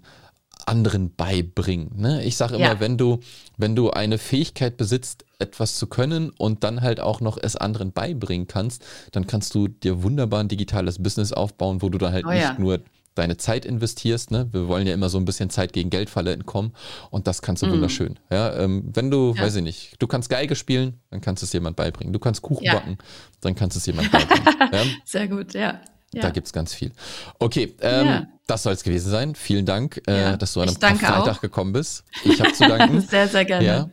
anderen 0.65 1.13
beibringen. 1.13 1.91
Ne? 1.97 2.23
Ich 2.23 2.37
sage 2.37 2.55
immer, 2.55 2.63
ja. 2.63 2.79
wenn 2.79 2.97
du, 2.97 3.19
wenn 3.57 3.75
du 3.75 3.89
eine 3.89 4.17
Fähigkeit 4.17 4.77
besitzt, 4.77 5.25
etwas 5.37 5.75
zu 5.75 5.87
können 5.87 6.29
und 6.29 6.63
dann 6.63 6.79
halt 6.79 7.01
auch 7.01 7.19
noch 7.19 7.37
es 7.37 7.57
anderen 7.57 7.91
beibringen 7.91 8.47
kannst, 8.47 8.85
dann 9.11 9.27
kannst 9.27 9.53
du 9.55 9.67
dir 9.67 10.03
wunderbar 10.03 10.39
ein 10.39 10.47
digitales 10.47 11.03
Business 11.03 11.33
aufbauen, 11.33 11.81
wo 11.81 11.89
du 11.89 11.97
dann 11.97 12.13
halt 12.13 12.23
oh, 12.25 12.29
nicht 12.29 12.43
ja. 12.43 12.55
nur 12.57 12.79
deine 13.15 13.35
Zeit 13.35 13.65
investierst. 13.65 14.31
Ne? 14.31 14.47
Wir 14.53 14.69
wollen 14.69 14.87
ja 14.87 14.93
immer 14.93 15.09
so 15.09 15.17
ein 15.17 15.25
bisschen 15.25 15.49
Zeit 15.49 15.73
gegen 15.73 15.89
Geldfalle 15.89 16.31
entkommen 16.31 16.71
und 17.09 17.27
das 17.27 17.41
kannst 17.41 17.61
du 17.61 17.67
mm. 17.67 17.71
wunderschön. 17.71 18.19
Ja, 18.29 18.55
ähm, 18.55 18.83
wenn 18.93 19.11
du, 19.11 19.33
ja. 19.35 19.43
weiß 19.43 19.57
ich 19.57 19.63
nicht, 19.63 19.95
du 19.99 20.07
kannst 20.07 20.29
Geige 20.29 20.55
spielen, 20.55 21.01
dann 21.09 21.19
kannst 21.19 21.43
du 21.43 21.45
es 21.45 21.51
jemand 21.51 21.75
beibringen. 21.75 22.13
Du 22.13 22.19
kannst 22.19 22.41
Kuchen 22.41 22.63
ja. 22.63 22.75
backen, 22.75 22.97
dann 23.41 23.53
kannst 23.53 23.75
du 23.75 23.79
es 23.79 23.85
jemand 23.85 24.09
beibringen. 24.13 24.45
ja? 24.71 24.83
Sehr 25.03 25.27
gut, 25.27 25.53
ja. 25.53 25.81
Ja. 26.13 26.23
Da 26.23 26.29
gibt 26.29 26.47
es 26.47 26.53
ganz 26.53 26.73
viel. 26.73 26.91
Okay, 27.39 27.73
ähm, 27.81 28.05
ja. 28.05 28.27
das 28.47 28.63
soll 28.63 28.73
es 28.73 28.83
gewesen 28.83 29.09
sein. 29.09 29.35
Vielen 29.35 29.65
Dank, 29.65 30.01
äh, 30.07 30.21
ja. 30.21 30.37
dass 30.37 30.53
du 30.53 30.61
an 30.61 30.69
einem 30.69 30.77
Freitag 30.77 31.37
auch. 31.37 31.41
gekommen 31.41 31.71
bist. 31.71 32.03
Ich 32.23 32.39
habe 32.41 32.51
zu 32.51 32.67
danken. 32.67 33.01
sehr, 33.09 33.27
sehr 33.27 33.45
gerne. 33.45 33.91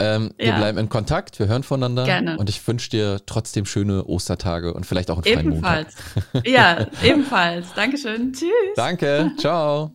Ähm, 0.00 0.30
wir 0.38 0.52
bleiben 0.52 0.78
in 0.78 0.88
Kontakt, 0.88 1.38
wir 1.40 1.48
hören 1.48 1.64
voneinander. 1.64 2.04
Gerne. 2.04 2.38
Und 2.38 2.48
ich 2.48 2.66
wünsche 2.66 2.88
dir 2.90 3.20
trotzdem 3.26 3.66
schöne 3.66 4.04
Ostertage 4.04 4.72
und 4.72 4.86
vielleicht 4.86 5.10
auch 5.10 5.16
einen 5.16 5.24
freien 5.24 5.52
ebenfalls. 5.52 5.94
Montag. 6.32 6.46
ja, 6.46 6.86
ebenfalls. 7.02 7.66
Dankeschön. 7.74 8.32
Tschüss. 8.38 8.50
Danke. 8.76 9.32
Ciao. 9.38 9.92